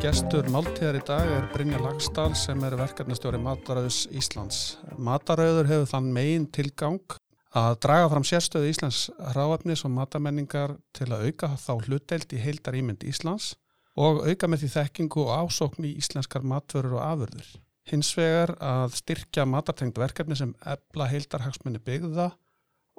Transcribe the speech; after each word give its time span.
Gestur 0.00 0.46
máltíðar 0.50 0.96
í 0.96 1.00
dag 1.06 1.28
er 1.30 1.44
Brynja 1.52 1.78
Lagstall 1.78 2.32
sem 2.34 2.58
er 2.66 2.74
verkefnastjóri 2.80 3.38
Matarauðs 3.38 4.08
Íslands. 4.16 4.58
Matarauður 4.98 5.68
hefur 5.70 5.90
þann 5.92 6.10
megin 6.16 6.48
tilgang 6.50 7.16
að 7.54 7.78
draga 7.84 8.10
fram 8.10 8.26
sérstöðu 8.26 8.72
Íslands 8.72 9.04
ráefnis 9.36 9.86
og 9.86 9.94
matamenningar 9.94 10.74
til 10.96 11.12
að 11.12 11.28
auka 11.28 11.54
þá 11.60 11.72
hlutdeild 11.86 12.34
í 12.34 12.42
heildar 12.42 12.80
ímynd 12.80 13.06
Íslands 13.06 13.52
og 13.94 14.24
auka 14.26 14.50
með 14.50 14.64
því 14.64 14.74
þekkingu 14.74 15.26
og 15.28 15.34
ásókn 15.44 15.86
í 15.86 15.96
íslenskar 16.02 16.42
matvörur 16.42 16.98
og 16.98 17.04
afurður. 17.06 17.50
Hins 17.90 18.12
vegar 18.14 18.54
að 18.62 18.94
styrkja 19.00 19.46
matartengt 19.48 19.98
verkefni 19.98 20.36
sem 20.38 20.52
ebla 20.62 21.08
heildarhagsmunni 21.10 21.80
byggða 21.82 22.30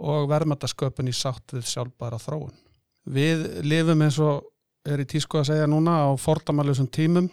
og 0.02 0.28
verðmættasköpun 0.32 1.12
í 1.12 1.16
sátt 1.16 1.54
við 1.56 1.68
sjálfbara 1.70 2.20
þróun. 2.20 2.56
Við 3.08 3.46
lifum 3.66 4.04
eins 4.04 4.20
og 4.22 4.44
er 4.88 5.02
í 5.04 5.08
tísku 5.08 5.40
að 5.40 5.52
segja 5.52 5.70
núna 5.70 6.02
á 6.06 6.10
fordamaljósum 6.20 6.90
tímum 6.92 7.30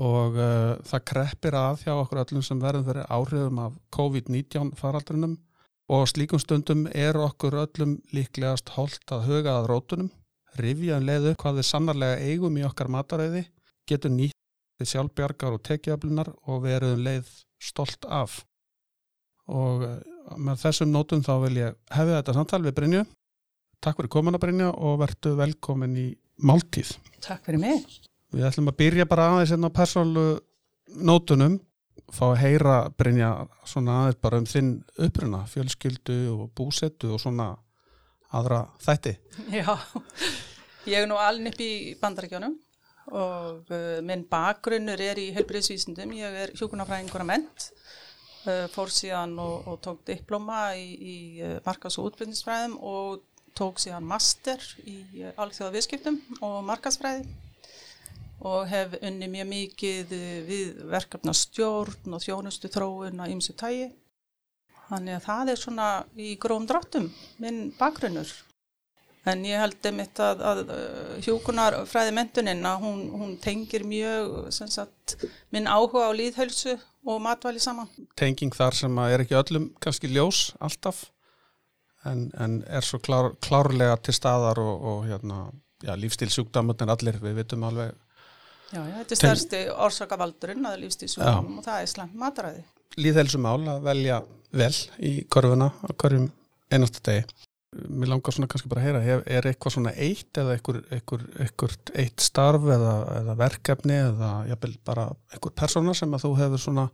og 0.00 0.38
uh, 0.40 0.80
það 0.88 1.06
kreppir 1.10 1.56
að 1.58 1.84
hjá 1.84 1.92
okkur 1.94 2.22
öllum 2.22 2.44
sem 2.46 2.60
verðum 2.62 2.86
fyrir 2.88 3.10
áhrifum 3.12 3.60
af 3.60 3.74
COVID-19 3.92 4.72
faraldrinum 4.78 5.36
og 5.92 6.06
slíkum 6.08 6.40
stundum 6.40 6.86
er 6.88 7.18
okkur 7.20 7.58
öllum 7.66 7.98
líklegast 8.14 8.72
holdt 8.78 9.12
að 9.12 9.26
huga 9.28 9.58
að 9.58 9.68
rótunum, 9.72 10.12
rifja 10.56 10.96
um 10.96 11.08
leiðu 11.08 11.34
hvað 11.42 11.58
við 11.60 11.68
sannarlega 11.68 12.30
eigum 12.30 12.56
í 12.56 12.64
okkar 12.64 12.88
mataræði, 12.92 13.44
getur 13.88 14.14
nýtt 14.14 14.38
við 14.82 14.90
sjálfbjargar 14.92 15.56
og 15.56 15.64
tekiöflunar 15.66 16.32
og 16.50 16.62
veruðum 16.66 17.04
leið 17.06 17.30
stolt 17.62 18.06
af. 18.10 18.40
Og 19.52 19.84
uh, 19.86 19.98
með 20.38 20.62
þessum 20.66 20.92
nótum 20.92 21.24
þá 21.24 21.34
vil 21.46 21.56
ég 21.60 21.76
hefði 21.94 22.16
þetta 22.18 22.36
samtal 22.36 22.62
við 22.66 22.76
Brynju. 22.78 23.02
Takk 23.82 23.98
fyrir 23.98 24.12
komuna 24.14 24.40
Brynja 24.42 24.70
og 24.70 25.00
verðu 25.02 25.34
velkomin 25.40 25.98
í 25.98 26.08
máltíð. 26.46 26.94
Takk 27.24 27.44
fyrir 27.46 27.62
mig. 27.62 27.84
Við 28.32 28.46
ætlum 28.48 28.70
að 28.70 28.78
byrja 28.78 29.08
bara 29.10 29.28
aðeins 29.32 29.52
hérna 29.52 29.68
á 29.68 29.76
persónu 29.76 30.26
nótunum, 31.02 31.58
fá 32.12 32.24
að 32.30 32.40
heyra 32.42 32.76
Brynja 32.96 33.32
svona 33.68 34.02
aðeins 34.02 34.20
bara 34.22 34.40
um 34.40 34.48
þinn 34.48 34.72
uppruna, 35.02 35.42
fjölskyldu 35.50 36.18
og 36.32 36.46
búsettu 36.56 37.12
og 37.16 37.20
svona 37.22 37.52
aðra 38.32 38.64
þætti. 38.80 39.16
Já, 39.52 39.74
ég 40.88 41.02
er 41.02 41.10
nú 41.10 41.18
alin 41.20 41.50
upp 41.50 41.60
í 41.60 41.72
bandarækjónum 42.00 42.56
og 43.12 43.72
uh, 43.72 43.98
minn 44.04 44.24
bakgrunnur 44.28 45.00
er 45.04 45.20
í 45.20 45.28
helbriðsvísindum, 45.36 46.14
ég 46.16 46.38
er 46.44 46.54
hjókunarfræðingur 46.56 47.24
að 47.24 47.28
ment, 47.28 47.68
uh, 48.46 48.66
fór 48.72 48.92
síðan 48.92 49.36
og, 49.42 49.68
og 49.68 49.80
tók 49.84 50.02
diploma 50.08 50.72
í, 50.78 50.88
í 50.96 51.16
uh, 51.44 51.58
markas- 51.66 51.98
og 52.00 52.10
útbyrningsfræðum 52.10 52.78
og 52.80 53.22
tók 53.58 53.80
síðan 53.82 54.08
master 54.08 54.62
í 54.88 55.26
alþjóða 55.36 55.74
viðskiptum 55.76 56.20
og 56.40 56.62
markasfræði 56.64 57.26
og 58.42 58.64
hef 58.66 58.96
unni 59.04 59.28
mjög 59.30 59.48
mikið 59.50 60.14
við 60.48 60.80
verkefna 60.90 61.34
stjórn 61.36 62.16
og 62.16 62.24
þjónustu 62.24 62.70
þróun 62.72 63.22
að 63.22 63.34
ymsu 63.36 63.54
tægi. 63.54 63.92
Þannig 64.88 65.18
að 65.18 65.26
það 65.28 65.52
er 65.52 65.60
svona 65.60 65.90
í 66.18 66.32
gróum 66.42 66.66
dráttum 66.68 67.06
minn 67.40 67.68
bakgrunnur. 67.78 68.32
En 69.30 69.44
ég 69.46 69.60
held 69.60 69.86
einmitt 69.86 70.18
að, 70.18 70.40
að 70.42 70.60
uh, 70.74 71.10
hjúkunar 71.22 71.76
fræði 71.86 72.14
mentuninn 72.16 72.64
að 72.66 72.80
hún, 72.82 73.02
hún 73.14 73.36
tengir 73.42 73.84
mjög 73.86 74.48
sagt, 74.50 75.14
minn 75.54 75.68
áhuga 75.70 76.08
á 76.10 76.12
líðhölsu 76.18 76.74
og 77.06 77.20
matvæli 77.22 77.62
saman. 77.62 77.90
Tenging 78.18 78.54
þar 78.56 78.74
sem 78.74 78.98
er 79.04 79.22
ekki 79.22 79.38
öllum 79.38 79.68
kannski 79.82 80.10
ljós 80.10 80.48
alltaf 80.58 81.04
en, 82.08 82.30
en 82.34 82.58
er 82.66 82.86
svo 82.86 82.98
klár, 83.02 83.32
klárlega 83.42 83.96
til 84.02 84.14
staðar 84.16 84.58
og, 84.62 84.86
og 84.90 85.04
hérna, 85.06 85.44
já, 85.84 85.94
lífstílsjúkdamöndin 85.98 86.90
allir, 86.92 87.20
við 87.22 87.38
vitum 87.42 87.66
alveg. 87.68 87.94
Já, 88.72 88.80
já 88.80 88.94
þetta 88.96 89.14
er 89.14 89.20
stærsti 89.22 89.62
orsakavaldurinn 89.86 90.66
að 90.66 90.80
lífstílsjúkdamöndin 90.86 91.62
og 91.62 91.66
það 91.68 91.84
er 91.84 91.92
slangt 91.94 92.18
matræði. 92.18 92.66
Líðhelsumál 92.98 93.60
að 93.76 93.86
velja 93.86 94.20
vel 94.52 94.74
í 94.98 95.14
korfuna 95.32 95.70
á 95.78 95.90
korfum 95.94 96.28
einasta 96.72 97.04
degi. 97.06 97.26
Mér 97.72 98.10
langar 98.12 98.34
svona 98.34 98.48
kannski 98.52 98.68
bara 98.68 98.82
að 98.82 99.06
heyra, 99.06 99.20
er 99.24 99.46
eitthvað 99.48 99.74
svona 99.76 99.94
eitt 99.96 100.36
eða 100.36 100.58
eitthvað, 100.58 101.78
eitt 101.96 102.20
starf 102.20 102.66
eða, 102.68 102.92
eða 103.22 103.36
verkefni 103.40 103.96
eða 103.96 104.32
jafnvel 104.50 104.74
bara 104.84 105.06
eitthvað 105.32 105.56
persóna 105.62 105.94
sem 105.96 106.12
að 106.12 106.26
þú 106.26 106.32
hefur 106.42 106.62
svona 106.66 106.86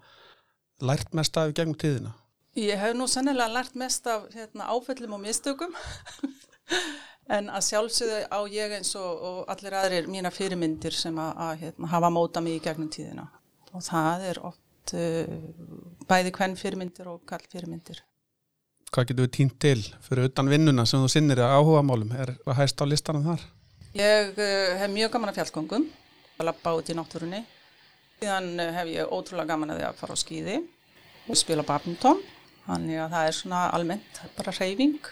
lært 0.87 1.17
mest 1.19 1.37
af 1.41 1.51
gegnum 1.57 1.79
tíðina? 1.79 2.15
Ég 2.59 2.79
hef 2.79 2.95
nú 2.97 3.09
sennilega 3.11 3.51
lært 3.53 3.75
mest 3.79 4.07
af 4.11 4.29
hérna, 4.35 4.71
áfellum 4.71 5.19
og 5.19 5.25
mistökum 5.25 5.75
en 7.37 7.51
að 7.51 7.67
sjálfsögðu 7.69 8.21
á 8.31 8.41
ég 8.51 8.77
eins 8.79 8.95
og, 8.99 9.27
og 9.31 9.53
allir 9.53 9.77
aðrir 9.79 10.09
mína 10.11 10.33
fyrirmyndir 10.35 10.95
sem 10.97 11.19
að, 11.19 11.33
að 11.45 11.53
hérna, 11.65 11.91
hafa 11.93 12.13
móta 12.15 12.43
mig 12.45 12.59
í 12.59 12.63
gegnum 12.65 12.91
tíðina 12.93 13.27
og 13.75 13.85
það 13.85 14.29
er 14.31 14.41
oft 14.49 14.95
uh, 14.97 15.35
bæði 16.09 16.33
hvern 16.39 16.57
fyrirmyndir 16.59 17.11
og 17.13 17.25
kall 17.29 17.45
fyrirmyndir. 17.51 18.01
Hvað 18.89 19.11
getur 19.11 19.27
við 19.27 19.33
týnt 19.37 19.57
til 19.61 19.81
fyrir 20.05 20.31
utan 20.31 20.49
vinnuna 20.49 20.87
sem 20.89 21.03
þú 21.03 21.11
sinnir 21.13 21.43
að 21.45 21.59
áhuga 21.59 21.85
málum? 21.85 22.13
Er 22.17 22.33
hvað 22.41 22.57
hægst 22.63 22.81
á 22.81 22.85
listanum 22.89 23.27
þar? 23.27 23.43
Ég 23.99 24.39
uh, 24.41 24.79
hef 24.81 24.91
mjög 24.93 25.13
gaman 25.13 25.33
að 25.33 25.41
fjallgöngum, 25.41 25.85
að 26.39 26.49
lappa 26.49 26.73
út 26.79 26.89
í 26.89 26.97
náttúrunni. 26.97 27.43
Síðan 28.19 28.49
uh, 28.57 28.71
hef 28.79 28.93
ég 28.95 29.13
ótrúlega 29.13 29.53
gaman 29.53 29.75
að 29.75 29.85
að 29.91 29.99
fara 30.01 30.17
á 30.17 30.23
skýði 30.23 30.57
og 31.29 31.41
spila 31.41 31.67
badminton. 31.69 32.23
Þannig 32.69 33.03
að 33.05 33.17
það 33.17 33.29
er 33.29 33.37
svona 33.37 33.65
almennt 33.77 34.23
bara 34.37 34.55
reyfing 34.57 35.11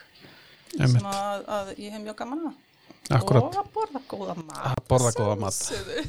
sem 0.77 1.09
að, 1.09 1.45
að 1.59 1.71
ég 1.77 1.93
hef 1.93 2.03
mjög 2.05 2.19
gaman 2.23 2.49
að. 2.51 2.57
Akkurat. 3.17 3.45
Og 3.45 3.61
að 3.61 3.71
borða 3.77 4.03
góða 4.09 4.39
mat. 4.41 4.63
Að 4.73 4.81
borða 4.89 5.13
góða 5.17 5.37
mat. 5.45 5.61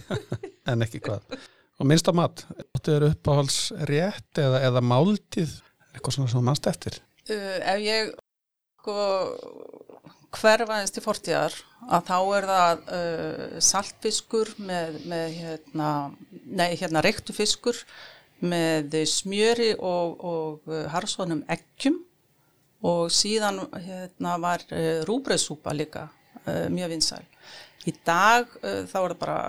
en 0.72 0.88
ekki 0.88 1.04
hvað. 1.04 1.36
Og 1.78 1.92
minnst 1.92 2.08
á 2.10 2.14
mat, 2.16 2.42
áttu 2.74 2.96
þér 2.96 3.10
uppáhalds 3.12 3.60
rétt 3.92 4.42
eða, 4.42 4.64
eða 4.66 4.82
máltið, 4.82 5.60
eitthvað 5.92 6.16
svona 6.16 6.32
sem 6.32 6.48
mannst 6.48 6.72
eftir? 6.72 6.98
Uh, 7.28 7.60
ef 7.60 7.80
ég 7.84 8.12
sko, 8.80 8.94
hverfaðist 10.38 10.96
í 10.96 11.02
fortíðar 11.04 11.56
að 11.92 12.04
þá 12.08 12.18
er 12.38 12.46
það 12.48 12.84
uh, 12.98 13.56
saltfiskur 13.68 14.52
með, 14.64 15.00
með 15.12 15.34
hérna, 15.42 15.90
nei, 16.48 16.70
hérna 16.80 17.02
reyktu 17.04 17.34
fiskur 17.36 17.82
með 18.40 18.96
smjöri 19.12 19.74
og, 19.76 20.24
og 20.24 20.72
uh, 20.72 20.86
harsvonum 20.94 21.42
ekkjum 21.52 21.98
og 22.88 23.10
síðan 23.12 23.60
hérna, 23.76 24.38
var 24.40 24.64
uh, 24.72 25.02
rúbröðsúpa 25.10 25.74
líka 25.76 26.08
mjög 26.48 26.94
vinsæl. 26.94 27.26
Í 27.90 27.92
dag 28.08 28.48
þá 28.62 28.62
er 28.78 28.86
það 29.12 29.16
bara 29.20 29.40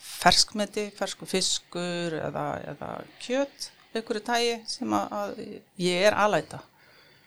ferskmeti, 0.00 0.86
fersku 0.96 1.26
fiskur 1.28 2.16
eða, 2.16 2.44
eða 2.72 2.88
kjött, 3.20 3.66
einhverju 3.92 4.22
tægi 4.24 4.54
sem 4.70 4.94
að, 4.96 5.12
að 5.18 5.42
ég 5.84 6.06
er 6.08 6.16
aðlæta 6.16 6.62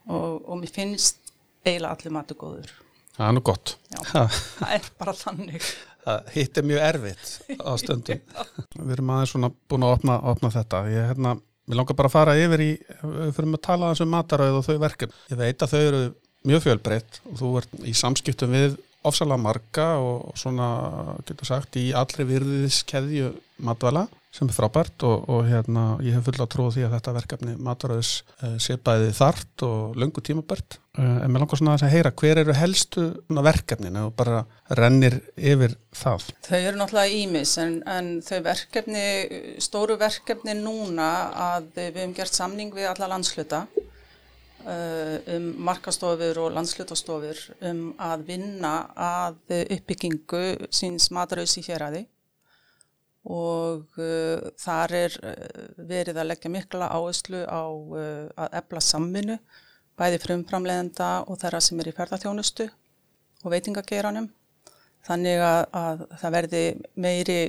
og, 0.10 0.40
og 0.46 0.62
mér 0.62 0.74
finnst 0.74 1.34
eiginlega 1.66 1.96
allir 1.96 2.16
matu 2.16 2.38
góður. 2.40 2.72
Það 3.16 3.28
er 3.28 3.36
nú 3.36 3.44
gott. 3.44 3.76
Já, 3.92 4.02
það 4.32 4.74
er 4.78 4.90
bara 5.02 5.14
þannig. 5.20 5.70
Það 6.06 6.32
hitt 6.36 6.60
er 6.60 6.68
mjög 6.70 6.84
erfitt 6.88 7.32
á 7.60 7.72
stundum. 7.82 8.22
Við 8.80 8.94
erum 8.96 9.14
aðeins 9.16 9.34
svona 9.36 9.52
búin 9.70 9.86
að 9.86 9.96
opna, 9.98 10.20
opna 10.32 10.52
þetta. 10.54 10.84
Ég, 10.94 11.10
hérna, 11.12 11.34
ég 11.68 11.80
langar 11.80 12.00
bara 12.00 12.12
að 12.12 12.16
fara 12.16 12.38
yfir 12.40 12.64
í, 12.64 12.70
við 13.04 13.34
fyrir 13.36 13.58
að 13.58 13.66
tala 13.68 13.92
um 13.92 14.14
matarauð 14.16 14.60
og 14.62 14.68
þau 14.70 14.78
verkefn. 14.86 15.18
Ég 15.34 15.42
veit 15.42 15.66
að 15.66 15.74
þau 15.74 15.82
eru 15.82 16.04
mjög 16.48 16.64
fjölbreytt 16.64 17.20
og 17.28 17.42
þú 17.42 17.52
ert 17.60 17.76
í 17.84 17.96
samskiptum 18.00 18.56
við 18.56 18.80
ofsalega 19.10 19.44
marga 19.44 19.90
og 20.00 20.40
svona, 20.40 20.70
getur 21.28 21.48
sagt, 21.48 21.76
í 21.80 21.92
allri 21.96 22.26
virðiskeðju 22.28 23.34
matvæla 23.68 24.08
sem 24.30 24.50
er 24.50 24.54
frábært 24.54 25.04
og, 25.08 25.24
og 25.32 25.48
hérna 25.50 25.84
ég 26.06 26.14
hef 26.14 26.28
fulla 26.28 26.46
trúið 26.50 26.76
því 26.76 26.84
að 26.86 26.92
þetta 26.96 27.14
verkefni 27.16 27.54
maturauðs 27.66 28.12
uh, 28.44 28.58
sé 28.62 28.76
bæði 28.78 29.10
þart 29.18 29.64
og 29.66 29.98
löngu 29.98 30.22
tímabært 30.26 30.78
uh, 30.78 31.24
en 31.24 31.34
mér 31.34 31.44
langar 31.44 31.58
svona 31.58 31.74
að 31.80 31.96
heyra 31.96 32.12
hver 32.22 32.42
eru 32.44 32.54
helstu 32.54 33.08
verkefninu 33.50 34.04
og 34.12 34.14
bara 34.20 34.44
rennir 34.78 35.18
yfir 35.34 35.74
það. 35.98 36.28
Þau 36.46 36.60
eru 36.60 36.78
náttúrulega 36.78 37.24
ímis 37.24 37.56
en, 37.64 37.80
en 37.90 38.12
þau 38.26 38.38
verkefni, 38.46 39.06
stóru 39.66 39.98
verkefni 39.98 40.56
núna 40.62 41.10
að 41.50 41.72
við 41.80 41.90
hefum 42.04 42.16
gert 42.22 42.38
samning 42.38 42.78
við 42.78 42.92
alla 42.92 43.10
landsluta 43.16 43.64
uh, 43.66 45.18
um 45.26 45.50
markastofur 45.72 46.44
og 46.46 46.54
landslutastofur 46.54 47.42
um 47.72 47.82
að 47.98 48.30
vinna 48.30 48.78
að 48.94 49.58
uppbyggingu 49.80 50.70
síns 50.70 51.10
maturauðs 51.18 51.58
í 51.58 51.66
héræði 51.66 52.06
og 53.28 53.98
uh, 54.00 54.52
þar 54.60 54.94
er 54.96 55.16
uh, 55.24 55.64
verið 55.90 56.20
að 56.20 56.30
leggja 56.32 56.52
mikla 56.54 56.92
áherslu 56.96 57.42
á 57.44 57.64
uh, 57.68 58.30
að 58.40 58.56
ebla 58.62 58.84
samvinnu 58.84 59.40
bæði 60.00 60.22
frumframleðenda 60.24 61.10
og 61.28 61.42
þeirra 61.42 61.60
sem 61.64 61.82
er 61.82 61.90
í 61.92 61.96
ferðarþjónustu 61.98 62.70
og 63.44 63.52
veitingageiranum. 63.52 64.30
Þannig 65.08 65.44
að, 65.44 65.60
að 65.76 66.06
það 66.22 66.36
verði 66.36 66.64
meiri 66.96 67.40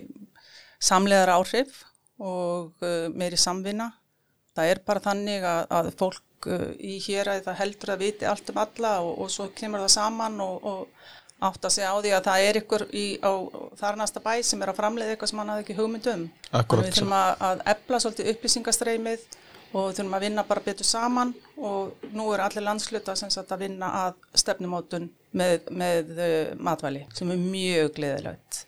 samleðar 0.82 1.36
áhrif 1.36 1.84
og 2.18 2.82
uh, 2.82 3.06
meiri 3.14 3.38
samvinna. 3.38 3.92
Það 4.58 4.72
er 4.72 4.82
bara 4.86 5.04
þannig 5.04 5.46
að, 5.46 5.62
að 5.78 5.92
fólk 6.00 6.26
í 6.80 6.96
hér 7.04 7.28
að 7.28 7.42
það 7.44 7.58
heldur 7.58 7.90
að 7.92 8.02
viti 8.02 8.26
allt 8.26 8.50
um 8.50 8.58
alla 8.62 8.92
og, 9.04 9.10
og 9.20 9.28
svo 9.30 9.50
kemur 9.54 9.82
það 9.84 9.92
saman 9.92 10.38
og, 10.40 10.64
og 10.66 11.10
átt 11.40 11.64
að 11.64 11.74
segja 11.76 11.92
á 11.92 11.96
því 12.00 12.10
að 12.16 12.26
það 12.28 12.46
er 12.46 12.58
ykkur 12.60 12.82
í, 12.92 13.04
á 13.24 13.32
þar 13.80 14.00
næsta 14.00 14.22
bæ 14.24 14.32
sem 14.44 14.60
er 14.62 14.72
að 14.72 14.80
framleiða 14.80 15.14
eitthvað 15.14 15.30
sem 15.30 15.40
hann 15.40 15.52
hafði 15.52 15.64
ekki 15.64 15.78
hugmynd 15.78 16.10
um. 16.12 16.26
Akkurat, 16.50 16.84
við 16.84 16.98
þurfum 16.98 17.14
að, 17.16 17.30
að 17.48 17.62
ebla 17.72 18.00
svolítið 18.04 18.30
upplýsingastreymið 18.34 19.24
og 19.70 19.86
við 19.86 19.96
þurfum 20.00 20.18
að 20.18 20.26
vinna 20.26 20.44
bara 20.50 20.64
betur 20.66 20.88
saman 20.88 21.32
og 21.56 22.06
nú 22.16 22.28
er 22.34 22.44
allir 22.44 22.66
landsluta 22.66 23.16
sem 23.16 23.32
sagt 23.32 23.54
að 23.54 23.64
vinna 23.64 23.90
að 24.02 24.20
stefnumótun 24.42 25.08
með, 25.32 25.70
með 25.70 26.14
uh, 26.18 26.52
matvæli 26.60 27.06
sem 27.16 27.32
er 27.32 27.42
mjög 27.42 27.92
gleðilegt. 27.96 28.62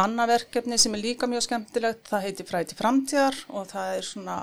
Anna 0.00 0.26
verkefni 0.30 0.76
sem 0.78 0.94
er 0.94 1.02
líka 1.02 1.26
mjög 1.26 1.48
skemmtilegt, 1.48 2.04
það 2.06 2.26
heitir 2.28 2.46
Fræti 2.46 2.76
framtíðar 2.78 3.38
og 3.50 3.66
það 3.72 3.96
er 3.96 4.06
svona 4.06 4.36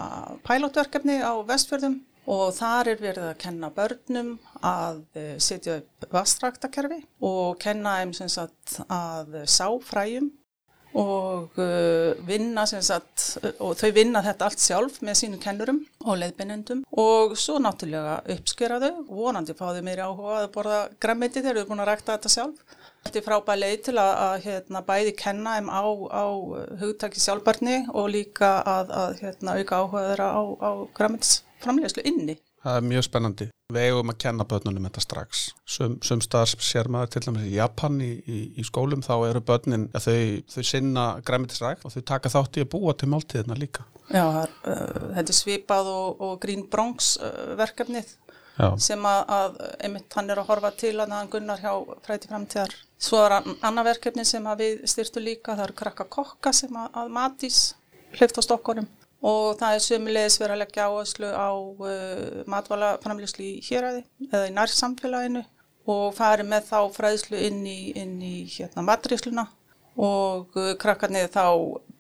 pælótverkefni 0.48 1.22
á 1.24 1.34
vestfjörðum 1.48 2.02
og 2.28 2.50
þar 2.58 2.92
er 2.94 3.02
verið 3.02 3.30
að 3.30 3.38
kenna 3.44 3.70
börnum 3.76 4.34
að 4.66 5.04
uh, 5.16 5.36
setja 5.40 5.80
upp 5.82 6.10
vastraktakerfi 6.12 7.00
og 7.24 7.56
kenna 7.64 8.02
þeim 8.02 8.18
sem 8.18 8.32
sagt 8.32 8.82
að 8.88 9.40
sá 9.48 9.68
fræjum 9.88 10.32
og 10.98 11.60
uh, 11.62 12.18
vinna 12.26 12.66
sem 12.70 12.82
sagt, 12.86 13.38
og 13.62 13.76
þau 13.78 13.92
vinna 13.94 14.24
þetta 14.26 14.48
allt 14.48 14.64
sjálf 14.64 15.00
með 15.06 15.20
sínum 15.20 15.42
kennurum 15.42 15.82
og 16.06 16.20
leiðbeinendum. 16.22 16.84
Og 16.98 17.36
svo 17.40 17.60
náttúrulega 17.62 18.20
uppskera 18.38 18.80
þau, 18.82 19.04
vonandi 19.10 19.56
fá 19.58 19.68
þau 19.76 19.84
meiri 19.86 20.06
áhuga 20.06 20.42
að 20.42 20.52
borða 20.56 20.82
græmiti 21.04 21.42
þegar 21.42 21.60
þau 21.60 21.62
eru 21.62 21.72
búin 21.72 21.84
að 21.86 21.92
rækta 21.92 22.18
þetta 22.18 22.34
sjálf. 22.34 22.78
Þetta 23.06 23.20
er 23.20 23.26
frábæð 23.28 23.60
leið 23.62 23.76
til 23.86 23.98
að, 24.02 24.14
að 24.26 24.38
hérna, 24.48 24.84
bæði 24.88 25.12
kenna 25.22 25.58
þeim 25.58 25.70
á, 25.70 25.84
á 26.12 26.26
hugtaki 26.82 27.22
sjálfbarni 27.24 27.78
og 27.94 28.10
líka 28.12 28.56
að, 28.68 28.96
að 29.04 29.20
hérna, 29.22 29.60
auka 29.60 29.84
áhuga 29.84 30.08
þeirra 30.10 30.32
á, 30.34 30.42
á 30.42 30.72
græmitisframlegslu 31.64 32.04
inni. 32.06 32.38
Það 32.64 32.78
er 32.78 32.86
mjög 32.88 33.06
spennandi. 33.06 33.48
Við 33.74 33.86
eigum 33.88 34.12
að 34.12 34.20
kenna 34.24 34.46
börnunum 34.48 34.88
þetta 34.88 35.04
strax. 35.04 35.42
Sum, 35.68 35.98
sum 36.04 36.22
staðar 36.24 36.64
sér 36.64 36.90
maður 36.92 37.12
til 37.14 37.22
dæmis 37.26 37.48
í 37.48 37.56
Japan 37.56 38.00
í, 38.02 38.12
í, 38.26 38.40
í 38.58 38.66
skólum 38.66 39.04
þá 39.06 39.14
eru 39.30 39.42
börnin 39.46 39.88
að 39.96 40.08
þau, 40.08 40.22
þau 40.54 40.64
sinna 40.72 41.06
græmitisrækt 41.28 41.86
og 41.86 41.94
þau 41.94 42.04
taka 42.08 42.32
þátt 42.34 42.58
í 42.58 42.66
að 42.66 42.72
búa 42.74 42.96
til 42.96 43.10
máltíðina 43.12 43.58
líka. 43.60 43.86
Já, 44.08 44.24
uh, 44.24 44.48
þetta 45.18 45.34
er 45.34 45.38
svipað 45.38 45.92
og, 45.92 46.24
og 46.24 46.40
Green 46.44 46.66
Bronx 46.72 47.16
uh, 47.20 47.56
verkefnið 47.60 48.14
Já. 48.58 48.70
sem 48.82 49.04
að, 49.06 49.20
að 49.38 49.58
einmitt 49.86 50.16
hann 50.18 50.32
er 50.32 50.42
að 50.42 50.48
horfa 50.52 50.72
til 50.80 50.96
að 50.96 51.12
hann 51.14 51.32
gunnar 51.32 51.62
hjá 51.62 51.74
fræti 52.08 52.32
framtíðar. 52.32 52.78
Svo 52.98 53.20
er 53.28 53.36
annar 53.38 53.86
verkefni 53.86 54.24
sem 54.26 54.48
við 54.58 54.88
styrtu 54.90 55.22
líka, 55.22 55.54
það 55.54 55.68
eru 55.68 55.78
krakka 55.84 56.08
kokka 56.10 56.56
sem 56.56 56.80
að, 56.80 56.88
að 57.04 57.12
matís 57.20 57.60
hlifta 58.16 58.42
á 58.42 58.48
stokkonum 58.48 58.88
og 59.26 59.58
það 59.60 59.76
er 59.76 59.84
sömulegis 59.86 60.40
verið 60.42 60.56
að 60.56 60.62
leggja 60.64 60.88
áherslu 60.92 61.30
á 61.34 61.50
uh, 61.50 62.42
matvælaframlýslu 62.54 63.46
í 63.46 63.54
héræði 63.66 64.04
eða 64.30 64.46
í 64.50 64.56
nærsamfélaginu 64.56 65.44
og 65.88 66.08
farið 66.18 66.52
með 66.52 66.70
þá 66.70 66.80
fræðslu 66.98 67.42
inn 67.48 67.62
í, 67.66 67.80
inn 67.98 68.16
í 68.22 68.36
hérna, 68.52 68.86
matrísluna 68.86 69.48
og 69.98 70.58
uh, 70.60 70.74
krakkarnir 70.80 71.32
þá 71.34 71.48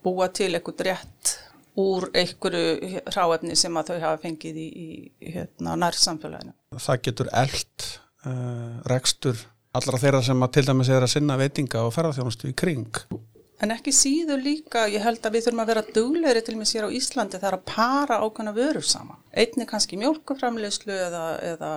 búa 0.06 0.30
til 0.30 0.54
eitthvað 0.54 0.88
rétt 0.92 1.36
úr 1.78 2.08
einhverju 2.18 3.04
ráefni 3.14 3.56
sem 3.58 3.76
að 3.78 3.92
þau 3.92 4.00
hafa 4.02 4.22
fengið 4.24 4.58
í, 4.58 4.68
í 4.68 5.34
hérna, 5.36 5.76
nærsamfélaginu. 5.78 6.56
Það 6.74 7.02
getur 7.06 7.30
eld 7.38 7.88
uh, 8.26 8.82
rekstur 8.90 9.46
allra 9.78 10.02
þeirra 10.02 10.24
sem 10.26 10.44
að 10.44 10.54
til 10.58 10.66
dæmis 10.70 10.90
er 10.90 11.06
að 11.06 11.14
sinna 11.14 11.38
veitinga 11.40 11.84
og 11.86 11.94
ferðarþjónustu 11.96 12.52
í 12.52 12.56
kring. 12.58 12.90
En 13.64 13.74
ekki 13.74 13.90
síður 13.96 14.44
líka, 14.44 14.84
ég 14.92 15.02
held 15.02 15.24
að 15.26 15.34
við 15.34 15.48
þurfum 15.48 15.64
að 15.64 15.70
vera 15.72 15.84
duglegri 15.96 16.44
til 16.46 16.54
og 16.54 16.60
með 16.60 16.70
sér 16.70 16.86
á 16.86 16.94
Íslandi 16.94 17.40
þegar 17.40 17.58
að 17.58 17.64
para 17.72 18.20
ákvæmna 18.22 18.54
vörur 18.54 18.86
saman. 18.86 19.18
Einni 19.34 19.66
kannski 19.70 19.98
mjölkuframleyslu 19.98 20.94
eða, 20.94 21.24
eða 21.56 21.72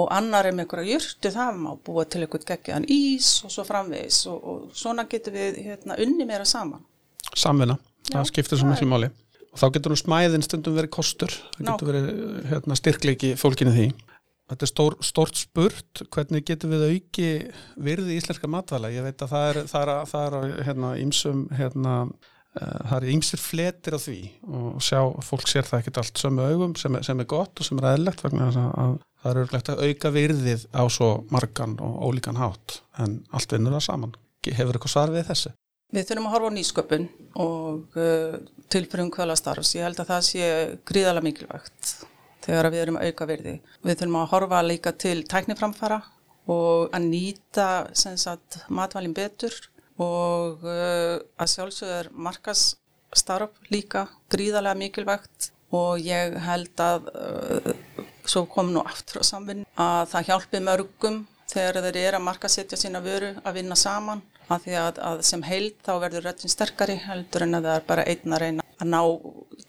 og 0.00 0.08
annar 0.14 0.48
er 0.48 0.54
með 0.56 0.64
einhverja 0.64 0.94
jörtu 0.96 1.32
það 1.34 1.58
má 1.60 1.70
búa 1.84 2.06
til 2.08 2.22
einhvern 2.24 2.46
geggiðan 2.48 2.86
ís 2.88 3.30
og 3.44 3.52
svo 3.52 3.64
framvegis 3.68 4.22
og, 4.30 4.38
og 4.40 4.76
svona 4.76 5.04
getur 5.10 5.34
við 5.36 5.60
hérna, 5.66 5.98
unni 6.00 6.26
meira 6.28 6.46
saman. 6.48 6.80
Samvinna, 7.36 7.76
Já, 8.08 8.14
það 8.16 8.30
skiptir 8.30 8.60
svo 8.60 8.70
miklu 8.70 8.88
máli. 8.90 9.10
Og 9.50 9.58
þá 9.58 9.66
getur 9.74 9.92
nú 9.92 9.98
smæðin 9.98 10.46
stundum 10.46 10.76
verið 10.78 10.94
kostur, 10.94 11.34
það 11.56 11.68
getur 11.72 11.90
verið 11.90 12.08
hérna, 12.52 12.78
styrkleiki 12.78 13.34
fólkinu 13.38 13.74
því. 13.74 13.88
Þetta 14.50 14.66
er 14.66 14.70
stór, 14.72 14.96
stórt 15.06 15.38
spurt, 15.38 16.02
hvernig 16.10 16.42
getum 16.48 16.72
við 16.74 16.88
auki 16.88 17.28
virði 17.78 18.16
íslenska 18.18 18.50
matvæla? 18.50 18.90
Ég 18.90 19.06
veit 19.06 19.22
að 19.22 19.30
það 19.30 19.44
er, 19.50 19.60
það 19.70 19.84
er, 19.84 19.92
það 20.10 20.36
er 20.40 20.64
hérna, 20.66 20.90
ímsum, 20.98 21.44
hérna, 21.54 21.92
uh, 22.58 22.80
það 22.88 22.96
er 22.96 23.06
ímsir 23.12 23.42
fletir 23.42 23.94
á 23.94 24.00
því 24.02 24.18
og 24.48 24.82
sjá, 24.82 24.98
fólk 25.28 25.46
sér 25.52 25.68
það 25.68 25.84
ekkert 25.84 26.02
allt 26.02 26.24
sömu 26.24 26.48
augum 26.50 26.74
sem 26.80 26.98
er, 26.98 27.06
sem 27.06 27.22
er 27.22 27.30
gott 27.30 27.62
og 27.62 27.68
sem 27.68 27.78
er 27.78 27.88
aðlegt 27.92 28.26
vegna 28.26 28.50
að, 28.50 28.60
að 28.82 28.98
það 29.22 29.30
er 29.30 29.40
auðvitað 29.44 29.72
að 29.76 29.86
auka 29.86 30.14
virðið 30.18 30.68
á 30.74 30.82
svo 30.90 31.14
margan 31.30 31.78
og 31.86 31.96
ólíkan 32.10 32.42
hátt 32.42 32.80
en 32.98 33.20
allt 33.30 33.54
vinnur 33.54 33.78
það 33.78 33.86
saman. 33.86 34.18
Hefur 34.50 34.74
eitthvað 34.74 34.96
svar 34.96 35.14
við 35.14 35.28
þessu? 35.30 35.54
Við 35.94 36.06
þurfum 36.08 36.26
að 36.26 36.34
horfa 36.34 36.50
á 36.50 36.56
nýsköpun 36.58 37.10
og 37.42 37.98
uh, 37.98 38.38
tilbyrjum 38.70 39.14
hvaðla 39.14 39.38
starfs. 39.38 39.76
Ég 39.78 39.86
held 39.86 40.02
að 40.02 40.10
það 40.10 40.26
sé 40.26 40.54
gríðala 40.90 41.22
mikilvægt 41.22 42.00
þegar 42.44 42.70
við 42.72 42.82
erum 42.84 43.00
auka 43.00 43.28
verði. 43.28 43.58
Við 43.84 44.00
þurfum 44.00 44.18
að 44.20 44.30
horfa 44.34 44.62
líka 44.66 44.94
til 44.96 45.18
tækniframfara 45.28 46.00
og 46.50 46.94
að 46.96 47.08
nýta 47.10 47.68
sagt, 47.94 48.62
matvælinn 48.68 49.16
betur 49.16 49.54
og 50.00 50.64
uh, 50.64 51.20
að 51.36 51.52
sjálfsögðu 51.54 51.96
er 51.98 52.10
markastarf 52.28 53.72
líka 53.72 54.06
gríðarlega 54.32 54.80
mikilvægt 54.80 55.50
og 55.76 56.00
ég 56.02 56.38
held 56.46 56.82
að 56.82 57.10
uh, 57.12 57.74
svo 58.26 58.46
kom 58.50 58.72
nú 58.72 58.82
aftur 58.82 59.22
á 59.22 59.24
samvinn 59.26 59.66
að 59.78 60.08
það 60.14 60.26
hjálpi 60.30 60.62
mörgum 60.64 61.20
þegar 61.50 61.80
þeir 61.84 62.00
eru 62.06 62.20
að 62.20 62.26
markasetja 62.26 62.78
sína 62.78 63.02
vöru 63.04 63.34
að 63.42 63.56
vinna 63.58 63.76
saman 63.78 64.22
að 64.50 64.66
því 64.66 64.76
að, 64.80 64.98
að 65.10 65.22
sem 65.26 65.44
heild 65.46 65.76
þá 65.86 65.92
verður 66.04 66.26
röttin 66.28 66.52
sterkari 66.52 66.96
heldur 67.04 67.46
en 67.46 67.58
að 67.58 67.68
það 67.68 67.78
er 67.78 67.86
bara 67.92 68.06
einn 68.10 68.34
að 68.34 68.42
reyna 68.44 68.66
að 68.80 68.90
ná 68.90 69.00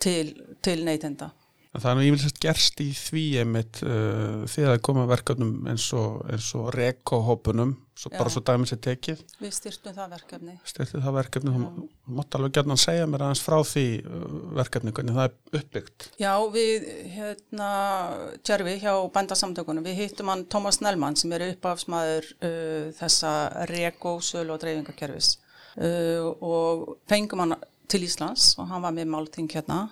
til, 0.01 0.25
til 0.63 0.79
neytenda. 0.87 1.31
Það 1.71 1.85
er 1.87 1.95
nú 1.95 2.01
ívilsast 2.03 2.39
gerst 2.43 2.81
í 2.83 2.89
því 2.91 3.21
einmitt 3.39 3.77
uh, 3.85 4.41
þegar 4.51 4.73
það 4.73 4.81
koma 4.83 5.05
verkefnum 5.07 5.69
eins 5.71 5.85
og, 5.95 6.25
og 6.59 6.65
reko-hópunum, 6.75 7.71
bara 8.11 8.33
svo 8.33 8.41
dæmis 8.43 8.73
er 8.75 8.81
tekið. 8.83 9.21
Við 9.39 9.53
styrtum 9.55 9.95
það 9.95 10.17
verkefni. 10.17 10.55
Styrtum 10.67 11.05
það 11.05 11.15
verkefni, 11.15 11.53
þú 11.55 11.85
mått 12.17 12.35
alveg 12.35 12.57
gætna 12.57 12.75
að 12.75 12.83
segja 12.83 13.05
mér 13.07 13.23
aðeins 13.23 13.43
frá 13.45 13.55
því 13.69 13.85
uh, 14.01 14.25
verkefni, 14.59 14.93
hvernig 14.97 15.15
það 15.15 15.29
er 15.29 15.61
uppbyggt. 15.61 16.09
Já, 16.19 16.33
við, 16.57 16.89
hérna, 17.15 17.69
Tjörfi 18.43 18.75
hjá 18.83 18.91
bandasamtökunum, 19.15 19.87
við 19.87 20.03
hittum 20.03 20.33
hann 20.33 20.43
Tómas 20.51 20.81
Nelmann 20.83 21.15
sem 21.21 21.31
er 21.37 21.47
uppafsmaður 21.53 22.27
uh, 22.41 22.91
þessa 22.99 23.33
reko-sölu 23.71 24.57
og 24.57 24.59
dreifingarkerfis 24.65 25.37
uh, 25.79 26.27
og 26.43 26.97
fengum 27.07 27.45
hann 27.45 27.55
til 27.91 28.03
Íslands 28.07 28.53
og 28.59 28.67
hann 28.71 28.83
var 28.83 28.95
með 28.95 29.11
málting 29.11 29.47
hérna 29.51 29.85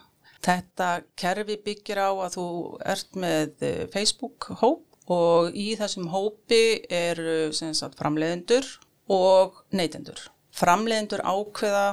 Þetta 0.46 0.90
kerfi 1.20 1.58
byggir 1.66 2.00
á 2.00 2.10
að 2.12 2.36
þú 2.38 2.48
ert 2.94 3.18
með 3.20 3.66
eh, 3.66 3.82
Facebook-hóp 3.92 5.12
og 5.12 5.56
í 5.58 5.74
þessum 5.80 6.08
hópi 6.14 6.86
eru 6.94 7.50
sagt, 7.52 7.98
framleiðendur 8.00 8.68
og 9.12 9.58
neytendur. 9.74 10.22
Framleiðendur 10.56 11.26
ákveða 11.26 11.88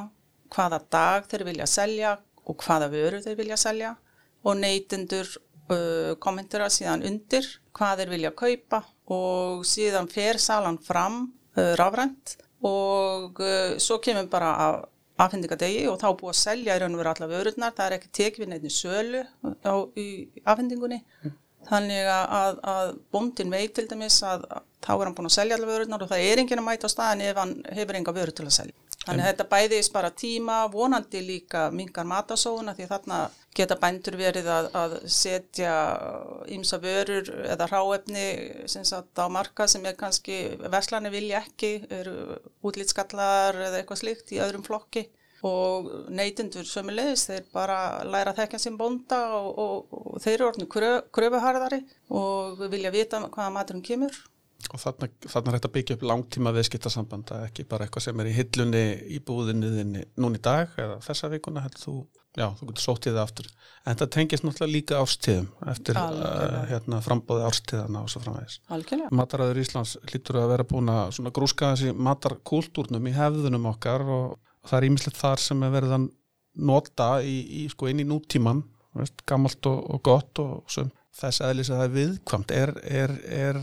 hvaða 0.52 0.80
dag 0.92 1.26
þeir 1.30 1.46
vilja 1.48 1.68
selja 1.70 2.16
og 2.46 2.62
hvaða 2.62 2.90
vöru 2.92 3.22
þeir 3.24 3.38
vilja 3.40 3.58
selja 3.60 3.94
og 4.46 4.58
neytendur 4.60 5.30
uh, 5.72 6.14
kommentera 6.22 6.68
síðan 6.70 7.04
undir 7.08 7.48
hvað 7.76 8.02
þeir 8.02 8.12
vilja 8.14 8.34
kaupa 8.36 8.82
og 9.12 9.64
síðan 9.66 10.10
fer 10.10 10.38
salan 10.42 10.78
fram 10.82 11.24
uh, 11.56 11.74
rafrænt 11.80 12.36
og 12.66 13.40
uh, 13.42 13.74
svo 13.82 13.98
kemur 14.04 14.28
bara 14.30 14.52
að 14.68 14.84
afhendingadegi 15.16 15.86
og 15.90 15.98
þá 16.00 16.06
búið 16.20 16.32
að 16.32 16.38
selja 16.42 16.76
í 16.76 16.82
raun 16.82 16.94
og 16.96 17.00
veru 17.00 17.12
alla 17.12 17.28
vörurnar, 17.30 17.74
það 17.76 17.86
er 17.86 17.96
ekki 17.96 18.14
tekið 18.18 18.44
við 18.44 18.50
neitt 18.52 18.74
sölu 18.74 19.22
á, 19.64 19.74
í 19.96 20.06
afhendingunni 20.44 20.98
mm. 21.00 21.36
þannig 21.70 22.10
að, 22.12 22.58
að 22.72 22.90
bóndin 23.14 23.54
veit 23.54 23.74
til 23.76 23.86
dæmis 23.90 24.18
að 24.26 24.44
þá 24.84 24.90
er 24.96 25.04
hann 25.06 25.16
búin 25.16 25.30
að 25.30 25.36
selja 25.38 25.58
alla 25.58 25.70
vörurnar 25.70 26.04
og 26.04 26.12
það 26.12 26.26
er 26.26 26.42
enginn 26.42 26.62
að 26.62 26.68
mæta 26.68 26.90
á 26.90 26.94
staðin 26.94 27.24
ef 27.30 27.40
hann 27.40 27.56
hefur 27.78 28.00
enga 28.00 28.16
vörur 28.16 28.36
til 28.36 28.46
að 28.46 28.58
selja. 28.60 28.76
Þannig 29.06 29.22
að 29.22 29.28
þetta 29.30 29.48
bæði 29.52 29.80
spara 29.86 30.10
tíma, 30.10 30.54
vonandi 30.72 31.20
líka 31.22 31.68
mingar 31.70 32.08
matasóuna 32.10 32.74
því 32.74 32.88
þarna 32.90 33.18
geta 33.56 33.76
bændur 33.80 34.16
verið 34.20 34.48
að, 34.52 34.68
að 34.76 34.94
setja 35.10 35.74
ímsa 36.52 36.78
vörur 36.82 37.28
eða 37.46 37.68
ráefni 37.70 38.26
á 38.66 39.26
marka 39.32 39.66
sem 39.70 39.84
er 39.88 39.96
kannski 39.98 40.56
verslani 40.72 41.12
vilja 41.14 41.42
ekki, 41.44 41.72
eru 41.90 42.36
útlýtskallar 42.66 43.58
eða 43.68 43.80
eitthvað 43.80 44.02
slikt 44.02 44.34
í 44.36 44.42
öðrum 44.44 44.66
flokki. 44.66 45.06
Og 45.46 45.90
neytindur 46.16 46.64
sömulegis, 46.66 47.26
þeir 47.28 47.44
bara 47.52 48.02
læra 48.08 48.32
að 48.32 48.40
þekka 48.40 48.58
sem 48.58 48.78
bonda 48.78 49.18
og, 49.36 49.50
og, 49.60 49.98
og 50.14 50.22
þeir 50.24 50.38
eru 50.38 50.46
orðinu 50.48 50.70
kröfuharðari 51.14 51.82
og 52.16 52.64
vilja 52.72 52.90
vita 52.94 53.20
hvaða 53.26 53.52
maturum 53.54 53.84
kemur. 53.84 54.16
Og 54.72 54.80
þarna, 54.82 55.08
þarna 55.28 55.52
er 55.52 55.58
þetta 55.58 55.72
byggja 55.74 55.96
upp 55.96 56.04
langtíma 56.10 56.52
viðskiptasamband, 56.56 57.30
ekki 57.46 57.66
bara 57.68 57.86
eitthvað 57.86 58.06
sem 58.08 58.22
er 58.22 58.30
í 58.30 58.34
hillunni 58.34 58.84
í 59.14 59.20
búðinni 59.22 59.70
þinni 59.76 60.06
núni 60.18 60.40
dag 60.42 60.72
eða 60.80 60.96
þessa 61.04 61.30
vikuna 61.36 61.62
heldur 61.62 61.84
þú 61.84 61.96
Já, 62.36 62.50
þú 62.58 62.68
getur 62.68 62.84
sótt 62.84 63.06
í 63.08 63.12
það 63.14 63.22
aftur. 63.22 63.46
En 63.86 63.94
þetta 63.94 64.08
tengist 64.12 64.44
náttúrulega 64.44 64.74
líka 64.74 64.98
ástíðum 65.00 65.46
eftir 65.72 65.96
uh, 65.96 66.56
hérna, 66.68 66.98
frambóði 67.04 67.46
ástíðana 67.48 68.02
og 68.02 68.10
svo 68.12 68.20
framvegis. 68.24 68.58
Algjörlega. 68.76 69.12
Mataræður 69.16 69.60
Íslands 69.62 69.94
lítur 70.12 70.40
að 70.42 70.50
vera 70.52 70.66
búin 70.68 70.92
að 70.92 71.30
grúska 71.36 71.72
þessi 71.72 71.94
matarkultúrnum 71.96 73.08
í 73.08 73.14
hefðunum 73.16 73.70
okkar 73.72 74.04
og, 74.04 74.36
það 74.66 74.78
er 74.78 74.88
ímislegt 74.90 75.20
þar 75.20 75.42
sem 75.42 75.64
er 75.64 75.74
verið 75.74 75.96
að 75.96 76.06
nota 76.66 77.08
í, 77.24 77.36
í, 77.62 77.64
sko, 77.72 77.90
inn 77.90 78.02
í 78.02 78.08
nútíman, 78.08 78.62
veist, 78.96 79.24
gammalt 79.28 79.68
og, 79.70 79.82
og 79.94 80.04
gott 80.04 80.42
og 80.42 80.70
sem 80.72 80.92
þess 81.16 81.42
aðlis 81.44 81.70
að 81.72 81.78
það 81.80 81.86
er 81.86 81.94
viðkvamt. 81.96 82.52
Er, 82.52 82.72
er, 82.84 83.12
er, 83.32 83.60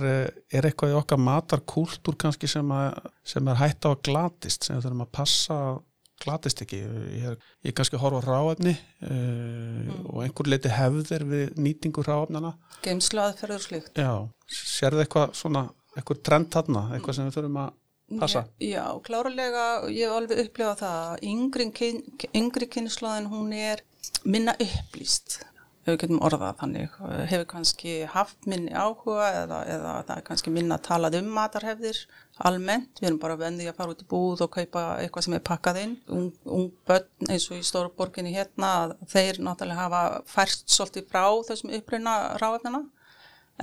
er 0.50 0.68
eitthvað 0.68 0.94
í 0.94 0.98
okkar 0.98 1.22
matarkultúr 1.22 2.18
kannski 2.24 2.50
sem, 2.50 2.72
að, 2.74 3.12
sem 3.28 3.50
er 3.50 3.60
hægt 3.60 3.86
á 3.86 3.94
að 3.94 4.02
glatist, 4.08 4.66
sem 4.66 4.78
við 4.78 4.88
þurfum 4.88 5.06
að 5.06 5.12
passa 5.20 5.58
að 5.68 5.82
glatist 6.24 6.64
ekki. 6.66 6.82
Ég 7.14 7.28
er, 7.34 7.38
kannski 7.76 8.00
að 8.00 8.06
horfa 8.06 8.24
ráefni 8.26 8.74
uh, 8.74 9.14
mm. 9.14 10.02
og 10.10 10.24
einhver 10.26 10.50
leiti 10.50 10.74
hefðir 10.74 11.28
við 11.30 11.62
nýtingu 11.62 12.06
ráefnana. 12.08 12.56
Geimslu 12.86 13.24
aðferður 13.24 13.64
slikt. 13.68 13.94
Já, 14.00 14.14
sérðu 14.48 15.04
eitthvað 15.06 15.38
svona, 15.40 15.68
eitthvað 15.98 16.26
trend 16.28 16.52
þarna, 16.56 16.86
eitthvað 16.98 17.20
sem 17.20 17.30
við 17.30 17.40
þurfum 17.40 17.64
að 17.64 18.20
passa? 18.20 18.46
Já, 18.60 18.70
já 18.74 18.86
klárulega, 19.08 19.70
ég 19.92 20.08
hef 20.08 20.20
alveg 20.20 20.46
upplifað 20.48 20.84
það. 20.84 21.24
Yngri, 21.34 21.72
kyn, 21.80 22.04
yngri 22.44 22.70
kynnslóðin 22.78 23.32
hún 23.32 23.56
er 23.58 23.84
minna 24.24 24.56
upplýst 24.64 25.42
við 25.84 25.98
getum 26.00 26.22
orðað 26.24 26.60
þannig, 26.62 26.94
hefur 27.28 27.48
kannski 27.50 27.94
haft 28.14 28.48
minni 28.48 28.72
áhuga 28.72 29.26
eða, 29.42 29.60
eða 29.68 29.96
það 30.08 30.14
er 30.16 30.26
kannski 30.30 30.54
minna 30.56 30.78
að 30.78 30.86
talað 30.88 31.18
um 31.20 31.30
matarhefðir 31.36 32.00
almennt, 32.48 33.02
við 33.02 33.10
erum 33.10 33.20
bara 33.22 33.38
vendið 33.42 33.70
að 33.72 33.78
fara 33.82 33.94
út 33.94 34.04
í 34.04 34.08
búð 34.10 34.44
og 34.46 34.52
kaupa 34.56 34.86
eitthvað 35.02 35.28
sem 35.28 35.36
er 35.38 35.44
pakkað 35.50 35.80
inn. 35.84 35.96
Ung, 36.16 36.32
ung 36.48 36.70
börn 36.88 37.30
eins 37.30 37.50
og 37.52 37.60
í 37.60 37.68
Stórborginni 37.68 38.34
hérna, 38.34 38.72
þeir 39.12 39.42
náttúrulega 39.44 39.86
hafa 39.86 40.04
færst 40.32 40.72
svolítið 40.72 41.10
frá 41.12 41.26
þessum 41.50 41.76
upprýna 41.78 42.16
ráðefnina, 42.42 42.84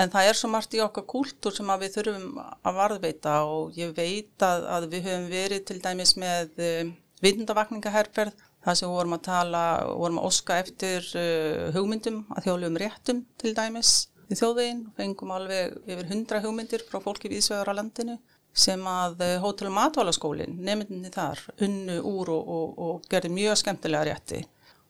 en 0.00 0.12
það 0.12 0.28
er 0.28 0.38
svo 0.38 0.52
margt 0.52 0.76
í 0.76 0.84
okkar 0.84 1.08
kúltúr 1.10 1.56
sem 1.56 1.72
við 1.80 1.96
þurfum 1.96 2.36
að 2.44 2.76
varðveita 2.82 3.40
og 3.48 3.80
ég 3.80 3.96
veit 3.96 4.44
að, 4.44 4.68
að 4.76 4.90
við 4.92 5.08
höfum 5.08 5.30
verið 5.32 5.64
til 5.66 5.80
dæmis 5.82 6.14
með 6.20 6.62
eh, 6.62 6.92
vindavakningaherferð 7.24 8.46
Það 8.60 8.76
sem 8.76 8.92
vorum 8.92 9.16
að 9.16 9.22
tala, 9.24 9.62
vorum 9.96 10.18
að 10.20 10.26
oska 10.28 10.58
eftir 10.60 11.06
uh, 11.16 11.70
hugmyndum 11.76 12.24
að 12.34 12.48
þjóðlegum 12.48 12.80
réttum 12.82 13.22
til 13.40 13.54
dæmis 13.56 13.92
í 14.28 14.36
þjóðveginn. 14.36 14.82
Fengum 14.98 15.32
alveg 15.32 15.78
yfir 15.86 16.10
hundra 16.10 16.42
hugmyndir 16.44 16.84
frá 16.88 17.00
fólki 17.00 17.30
viðsvegar 17.32 17.72
á 17.72 17.78
landinu 17.78 18.18
sem 18.52 18.82
að 18.90 19.24
uh, 19.24 19.34
Hótel- 19.40 19.70
og 19.70 19.76
matválaskólinn, 19.78 20.58
nefndinni 20.66 21.12
þar, 21.14 21.40
unnu 21.64 22.00
úr 22.10 22.34
og, 22.34 22.52
og, 22.58 22.78
og 22.84 23.10
gerði 23.10 23.32
mjög 23.38 23.60
skemmtilega 23.62 24.10
rétti. 24.10 24.44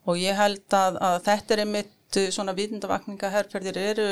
Og 0.09 0.19
ég 0.19 0.35
held 0.35 0.75
að, 0.75 0.99
að 1.07 1.17
þetta 1.29 1.55
er 1.55 1.65
einmitt 1.67 2.19
uh, 2.19 2.29
svona 2.35 2.57
vitundavakningaherrferðir 2.59 3.83
eru 3.85 4.11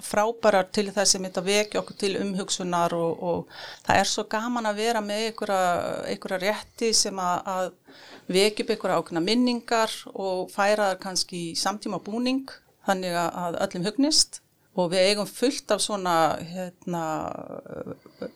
frábærar 0.00 0.68
til 0.72 0.88
þess 0.92 1.16
að 1.16 1.26
þetta 1.26 1.44
vekja 1.44 1.80
okkur 1.82 1.98
til 2.00 2.12
umhugsunar 2.22 2.94
og, 2.96 3.22
og 3.22 3.56
það 3.84 4.00
er 4.00 4.08
svo 4.08 4.24
gaman 4.30 4.68
að 4.70 4.80
vera 4.80 5.02
með 5.04 5.26
einhverja 5.28 6.38
rétti 6.40 6.92
sem 6.96 7.18
að, 7.20 7.50
að 7.56 8.32
vekja 8.32 8.64
upp 8.64 8.72
einhverja 8.72 9.00
ákveðna 9.00 9.24
minningar 9.26 9.96
og 10.14 10.46
færa 10.52 10.92
það 10.92 11.02
kannski 11.04 11.42
samtíma 11.58 12.00
búning 12.04 12.46
þannig 12.86 13.18
að 13.20 13.60
öllum 13.66 13.86
hugnist. 13.90 14.40
Og 14.72 14.86
við 14.88 15.10
eigum 15.10 15.26
fullt 15.28 15.72
af 15.74 15.82
svona 15.84 16.12
hérna, 16.48 17.02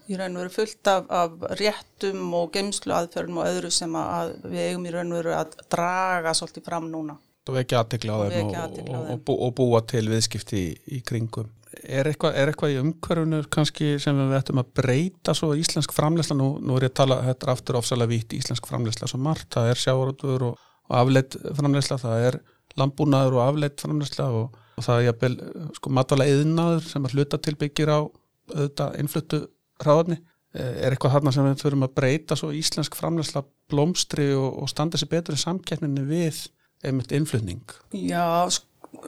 í 0.04 0.18
raun 0.20 0.34
og 0.36 0.42
veru 0.42 0.52
fullt 0.52 0.90
af, 0.92 1.06
af 1.08 1.46
réttum 1.56 2.34
og 2.36 2.50
geimslu 2.52 2.92
aðferðum 2.92 3.40
og 3.40 3.48
öðru 3.54 3.70
sem 3.72 3.96
að 3.96 4.34
við 4.42 4.66
eigum 4.66 4.84
í 4.84 4.92
raun 4.92 5.14
og 5.14 5.22
veru 5.22 5.32
að 5.38 5.56
draga 5.72 6.36
svolítið 6.36 6.68
fram 6.68 6.90
núna 6.92 7.16
og 7.46 7.56
vekja 7.56 7.82
aðtikla 7.82 8.16
á 8.16 8.18
þeim 8.26 8.50
og, 8.50 9.12
og, 9.14 9.30
og 9.36 9.54
búa 9.56 9.82
til 9.86 10.06
viðskipti 10.10 10.58
í, 10.58 10.72
í 10.98 11.00
kringum. 11.06 11.48
Er 11.76 12.08
eitthvað, 12.08 12.36
er 12.40 12.50
eitthvað 12.50 12.72
í 12.72 12.78
umhverfunu 12.80 13.40
kannski 13.52 13.96
sem 14.02 14.16
við 14.18 14.36
ættum 14.38 14.62
að 14.62 14.70
breyta 14.78 15.34
svo 15.36 15.52
íslensk 15.58 15.92
framleysla, 15.94 16.36
nú, 16.38 16.54
nú 16.62 16.78
er 16.78 16.88
ég 16.88 16.94
að 16.94 17.00
tala 17.02 17.18
þetta 17.26 17.46
er 17.46 17.52
aftur 17.52 17.78
ofsalega 17.80 18.12
vítt 18.14 18.36
íslensk 18.36 18.68
framleysla 18.70 19.10
svo 19.10 19.20
margt, 19.22 19.50
það 19.54 19.72
er 19.72 19.82
sjávaröldur 19.82 20.46
og, 20.48 20.62
og 20.88 20.94
afleitt 21.02 21.36
framleysla, 21.58 21.98
það 22.02 22.28
er 22.30 22.38
landbúnaður 22.80 23.38
og 23.38 23.44
afleitt 23.44 23.84
framleysla 23.84 24.30
og 24.38 24.56
það 24.80 25.02
er 25.02 25.06
jafnvel 25.10 25.36
sko 25.76 25.92
matvala 25.98 26.28
eðinaður 26.30 26.88
sem 26.88 27.06
að 27.06 27.16
hluta 27.16 27.40
til 27.42 27.56
byggir 27.60 27.92
á 27.92 28.00
auðvitað 28.00 28.98
innfluttu 29.02 29.42
ráðni. 29.82 30.18
Er 30.56 30.94
eitthvað 30.94 31.18
þarna 31.18 31.32
sem 31.34 31.44
við 31.44 31.58
þurfum 31.60 31.84
að 31.84 31.96
breyta 31.98 32.36
svo 32.38 32.52
íslensk 32.56 32.94
framleysla 32.96 33.42
blómstri 33.68 34.30
og 34.38 34.68
standa 34.72 34.96
sér 34.96 35.10
betur 35.12 35.36
í 35.36 35.40
samkeppninni 35.42 36.04
við 36.08 36.46
einmitt 36.86 37.12
innflutning? 37.16 37.62
Já, 37.92 38.46
sko, 38.52 39.02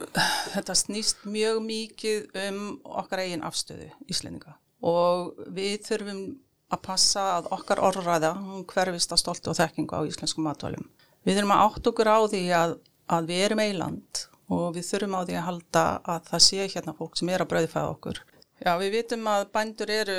þetta 0.53 0.75
snýst 0.77 1.25
mjög 1.29 1.61
mikið 1.65 2.39
um 2.47 2.61
okkar 2.83 3.25
eigin 3.25 3.45
afstöðu 3.47 3.89
íslendinga 4.11 4.57
og 4.85 5.35
við 5.51 5.81
þurfum 5.87 6.23
að 6.69 6.81
passa 6.85 7.25
að 7.39 7.49
okkar 7.55 7.81
orðræða 7.83 8.33
hún 8.37 8.65
hverfist 8.69 9.13
að 9.13 9.23
stoltu 9.23 9.51
og 9.51 9.57
þekkingu 9.57 9.97
á 9.97 10.07
íslensku 10.07 10.43
matvælum. 10.45 10.85
Við 11.25 11.39
þurfum 11.39 11.55
að 11.55 11.63
átt 11.65 11.89
okkur 11.91 12.09
á 12.09 12.19
því 12.29 12.43
að, 12.55 12.75
að 13.09 13.31
við 13.31 13.45
erum 13.47 13.63
eiland 13.63 14.25
og 14.49 14.67
við 14.77 14.85
þurfum 14.89 15.17
á 15.17 15.21
því 15.25 15.37
að 15.39 15.47
halda 15.47 15.85
að 16.13 16.27
það 16.29 16.43
sé 16.45 16.67
hérna 16.75 16.95
fólk 16.97 17.17
sem 17.19 17.31
er 17.33 17.43
að 17.43 17.51
bröðfæða 17.53 17.93
okkur. 17.95 18.21
Já, 18.59 18.73
við 18.81 18.95
vitum 18.97 19.27
að 19.31 19.45
bændur 19.55 19.91
eru 19.93 20.17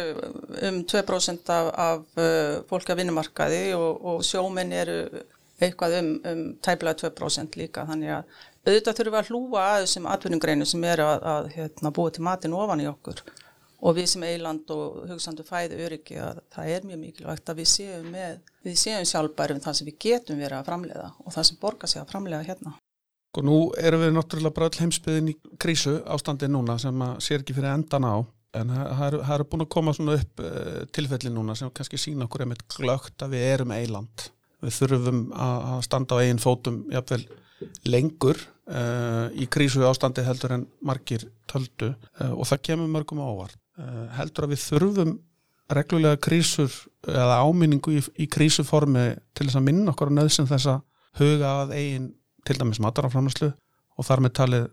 um 0.71 0.79
2% 0.88 1.50
af, 1.52 1.67
af 1.76 2.21
uh, 2.21 2.61
fólk 2.71 2.93
að 2.93 3.02
vinnumarkaði 3.02 3.64
og, 3.76 4.00
og 4.00 4.23
sjóminn 4.25 4.73
eru 4.73 5.02
eitthvað 5.61 5.99
um, 6.00 6.11
um 6.31 6.43
tæbla 6.64 6.95
2% 6.99 7.59
líka. 7.61 7.85
Þannig 7.88 8.14
að 8.17 8.40
auðvitað 8.67 8.99
þurfum 8.99 9.14
við 9.14 9.21
að 9.21 9.31
hlúa 9.31 9.67
að 9.67 9.85
þessum 9.85 10.09
atvinningreinu 10.11 10.67
sem 10.69 10.85
er 10.88 11.02
að, 11.05 11.23
að 11.35 11.49
hérna, 11.57 11.93
búa 11.97 12.12
til 12.14 12.25
matin 12.26 12.57
ofan 12.57 12.83
í 12.85 12.88
okkur. 12.90 13.23
Og 13.81 13.97
við 13.97 14.11
sem 14.12 14.25
eiland 14.29 14.73
og 14.75 14.99
hugsandu 15.09 15.45
fæðu 15.47 15.79
öryggi 15.87 16.19
að 16.21 16.43
það 16.52 16.73
er 16.75 16.87
mjög 16.88 17.00
mikilvægt 17.00 17.52
að 17.52 17.62
við 17.62 17.71
séum 17.71 18.11
með, 18.12 18.35
við 18.67 18.75
séum 18.83 19.07
sjálfbæri 19.09 19.57
um 19.57 19.62
það 19.64 19.79
sem 19.79 19.88
við 19.88 19.97
getum 20.05 20.40
verið 20.40 20.59
að 20.59 20.67
framleiða 20.69 21.07
og 21.25 21.37
það 21.37 21.47
sem 21.49 21.61
borgar 21.62 21.93
sig 21.93 22.02
að 22.02 22.11
framleiða 22.12 22.43
hérna. 22.50 22.75
Og 23.38 23.47
nú 23.47 23.57
erum 23.79 24.02
við 24.02 24.12
náttúrulega 24.17 24.57
bara 24.57 24.69
all 24.69 24.83
heimsbyðin 24.83 25.33
í 25.33 25.37
krísu 25.62 25.95
ástandi 26.12 26.50
núna 26.50 26.76
sem 26.83 27.07
að 27.07 27.23
sér 27.25 27.45
ekki 27.45 27.57
fyrir 27.57 27.73
endan 27.73 28.05
á. 28.05 28.17
En 28.59 28.73
það 28.75 29.17
eru 29.37 29.47
búin 29.47 29.64
að 29.64 29.73
koma 29.73 29.95
svona 29.95 30.17
upp 30.19 30.43
uh, 30.43 30.83
tilfelli 30.93 31.31
núna 31.33 31.55
sem 31.57 31.71
kannski 31.73 32.00
sína 32.02 32.26
okkur 32.26 32.45
einmitt 32.45 32.67
glögt 32.75 33.23
að 33.23 33.37
við 33.37 33.47
erum 33.55 33.73
eiland 33.76 34.26
við 34.61 34.76
þurfum 34.76 35.23
að 35.33 35.85
standa 35.87 36.19
á 36.19 36.21
eigin 36.23 36.43
fótum 36.43 36.83
jafnvel 36.93 37.23
lengur 37.88 38.38
uh, 38.71 39.29
í 39.37 39.47
krísu 39.50 39.83
ástandi 39.88 40.25
heldur 40.25 40.57
en 40.57 40.67
margir 40.87 41.26
töldu 41.50 41.93
uh, 41.93 42.33
og 42.33 42.47
það 42.49 42.62
kemur 42.69 42.93
mörgum 42.93 43.23
ávart. 43.23 43.59
Uh, 43.81 44.07
heldur 44.19 44.47
að 44.47 44.55
við 44.55 44.62
þurfum 44.67 45.17
reglulega 45.71 46.21
krísur 46.23 46.73
eða 47.07 47.40
áminningu 47.45 47.95
í, 47.99 48.05
í 48.19 48.26
krísuformi 48.31 49.07
til 49.37 49.47
þess 49.47 49.61
að 49.61 49.67
minna 49.69 49.93
okkur 49.93 50.11
á 50.11 50.19
nöðsinn 50.19 50.49
þess 50.50 50.73
að 50.73 50.81
huga 51.21 51.52
að 51.62 51.75
eigin 51.79 52.09
til 52.47 52.57
dæmis 52.59 52.81
mataraframlæslu 52.83 53.50
og 53.50 54.07
þar 54.07 54.25
með 54.25 54.37
talið 54.40 54.69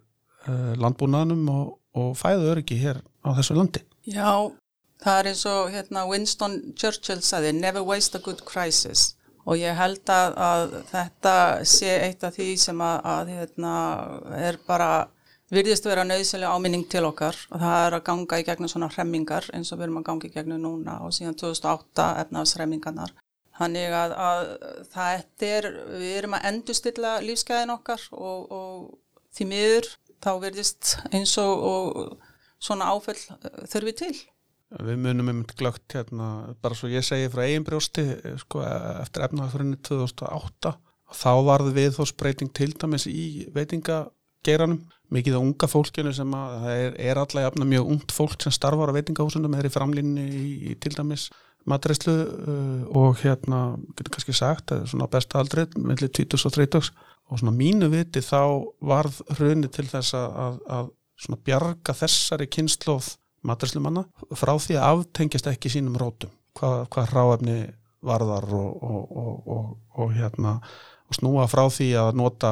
landbúnaðnum 0.80 1.50
og, 1.52 1.72
og 2.00 2.14
fæðu 2.16 2.54
öryggi 2.54 2.78
hér 2.80 3.02
á 3.20 3.36
þessu 3.36 3.58
landi. 3.58 3.82
Já, 4.08 4.48
það 5.04 5.20
er 5.20 5.30
eins 5.34 5.42
og 5.52 5.74
hérna, 5.74 6.06
Winston 6.08 6.56
Churchill 6.80 7.20
saði, 7.20 7.52
never 7.58 7.84
waste 7.84 8.16
a 8.18 8.24
good 8.24 8.46
crisis 8.48 9.17
og 9.48 9.60
ég 9.60 9.78
held 9.80 10.10
að, 10.12 10.34
að 10.44 10.74
þetta 10.92 11.36
sé 11.68 11.94
eitt 12.04 12.26
af 12.28 12.36
því 12.36 12.50
sem 12.60 12.82
að, 12.84 12.98
að 13.14 13.32
hérna, 13.36 13.76
er 14.50 14.60
bara 14.68 14.90
virðist 15.54 15.88
vera 15.88 16.04
nöðsynlega 16.04 16.52
áminning 16.52 16.84
til 16.92 17.06
okkar 17.08 17.38
og 17.54 17.62
það 17.62 17.86
er 17.86 17.96
að 17.96 18.04
ganga 18.10 18.40
í 18.42 18.46
gegnum 18.48 18.72
svona 18.72 18.90
hremmingar 18.92 19.48
eins 19.56 19.72
og 19.72 19.80
við 19.80 19.88
erum 19.88 20.02
að 20.02 20.08
ganga 20.10 20.28
í 20.28 20.34
gegnum 20.34 20.64
núna 20.66 20.98
og 21.06 21.16
síðan 21.16 21.38
2008 21.40 22.08
efnaðshremmingarnar. 22.26 23.14
Þannig 23.58 23.96
að, 23.98 24.16
að 24.22 24.50
það 24.94 25.46
er, 25.48 25.70
við 25.96 26.18
erum 26.20 26.36
að 26.38 26.50
endustilla 26.52 27.14
lífsgæðin 27.24 27.74
okkar 27.74 28.04
og, 28.12 28.52
og 28.54 29.30
því 29.34 29.48
miður 29.54 29.90
þá 30.22 30.32
verðist 30.44 30.98
eins 31.16 31.38
og, 31.42 31.64
og 31.72 32.28
svona 32.60 32.92
áfell 32.92 33.18
þurfi 33.72 33.96
til. 34.04 34.14
Við 34.68 35.00
munum 35.00 35.32
um 35.32 35.44
glögt 35.48 35.96
hérna, 35.96 36.54
bara 36.60 36.76
svo 36.76 36.90
ég 36.92 37.06
segi 37.06 37.30
frá 37.32 37.46
eigin 37.46 37.64
brjósti, 37.64 38.04
sko, 38.42 38.66
eftir 39.00 39.24
efnaðarfyrinni 39.30 39.80
2008, 39.88 40.74
þá 41.16 41.32
varði 41.48 41.74
við 41.78 41.94
þó 41.96 42.04
spreyting 42.10 42.52
til 42.52 42.74
dæmis 42.76 43.06
í 43.08 43.48
veitingageiranum, 43.56 44.82
mikið 45.16 45.38
á 45.40 45.42
unga 45.42 45.70
fólkinu 45.72 46.12
sem 46.12 46.34
að 46.36 46.56
það 46.66 46.82
er, 46.84 46.98
er 47.00 47.22
allega 47.22 47.68
mjög 47.72 47.92
ungt 47.94 48.12
fólk 48.12 48.44
sem 48.44 48.56
starfar 48.56 48.92
á 48.92 48.98
veitingahúsunum, 48.98 49.56
er 49.56 49.70
í 49.70 49.72
framlínni 49.72 50.26
í, 50.28 50.48
í 50.74 50.76
til 50.84 50.92
dæmis 50.98 51.30
matreyslu 51.68 52.16
uh, 52.28 52.82
og 52.92 53.22
hérna, 53.24 53.62
getur 53.96 54.18
kannski 54.18 54.36
sagt, 54.36 54.76
svona 54.92 55.08
besta 55.12 55.40
aldrei, 55.40 55.64
mellir 55.80 56.12
20 56.12 56.44
og 56.44 56.58
30 56.58 56.92
og 57.28 57.40
svona 57.40 57.56
mínu 57.56 57.88
viti 57.92 58.20
þá 58.24 58.68
varð 58.84 59.22
hrunni 59.36 59.72
til 59.72 59.88
þess 59.88 60.16
að, 60.20 60.60
að 60.68 61.40
bjarga 61.48 61.96
þessari 61.96 62.48
kynnslóð 62.52 63.14
maturslumanna 63.46 64.06
frá 64.36 64.54
því 64.58 64.78
að 64.80 64.88
aftengjast 64.88 65.50
ekki 65.52 65.72
sínum 65.72 65.98
rótum 66.00 66.32
hvað, 66.58 66.88
hvað 66.94 67.14
ráefni 67.14 67.58
varðar 68.08 68.48
og, 68.54 68.84
og, 68.84 69.48
og, 69.48 69.70
og 69.98 70.14
hérna 70.16 70.58
snúa 71.16 71.48
frá 71.50 71.66
því 71.72 71.92
að 72.02 72.12
nota 72.20 72.52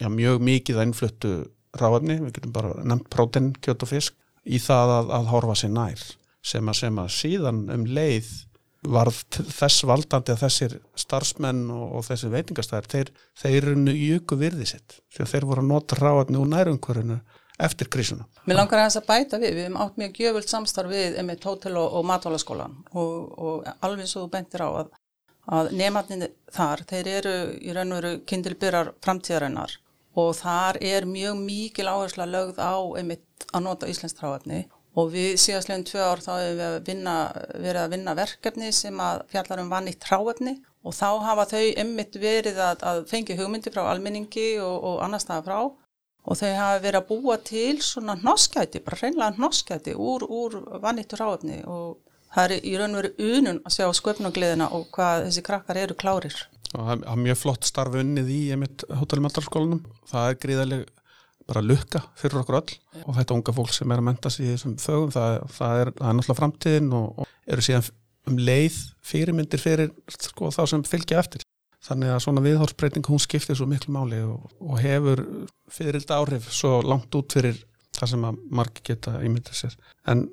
já, 0.00 0.08
mjög 0.12 0.42
mikið 0.44 0.80
að 0.80 0.88
innfluttu 0.88 1.34
ráðefni, 1.76 2.18
við 2.22 2.36
getum 2.38 2.54
bara 2.54 2.74
nefnt 2.84 3.08
prótein, 3.12 3.50
kjöt 3.60 3.84
og 3.84 3.92
fisk, 3.92 4.16
í 4.46 4.60
það 4.62 4.92
að, 5.00 5.14
að 5.18 5.30
horfa 5.32 5.56
sér 5.60 5.72
nær 5.74 6.04
sem 6.46 6.68
að, 6.70 6.78
sem 6.78 7.00
að 7.02 7.14
síðan 7.16 7.64
um 7.74 7.86
leið 7.90 8.30
varð 8.86 9.18
þess 9.50 9.82
valdandi 9.88 10.34
að 10.34 10.42
þessir 10.44 10.76
starfsmenn 10.98 11.64
og, 11.74 12.04
þessir 12.06 12.32
veitingastæðir, 12.34 13.10
þeir, 13.40 13.56
eru 13.56 13.94
jöku 13.96 14.38
virði 14.38 14.68
sitt, 14.70 15.00
því 15.14 15.24
að 15.24 15.32
þeir 15.32 15.48
voru 15.50 15.64
að 15.64 15.72
nota 15.72 15.98
ráðefni 15.98 16.40
úr 16.40 16.52
nærumhverjunu 16.52 17.18
eftir 17.58 17.88
krísuna. 17.92 18.26
Mér 18.44 18.60
langar 18.60 18.82
að 18.82 18.90
þess 18.90 19.00
að 19.00 19.08
bæta 19.08 19.40
við, 19.40 19.56
við 19.56 19.66
hefum 19.66 19.80
átt 19.84 19.98
mjög 20.00 20.20
gjöfult 20.20 20.52
samstarf 20.52 20.92
við 20.92 21.18
með 21.24 21.48
hótel 21.48 21.74
og, 21.80 21.98
og 21.98 22.06
matválaskólan 22.10 22.76
og, 22.92 23.16
og 23.38 23.70
alveg 23.86 24.10
svo 24.10 24.26
þú 24.26 24.32
bentir 24.34 24.64
á 24.64 24.68
að, 24.68 24.92
að 25.58 25.72
nefnarnir 25.80 26.34
þar, 26.52 26.84
þeir 26.90 27.10
eru 27.16 27.34
í 27.56 27.74
raun 27.76 27.92
og 27.96 28.00
veru 28.02 28.14
kindilbyrjar 28.28 28.92
framtíðarinnar 29.04 29.76
og 30.16 30.32
þar 30.38 30.80
er 30.84 31.08
mjög 31.08 31.40
mikil 31.42 31.88
áhersla 31.90 32.28
lögð 32.28 32.60
á 32.60 32.76
einmitt 32.96 33.48
að 33.52 33.66
nota 33.66 33.88
Íslands 33.90 34.16
tráefni 34.16 34.64
og 34.96 35.10
við 35.12 35.34
síðastleginn 35.40 35.84
tvö 35.84 36.04
ár 36.04 36.22
þá 36.24 36.30
hefur 36.38 36.60
við 36.60 36.76
vinna, 36.86 37.16
verið 37.52 37.82
að 37.82 37.92
vinna 37.92 38.14
verkefni 38.16 38.70
sem 38.72 39.00
að 39.00 39.26
fjallar 39.32 39.60
um 39.64 39.72
vannitt 39.72 40.00
tráefni 40.00 40.56
og 40.86 40.94
þá 40.96 41.08
hafa 41.24 41.48
þau 41.50 41.64
einmitt 41.82 42.16
verið 42.20 42.60
að, 42.62 42.84
að 42.86 43.02
fengi 43.10 43.36
hugmyndi 43.36 43.72
frá 43.74 43.82
almenningi 43.90 44.54
og, 44.64 44.76
og 44.88 45.02
annars 45.04 45.28
það 45.28 45.50
frá 45.50 45.58
og 46.26 46.40
þau 46.40 46.50
hafa 46.58 46.82
verið 46.82 47.00
að 47.00 47.08
búa 47.12 47.36
til 47.46 47.76
svona 47.84 48.16
hnoskæti, 48.18 48.82
bara 48.84 48.98
reynlega 49.02 49.36
hnoskæti 49.38 49.94
úr, 49.94 50.26
úr 50.26 50.58
vannittur 50.82 51.22
tráefni 51.22 51.62
og 51.70 51.96
það 52.34 52.44
er 52.56 52.66
í 52.66 52.74
raun 52.80 52.96
og 52.96 53.02
veru 53.02 53.38
unun 53.38 53.62
að 53.62 53.76
sjá 53.78 53.86
sköpnugliðina 54.00 54.68
og 54.76 54.90
hvað 54.94 55.28
þessi 55.28 55.46
krakkar 55.46 55.80
eru 55.84 55.96
klárir. 55.98 56.36
Það 56.72 57.06
er 57.06 57.20
mjög 57.22 57.40
flott 57.40 57.68
starf 57.68 57.94
unnið 57.96 58.32
í 58.34 58.40
einmitt 58.52 58.84
hótelmaldarskólanum. 58.98 59.84
Það 60.10 60.30
er 60.30 60.40
gríðarlega 60.42 60.92
bara 61.46 61.62
lukka 61.62 62.02
fyrir 62.18 62.40
okkur 62.40 62.58
öll 62.58 62.74
og 63.04 63.14
þetta 63.14 63.36
unga 63.36 63.54
fólk 63.54 63.74
sem 63.74 63.92
er 63.94 64.02
að 64.02 64.08
menta 64.08 64.32
sig 64.34 64.48
í 64.48 64.54
þessum 64.56 64.74
fögum, 64.82 65.12
það, 65.14 65.36
það, 65.54 65.82
er, 65.82 65.92
það 66.00 66.08
er 66.08 66.16
náttúrulega 66.18 66.40
framtíðin 66.40 66.88
og, 66.98 67.20
og 67.22 67.52
eru 67.54 67.66
síðan 67.66 67.90
um 68.26 68.40
leið 68.42 68.80
fyrirmyndir 69.06 69.62
fyrir 69.62 69.92
sko, 70.10 70.50
þá 70.50 70.64
sem 70.72 70.82
fylgja 70.88 71.22
eftir. 71.22 71.45
Þannig 71.86 72.12
að 72.12 72.22
svona 72.24 72.42
viðhórsbreyting 72.42 73.06
hún 73.06 73.22
skiptir 73.22 73.58
svo 73.58 73.68
miklu 73.70 73.94
máli 73.94 74.18
og, 74.26 74.50
og 74.58 74.80
hefur 74.82 75.22
fyririldi 75.70 76.16
áhrif 76.16 76.50
svo 76.50 76.80
langt 76.82 77.14
út 77.14 77.36
fyrir 77.36 77.60
það 77.96 78.12
sem 78.12 78.26
að 78.28 78.42
margi 78.58 78.82
geta 78.90 79.14
ímyndið 79.24 79.60
sér. 79.60 79.76
En 80.10 80.26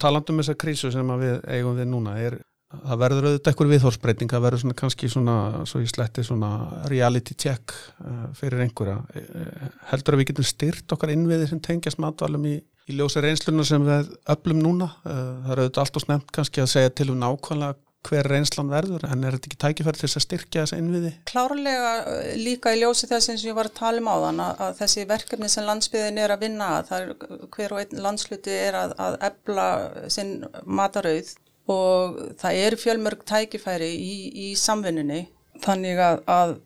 talandum 0.00 0.38
um 0.38 0.42
þessa 0.42 0.58
krísu 0.58 0.92
sem 0.94 1.12
við 1.20 1.42
eigum 1.50 1.76
við 1.78 1.90
núna 1.90 2.16
er 2.22 2.38
það 2.72 3.00
verður 3.02 3.26
auðvitað 3.28 3.52
ekkur 3.52 3.70
viðhórsbreyting, 3.70 4.32
það 4.32 4.44
verður 4.46 4.62
svona 4.62 4.76
kannski 4.80 5.10
svona, 5.12 5.36
svo 5.68 5.82
ég 5.82 5.92
sletti 5.92 6.24
svona 6.24 6.50
reality 6.90 7.36
check 7.36 7.74
uh, 8.00 8.28
fyrir 8.38 8.64
einhverja. 8.64 8.98
Uh, 9.12 9.70
heldur 9.90 10.16
að 10.16 10.22
við 10.22 10.30
getum 10.32 10.48
styrt 10.48 10.94
okkar 10.96 11.12
innviði 11.12 11.50
sem 11.50 11.60
tengjast 11.64 12.00
matvalum 12.02 12.46
í, 12.48 12.56
í 12.88 12.96
ljósa 12.96 13.22
reynsluna 13.24 13.66
sem 13.68 13.84
við 13.86 14.12
öllum 14.36 14.62
núna. 14.64 14.90
Uh, 15.04 15.18
það 15.44 15.54
er 15.54 15.64
auðvitað 15.64 15.82
allt 15.84 16.00
og 16.00 16.06
snemt 16.06 16.36
kannski 16.38 16.64
að 16.64 16.72
segja 16.72 16.94
til 16.96 17.10
um 17.12 17.20
nákvæmlega 17.20 17.78
hver 18.08 18.26
reynslan 18.28 18.70
verður, 18.72 19.04
en 19.06 19.22
er 19.24 19.36
þetta 19.36 19.48
ekki 19.50 19.60
tækifæri 19.62 20.00
til 20.00 20.08
þess 20.08 20.18
að 20.18 20.24
styrkja 20.26 20.64
þessa 20.64 20.78
innviði? 20.80 21.12
Klárlega 21.30 21.92
líka 22.40 22.72
í 22.74 22.80
ljósi 22.80 23.08
þess 23.10 23.30
eins 23.30 23.44
og 23.44 23.52
ég 23.52 23.58
var 23.58 23.70
að 23.70 23.78
tala 23.78 24.02
um 24.02 24.10
á 24.10 24.16
þann 24.24 24.42
að, 24.46 24.64
þessi 24.80 25.06
verkefni 25.12 25.50
sem 25.52 25.68
landsbyðin 25.68 26.20
er 26.22 26.34
að 26.34 26.44
vinna, 26.46 26.70
það 26.88 27.06
er 27.06 27.46
hver 27.56 27.76
og 27.76 27.82
einn 27.84 28.02
landsluti 28.06 28.56
er 28.56 28.78
að, 28.80 28.96
að 29.06 29.18
ebla 29.30 29.68
sinn 30.12 30.34
matarauð 30.66 31.32
og 31.72 32.18
það 32.42 32.60
eru 32.66 32.80
fjölmörg 32.82 33.24
tækifæri 33.28 33.92
í, 33.94 34.14
í 34.34 34.52
samvinnunni 34.58 35.24
þannig 35.62 36.02
að, 36.02 36.22
að 36.26 36.56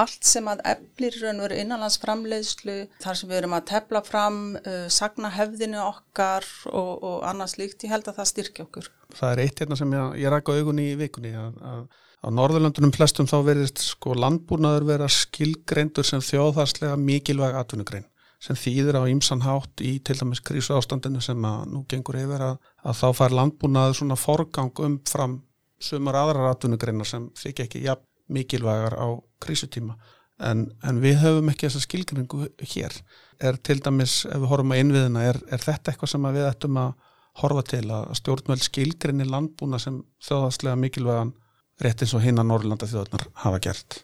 allt 0.00 0.26
sem 0.26 0.48
að 0.50 0.62
eflir 0.72 1.16
raun 1.22 1.40
og 1.40 1.46
veru 1.46 1.60
innanlandsframleiðslu 1.62 2.76
þar 3.02 3.18
sem 3.20 3.30
við 3.30 3.40
erum 3.40 3.56
að 3.56 3.66
tefla 3.70 4.02
fram 4.06 4.38
uh, 4.60 4.84
sagnahefðinu 4.92 5.80
okkar 5.84 6.46
og, 6.72 6.92
og 7.06 7.26
annars 7.28 7.56
líkt, 7.60 7.84
ég 7.84 7.94
held 7.94 8.10
að 8.10 8.20
það 8.20 8.30
styrkja 8.32 8.66
okkur. 8.66 8.92
Það 9.16 9.32
er 9.32 9.42
eitt 9.44 9.64
hérna 9.64 9.80
sem 9.80 9.96
ég, 9.96 10.14
ég 10.24 10.32
rækka 10.34 10.56
augunni 10.58 10.90
í 10.92 11.00
vikunni 11.00 11.34
að, 11.38 11.84
á 12.20 12.28
Norðurlandunum 12.36 12.94
flestum 12.94 13.28
þá 13.30 13.38
verðist 13.46 13.82
sko 13.84 14.14
landbúnaður 14.18 14.88
vera 14.92 15.10
skilgreindur 15.10 16.06
sem 16.06 16.24
þjóðharslega 16.24 16.96
mikilvæg 17.00 17.60
atvinnugrein 17.60 18.08
sem 18.40 18.56
þýðir 18.56 18.96
á 18.96 19.04
ímsanhátt 19.12 19.82
í 19.84 19.98
til 20.04 20.16
dæmis 20.16 20.40
krísu 20.40 20.72
ástandinu 20.72 21.20
sem 21.24 21.42
að 21.44 21.66
nú 21.74 21.82
gengur 21.88 22.16
yfir 22.16 22.44
að, 22.44 22.60
að 22.80 23.00
þá 23.02 23.08
fær 23.18 23.34
landbúnaður 23.36 23.98
svona 23.98 24.16
forgang 24.16 24.80
umfram 24.80 25.40
sumar 25.80 26.16
aðrar 26.22 26.54
atvinnugreinar 26.54 27.08
sem 27.08 27.28
þykja 27.36 27.66
ekki 27.66 27.82
ja, 27.84 27.96
mikilvægar 28.32 28.96
á 28.96 29.08
krísutíma 29.42 29.96
en, 30.40 30.66
en 30.86 31.00
við 31.02 31.20
höfum 31.22 31.50
ekki 31.52 31.68
þessa 31.68 31.84
skilgringu 31.84 32.48
hér. 32.72 32.96
Er 33.40 33.58
til 33.64 33.78
dæmis, 33.84 34.24
ef 34.28 34.42
við 34.42 34.50
horfum 34.52 34.74
að 34.74 34.82
innviðina, 34.84 35.24
er, 35.32 35.40
er 35.52 35.62
þetta 35.62 35.92
eitthvað 35.92 36.12
sem 36.14 36.28
við 36.28 36.48
ættum 36.48 36.80
að 36.80 36.92
horfa 37.40 37.64
til 37.72 37.84
að 37.94 38.14
stjórnveld 38.18 38.64
skilgrinni 38.64 39.26
landbúna 39.28 39.80
sem 39.80 40.00
þjóðastlega 40.26 40.78
mikilvægan 40.80 41.34
rétt 41.80 42.04
eins 42.04 42.14
og 42.16 42.24
hinna 42.24 42.44
Norrlanda 42.44 42.88
þjóðarnar 42.88 43.28
hafa 43.44 43.60
gert? 43.64 44.00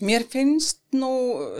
Mér 0.00 0.24
finnst 0.32 0.80
nú 0.96 1.10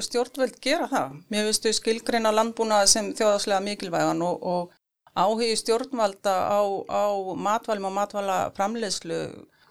stjórnveld 0.00 0.60
gera 0.64 0.86
það. 0.88 1.16
Mér 1.32 1.48
finnst 1.48 1.66
þau 1.66 1.76
skilgreina 1.76 2.32
landbúna 2.32 2.82
sem 2.88 3.10
þjóðaslega 3.16 3.60
mikilvægan 3.66 4.22
og, 4.24 4.46
og 4.46 5.18
áhugi 5.18 5.56
stjórnvalda 5.60 6.36
á, 6.48 6.60
á 6.88 7.04
matvælum 7.36 7.90
og 7.90 7.96
matvæla 7.98 8.38
framleiðslu 8.56 9.20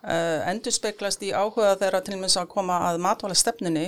endur 0.04 0.72
speklast 0.76 1.24
í 1.28 1.34
áhuga 1.36 1.76
þeirra 1.80 2.04
til 2.06 2.16
og 2.16 2.22
með 2.24 2.38
að 2.40 2.52
koma 2.54 2.78
að 2.90 3.02
matvæla 3.04 3.36
stefninni 3.36 3.88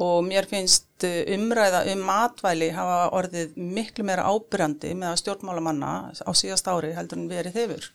og 0.00 0.22
mér 0.24 0.48
finnst 0.48 1.04
umræða 1.04 1.82
um 1.92 2.04
matvæli 2.08 2.70
hafa 2.72 3.00
orðið 3.18 3.56
miklu 3.60 4.06
meira 4.08 4.24
ábyrjandi 4.32 4.94
með 4.96 5.12
að 5.12 5.18
stjórnmálamanna 5.20 5.90
á 6.16 6.30
síðast 6.32 6.70
ári 6.72 6.94
heldur 6.96 7.20
en 7.20 7.28
verið 7.28 7.58
hefur. 7.60 7.90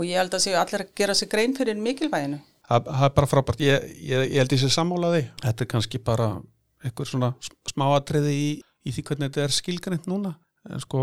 Og 0.00 0.08
ég 0.08 0.16
held 0.16 0.32
að 0.32 0.46
séu 0.46 0.56
allir 0.56 0.86
að 0.86 0.94
gera 0.96 1.16
sig 1.16 1.28
grein 1.28 1.52
fyrir 1.56 1.76
mikilvæginu. 1.76 2.40
Það 2.70 3.04
er 3.04 3.14
bara 3.16 3.28
frábært, 3.28 3.60
ég, 3.66 3.84
ég, 3.98 4.28
ég 4.30 4.38
held 4.38 4.52
því 4.52 4.60
sem 4.62 4.72
sammálaði, 4.72 5.24
þetta 5.42 5.64
er 5.64 5.68
kannski 5.72 5.98
bara 6.06 6.28
einhver 6.86 7.08
svona 7.08 7.32
smáatriði 7.68 8.32
í, 8.32 8.50
í 8.86 8.92
því 8.94 9.04
hvernig 9.08 9.28
þetta 9.28 9.42
er 9.44 9.56
skilganitt 9.56 10.06
núna. 10.08 10.36
En 10.70 10.80
sko 10.82 11.00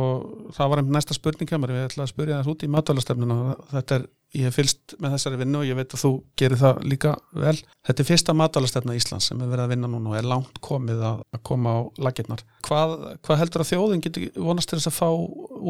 það 0.55 0.71
var 0.71 0.81
einn 0.81 0.93
næsta 0.93 1.17
spurning 1.17 1.49
hjá 1.49 1.57
mér, 1.59 1.73
ég 1.75 1.89
ætla 1.89 2.05
að 2.05 2.13
spurja 2.13 2.39
þess 2.39 2.53
út 2.53 2.63
í 2.63 2.71
matvælastemnuna 2.71 3.57
þetta 3.73 3.97
er, 3.97 4.07
ég 4.35 4.47
hef 4.47 4.57
fylst 4.57 4.95
með 4.99 5.13
þessari 5.15 5.39
vinnu 5.39 5.61
og 5.61 5.67
ég 5.67 5.77
veit 5.77 5.93
að 5.95 6.01
þú 6.01 6.11
gerir 6.39 6.59
það 6.59 6.81
líka 6.91 7.13
vel 7.31 7.55
þetta 7.87 8.03
er 8.03 8.07
fyrsta 8.09 8.35
matvælastemna 8.35 8.95
í 8.95 8.99
Íslands 8.99 9.29
sem 9.29 9.39
er 9.41 9.51
verið 9.51 9.63
að 9.63 9.71
vinna 9.73 9.89
núna 9.91 10.11
og 10.11 10.17
er 10.19 10.27
langt 10.27 10.59
komið 10.63 11.03
að, 11.07 11.21
að 11.31 11.43
koma 11.47 11.73
á 11.73 11.79
laginnar. 12.03 12.43
Hvað, 12.67 12.95
hvað 13.23 13.41
heldur 13.41 13.63
að 13.63 13.71
þjóðin 13.71 14.03
getur 14.03 14.27
vonast 14.49 14.71
til 14.71 14.81
þess 14.81 14.91
að 14.91 14.97
fá 14.97 15.09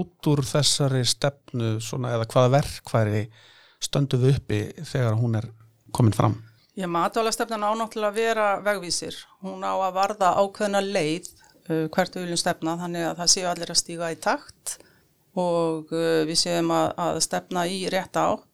út 0.01 0.31
úr 0.31 0.43
þessari 0.47 1.03
stefnu 1.07 1.75
svona 1.85 2.15
eða 2.17 2.27
hvaða 2.33 2.53
verkværi 2.57 3.23
stöndu 3.83 4.19
við 4.23 4.39
uppi 4.39 4.61
þegar 4.81 5.19
hún 5.21 5.37
er 5.37 5.49
komin 5.93 6.17
fram? 6.17 6.39
Já, 6.77 6.85
matálastefnan 6.89 7.65
á 7.65 7.73
náttúrulega 7.77 8.11
að 8.11 8.17
vera 8.19 8.47
vegvísir. 8.65 9.15
Hún 9.41 9.63
á 9.65 9.73
að 9.73 9.95
varða 9.95 10.33
ákveðna 10.37 10.81
leið 10.85 11.29
uh, 11.69 11.85
hvert 11.93 12.17
við 12.17 12.27
viljum 12.27 12.41
stefna 12.41 12.77
þannig 12.81 13.07
að 13.07 13.21
það 13.21 13.31
séu 13.33 13.47
allir 13.49 13.73
að 13.73 13.81
stíga 13.81 14.11
í 14.13 14.19
takt 14.21 14.77
og 15.37 15.93
uh, 15.93 16.25
við 16.25 16.37
séum 16.41 16.73
að, 16.73 16.91
að 17.05 17.23
stefna 17.25 17.65
í 17.69 17.83
rétt 17.93 18.17
átt 18.17 18.46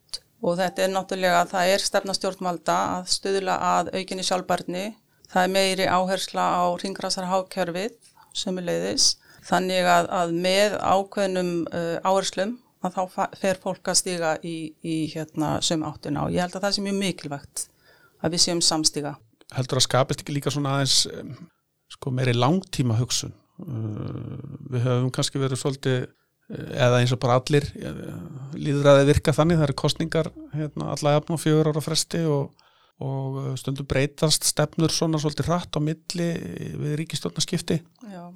og 0.43 0.57
þetta 0.59 0.83
er 0.83 0.91
náttúrulega 0.91 1.41
að 1.43 1.53
það 1.53 1.73
er 1.73 1.83
stefna 1.83 2.15
stjórnvalda 2.17 2.77
að 2.97 3.11
stuðla 3.15 3.57
að 3.69 3.91
aukinni 3.95 4.25
sjálfbarni. 4.27 4.85
Það 5.31 5.45
er 5.47 5.53
meiri 5.53 5.85
áhersla 5.87 6.47
á 6.59 6.63
ringrasarhákjörfið 6.83 7.95
sem 8.35 8.59
er 8.59 8.67
leiðis. 8.67 9.07
Þannig 9.47 9.87
að, 9.87 10.09
að 10.19 10.33
með 10.43 10.75
ákveðnum 10.79 11.53
uh, 11.67 11.97
áherslum 12.03 12.57
að 12.83 12.97
þá 12.97 13.29
fer 13.39 13.59
fólk 13.63 13.91
að 13.91 13.99
stiga 13.99 14.33
í, 14.43 14.73
í 14.83 14.95
hérna 15.13 15.55
söm 15.63 15.85
áttina 15.87 16.25
og 16.27 16.35
ég 16.35 16.43
held 16.43 16.57
að 16.57 16.65
það 16.65 16.75
sé 16.75 16.83
mjög 16.83 16.99
mikilvægt 16.99 17.65
að 18.23 18.35
við 18.35 18.43
séum 18.43 18.63
samstiga. 18.63 19.15
Heldur 19.55 19.79
að 19.79 19.87
skapist 19.87 20.23
ekki 20.23 20.35
líka 20.35 20.51
svona 20.51 20.77
aðeins 20.77 21.05
sko 21.93 22.11
meiri 22.15 22.33
langtíma 22.35 22.97
hugsun 22.99 23.33
uh, 23.63 24.43
við 24.73 24.87
höfum 24.87 25.11
kannski 25.15 25.41
verið 25.41 25.61
svolítið 25.61 26.05
eða 26.51 26.99
eins 26.99 27.13
og 27.15 27.21
bara 27.23 27.37
allir 27.39 27.65
líður 28.57 28.89
að 28.91 28.99
það 28.99 29.09
virka 29.11 29.35
þannig, 29.35 29.59
það 29.59 29.67
eru 29.67 29.77
kostningar 29.79 30.29
hérna, 30.53 30.89
alla 30.95 31.15
efn 31.19 31.35
og 31.35 31.41
fjögur 31.41 31.71
ára 31.71 31.83
fresti 31.83 32.23
og, 32.29 32.65
og 33.03 33.39
stundum 33.59 33.87
breytast 33.89 34.49
stefnur 34.49 34.93
svona 34.93 35.21
svolítið 35.21 35.49
rætt 35.49 35.79
á 35.79 35.79
milli 35.83 36.29
við 36.83 36.97
ríkistjórnaskipti 37.01 37.79
Já. 38.11 38.27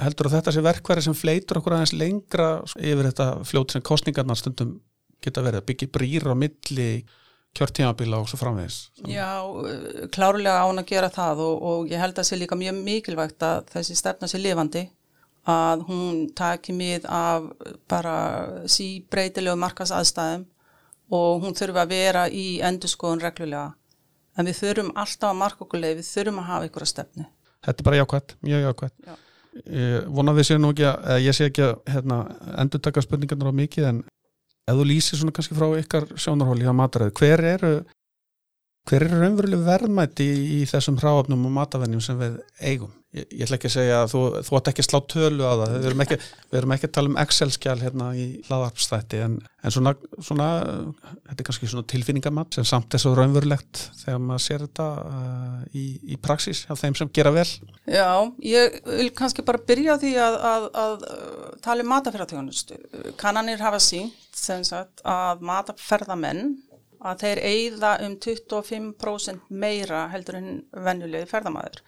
Heldur 0.00 0.30
að 0.30 0.38
þetta 0.38 0.54
sé 0.56 0.64
verkværi 0.64 1.04
sem 1.04 1.16
fleitur 1.16 1.60
okkur 1.60 1.76
aðeins 1.76 1.92
lengra 1.92 2.48
yfir 2.80 3.10
þetta 3.10 3.28
fljótt 3.44 3.74
sem 3.74 3.84
kostningarnar 3.84 4.40
stundum 4.40 4.78
geta 5.24 5.44
verið 5.44 5.60
að 5.60 5.68
byggja 5.68 5.92
brýr 5.92 6.26
á 6.32 6.34
milli 6.36 6.88
kjörtímabila 7.54 8.18
og 8.18 8.26
svo 8.30 8.38
framvegis. 8.40 8.78
Já, 9.06 9.44
klárlega 10.14 10.64
án 10.64 10.80
að 10.80 10.88
gera 10.90 11.10
það 11.12 11.44
og, 11.44 11.60
og 11.70 11.92
ég 11.92 12.00
held 12.02 12.16
að 12.16 12.22
það 12.22 12.28
sé 12.30 12.38
líka 12.40 12.58
mjög 12.58 12.80
mikilvægt 12.80 13.46
að 13.46 13.68
þessi 13.76 13.98
stefna 14.00 14.30
sé 14.30 14.40
lifandi 14.40 14.88
að 15.50 15.84
hún 15.88 16.20
taki 16.36 16.72
mið 16.72 17.06
af 17.10 17.50
bara 17.90 18.16
síbreytilegu 18.70 19.56
markas 19.60 19.92
aðstæðum 19.92 20.46
og 21.14 21.44
hún 21.44 21.56
þurfa 21.56 21.84
að 21.84 21.92
vera 21.92 22.24
í 22.32 22.46
endurskoðun 22.64 23.22
reglulega 23.24 23.74
en 24.38 24.48
við 24.48 24.60
þurfum 24.62 24.94
alltaf 24.96 25.30
að 25.30 25.40
marka 25.42 25.64
okkur 25.66 25.82
leið, 25.82 26.00
við 26.00 26.08
þurfum 26.08 26.40
að 26.40 26.48
hafa 26.50 26.70
ykkur 26.70 26.86
að 26.86 26.92
stefni 26.94 27.26
þetta 27.64 27.76
er 27.76 27.88
bara 27.88 28.00
jákvæmt, 28.00 28.36
mjög 28.48 28.66
jákvæmt 28.68 29.08
Já. 29.08 29.14
ég 29.80 30.08
vona 30.16 30.36
við 30.36 30.48
séum 30.48 30.64
nú 30.64 30.72
ekki 30.72 30.88
að, 30.90 31.18
ég 31.26 31.36
sé 31.36 31.50
ekki 31.50 31.66
að 31.68 31.74
hérna, 31.92 32.20
endur 32.64 32.84
taka 32.84 33.04
spurningarnar 33.04 33.52
á 33.52 33.60
mikið 33.60 33.90
en 33.90 34.00
ef 34.64 34.80
þú 34.80 34.88
lýsir 34.88 35.20
svona 35.20 35.36
kannski 35.36 35.58
frá 35.58 35.68
ykkar 35.76 36.08
sjónarhóli 36.16 36.64
á 36.64 36.72
mataræði, 36.72 37.16
hver 37.20 37.44
eru 37.52 37.74
hver 38.88 39.06
eru 39.06 39.20
raunveruleg 39.20 39.64
verðmætti 39.64 40.26
í, 40.28 40.42
í 40.58 40.60
þessum 40.68 40.98
hráöfnum 41.00 41.46
og 41.48 41.54
matavennjum 41.56 42.02
sem 42.04 42.18
við 42.20 42.40
eigum? 42.60 42.92
Ég, 43.14 43.26
ég 43.30 43.44
ætla 43.46 43.58
ekki 43.60 43.68
að 43.70 43.74
segja 43.76 43.98
að 44.02 44.08
þú, 44.10 44.20
þú 44.42 44.56
ætti 44.58 44.70
ekki 44.72 44.82
að 44.82 44.86
slá 44.88 44.98
tölu 45.12 45.44
á 45.46 45.54
það, 45.54 45.74
við 45.74 45.84
erum 45.86 46.00
ekki, 46.02 46.16
við 46.50 46.58
erum 46.58 46.72
ekki 46.74 46.88
að 46.88 46.94
tala 46.96 47.10
um 47.12 47.18
Excel-skjál 47.22 47.76
hérna 47.78 48.08
í 48.18 48.24
hlaðarpstætti 48.48 49.20
en, 49.22 49.36
en 49.62 49.74
svona, 49.76 49.92
svona 50.18 50.48
þetta 50.64 51.36
er 51.36 51.46
kannski 51.46 51.70
svona 51.70 51.86
tilfinningamatt 51.92 52.58
sem 52.58 52.66
samt 52.66 52.96
er 52.96 53.04
svo 53.04 53.12
raunverulegt 53.14 53.84
þegar 54.00 54.18
maður 54.24 54.44
sér 54.48 54.66
þetta 54.66 54.88
uh, 55.04 55.62
í, 55.70 55.84
í 56.10 56.18
praxis 56.26 56.64
hjá 56.66 56.74
þeim 56.80 56.98
sem 56.98 57.12
gera 57.14 57.30
vel. 57.36 57.46
Já, 57.86 58.10
ég 58.42 58.80
vil 58.88 59.08
kannski 59.14 59.46
bara 59.46 59.62
byrja 59.70 59.98
því 60.02 60.12
að, 60.26 60.40
að, 60.50 60.68
að 60.82 61.08
uh, 61.12 61.48
tala 61.62 61.86
um 61.86 61.92
matafærðarþjónustu. 61.94 62.82
Kannanir 63.20 63.62
hafa 63.62 63.78
sínt 63.84 64.18
sem 64.34 64.66
sagt 64.66 65.06
að 65.06 65.46
mataferðamenn 65.46 66.56
að 67.04 67.22
þeir 67.22 67.44
eigða 67.46 67.96
um 68.02 68.18
25% 68.18 69.50
meira 69.54 70.08
heldur 70.10 70.40
en 70.40 70.54
venjulegi 70.72 71.30
ferðamæður 71.30 71.84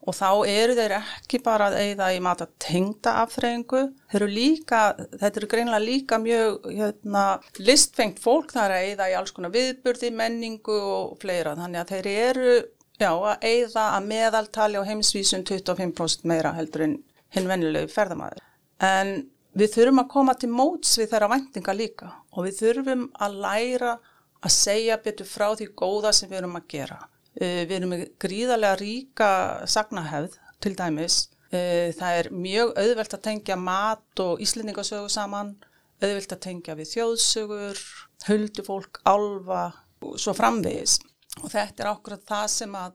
og 0.00 0.16
þá 0.16 0.28
eru 0.48 0.74
þeir 0.78 0.94
ekki 0.96 1.40
bara 1.44 1.68
að 1.68 1.78
eigða 1.82 2.08
í 2.16 2.20
matatengda 2.24 3.16
afþreyingu, 3.24 3.82
þeir 4.10 4.20
eru 4.22 4.28
líka, 4.32 4.80
þetta 5.12 5.40
eru 5.40 5.48
greinlega 5.52 5.84
líka 5.84 6.18
mjög 6.22 6.68
hérna, 6.72 7.24
listfengt 7.60 8.22
fólk 8.22 8.54
þar 8.56 8.76
að 8.76 8.86
eigða 8.88 9.10
í 9.12 9.16
alls 9.18 9.34
konar 9.36 9.52
viðburði, 9.54 10.12
menningu 10.16 10.78
og 10.80 11.18
fleira, 11.20 11.56
þannig 11.58 11.82
að 11.82 11.92
þeir 11.94 12.10
eru 12.14 12.54
já, 13.00 13.10
að 13.12 13.44
eigða 13.50 13.86
að 13.96 14.08
meðaltali 14.14 14.80
á 14.80 14.88
heimsvísun 14.88 15.44
25% 15.48 16.26
meira 16.28 16.54
heldur 16.56 16.86
en 16.86 16.96
hinn 17.34 17.50
venjulegi 17.50 17.92
ferðamæður. 17.92 18.42
En 18.80 19.14
við 19.56 19.74
þurfum 19.76 20.02
að 20.04 20.10
koma 20.14 20.36
til 20.38 20.50
móts 20.54 20.96
við 21.00 21.12
þeirra 21.12 21.30
væntinga 21.34 21.76
líka 21.76 22.10
og 22.32 22.46
við 22.46 22.60
þurfum 22.62 23.06
að 23.20 23.38
læra 23.44 23.94
að 24.40 24.54
segja 24.56 25.00
betur 25.04 25.28
frá 25.28 25.50
því 25.52 25.72
góða 25.76 26.12
sem 26.16 26.30
við 26.30 26.40
erum 26.40 26.56
að 26.56 26.68
gera. 26.72 27.00
Uh, 27.38 27.62
við 27.68 27.76
erum 27.78 27.92
með 27.94 28.06
gríðarlega 28.22 28.78
ríka 28.80 29.30
sagnahefð 29.70 30.38
til 30.62 30.74
dæmis. 30.78 31.20
Uh, 31.50 31.90
það 31.98 32.16
er 32.22 32.30
mjög 32.34 32.72
auðvelt 32.78 33.16
að 33.16 33.24
tengja 33.26 33.58
mat 33.58 34.24
og 34.24 34.42
íslendingasögu 34.42 35.10
saman, 35.12 35.54
auðvelt 36.00 36.34
að 36.34 36.42
tengja 36.46 36.76
við 36.78 36.90
þjóðsögur, 36.94 37.84
huldufólk, 38.26 39.00
alfa 39.10 39.64
og 40.02 40.18
svo 40.20 40.34
framvegis. 40.36 40.98
Og 41.44 41.48
þetta 41.52 41.84
er 41.84 41.92
ákveð 41.94 42.26
það 42.28 42.46
sem 42.56 42.76
að, 42.76 42.94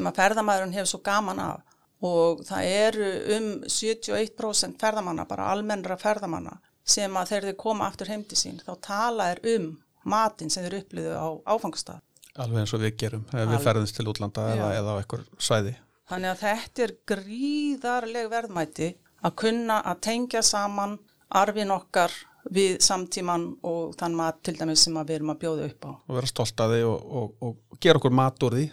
að 0.00 0.18
ferðamæðurinn 0.18 0.76
hefur 0.78 0.92
svo 0.94 1.04
gaman 1.04 1.42
af 1.44 1.62
og 2.04 2.42
það 2.44 2.68
eru 2.68 3.10
um 3.36 3.48
71% 3.70 4.80
ferðamanna, 4.80 5.24
bara 5.28 5.48
almennra 5.52 5.96
ferðamanna 6.00 6.58
sem 6.84 7.14
að 7.16 7.30
þegar 7.30 7.46
þau 7.48 7.60
koma 7.62 7.88
aftur 7.88 8.10
heimti 8.12 8.36
sín 8.36 8.60
þá 8.60 8.74
tala 8.84 9.30
er 9.32 9.40
um 9.54 9.70
matinn 10.04 10.52
sem 10.52 10.66
þeir 10.66 10.82
upplýðu 10.82 11.14
á 11.16 11.28
áfangastað. 11.54 12.02
Alveg 12.42 12.60
eins 12.64 12.74
og 12.74 12.82
við 12.82 12.96
gerum 13.04 13.24
ef 13.32 13.48
við 13.52 13.64
ferðumst 13.64 13.96
til 13.98 14.06
útlanda 14.10 14.44
eða, 14.54 14.68
Já. 14.72 14.78
eða 14.80 14.94
á 14.94 15.00
einhver 15.00 15.24
svæði 15.38 15.74
Þannig 16.04 16.30
að 16.34 16.40
þetta 16.44 16.82
er 16.84 16.92
gríðarleg 17.08 18.26
verðmæti 18.32 18.88
að 19.24 19.36
kunna 19.40 19.78
að 19.88 20.00
tengja 20.04 20.42
saman 20.44 20.98
arfin 21.40 21.72
okkar 21.72 22.12
við 22.52 22.74
samtíman 22.84 23.46
og 23.64 23.94
þann 23.96 24.16
mat 24.18 24.42
til 24.44 24.52
dæmis 24.58 24.82
sem 24.84 24.98
við 25.00 25.14
erum 25.16 25.32
að 25.32 25.38
bjóða 25.46 25.68
upp 25.70 25.86
á. 25.88 25.90
og 25.96 26.18
vera 26.18 26.28
stolt 26.28 26.60
að 26.60 26.74
því 26.74 26.82
og, 26.90 27.06
og, 27.20 27.30
og 27.48 27.78
gera 27.80 28.00
okkur 28.02 28.12
mat 28.20 28.44
úr 28.44 28.58
því 28.58 28.66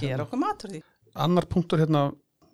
Gera 0.00 0.24
okkur 0.24 0.40
matur 0.40 0.72
því. 0.72 0.80
annar 1.26 1.46
punktur 1.50 1.82
hérna 1.82 2.06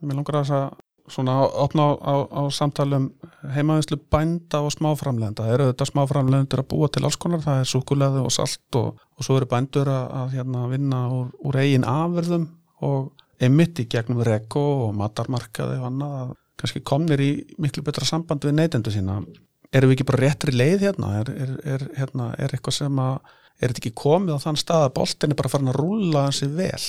mér 0.03 0.19
langar 0.19 0.41
að 0.41 0.49
þess 0.49 0.57
að 0.59 0.83
svona 1.13 1.37
opna 1.47 1.91
á, 1.91 1.93
á, 2.03 2.15
á 2.29 2.43
samtalum 2.51 3.11
heimavinslu 3.55 3.99
bænda 4.13 4.61
og 4.65 4.73
smáframlenda 4.75 5.47
eru 5.53 5.69
þetta 5.71 5.89
smáframlendur 5.91 6.63
að 6.63 6.69
búa 6.73 6.89
til 6.93 7.05
alls 7.07 7.19
konar. 7.21 7.45
Það 7.45 7.63
er 7.63 7.71
súkuleði 7.71 8.25
og 8.25 8.35
salt 8.35 8.79
og, 8.81 8.99
og 9.17 9.27
svo 9.27 9.39
eru 9.39 9.49
bændur 9.51 9.91
að, 9.93 10.07
að 10.21 10.37
hérna, 10.39 10.67
vinna 10.73 11.03
úr, 11.15 11.31
úr 11.47 11.61
eigin 11.63 11.87
afverðum 11.89 12.49
og 12.87 13.13
einmitt 13.43 13.81
í 13.83 13.89
gegnum 13.93 14.25
reko 14.27 14.65
og 14.87 14.95
matarmarkaði 14.99 15.81
og 15.81 15.89
annað 15.91 16.21
að 16.21 16.37
kannski 16.57 16.85
komnir 16.89 17.21
í 17.21 17.33
miklu 17.61 17.85
betra 17.85 18.09
samband 18.09 18.47
við 18.47 18.57
neytendu 18.57 18.93
sína. 18.95 19.21
Erum 19.75 19.91
við 19.91 19.99
ekki 19.99 20.09
bara 20.09 20.23
réttri 20.25 20.55
leið 20.55 20.87
hérna? 20.87 21.19
Er, 21.21 21.33
er, 21.35 21.59
er, 21.75 21.91
hérna, 21.99 22.31
er 22.41 22.55
eitthvað 22.55 22.79
sem 22.79 23.03
að 23.03 23.19
er 23.57 23.73
þetta 23.73 23.83
ekki 23.83 23.97
komið 23.97 24.37
á 24.37 24.45
þann 24.45 24.59
stað 24.61 24.87
að 24.87 24.97
boltin 24.97 25.33
er 25.33 25.39
bara 25.39 25.53
farin 25.53 25.73
að 25.73 25.79
rúlla 25.81 26.27
hansi 26.27 26.49
vel 26.53 26.87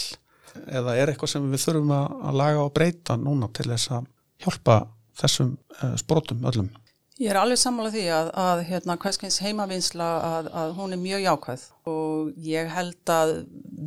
eða 0.79 0.97
er 0.97 1.11
eitthvað 1.11 1.33
sem 1.33 1.47
við 1.51 1.63
þurfum 1.65 1.93
að, 1.97 2.27
laga 2.41 2.65
og 2.65 2.73
breyta 2.75 3.17
núna 3.19 3.49
til 3.53 3.69
þess 3.69 3.93
að 3.97 4.11
hjálpa 4.43 4.77
þessum 5.17 5.55
uh, 5.81 5.95
sprótum 5.99 6.45
öllum? 6.49 6.69
Ég 7.17 7.31
er 7.33 7.39
alveg 7.41 7.57
sammála 7.57 7.89
því 7.89 8.03
að, 8.13 8.27
að 8.37 8.59
hérna, 8.67 8.95
hverskins 9.01 9.39
heimavinsla 9.41 10.07
að, 10.21 10.49
að 10.61 10.73
hún 10.77 10.93
er 10.93 11.01
mjög 11.01 11.23
jákvæð. 11.23 11.63
Og 11.89 12.33
ég 12.45 12.69
held 12.69 13.13
að 13.13 13.31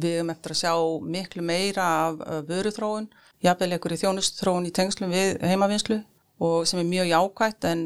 við 0.03 0.17
um 0.25 0.33
eftir 0.35 0.55
að 0.57 0.61
sjá 0.65 0.73
miklu 1.15 1.45
meira 1.47 1.87
af 2.09 2.25
vöruþróun, 2.49 3.07
jafnvel 3.47 3.77
ekkur 3.77 3.95
í 3.95 4.01
þjónustþróun 4.03 4.67
í 4.67 4.75
tengslum 4.75 5.15
við 5.15 5.39
heimavinslu 5.47 6.01
og 6.41 6.65
sem 6.69 6.81
er 6.81 6.89
mjög 6.89 7.11
jákvætt 7.11 7.67
en 7.69 7.83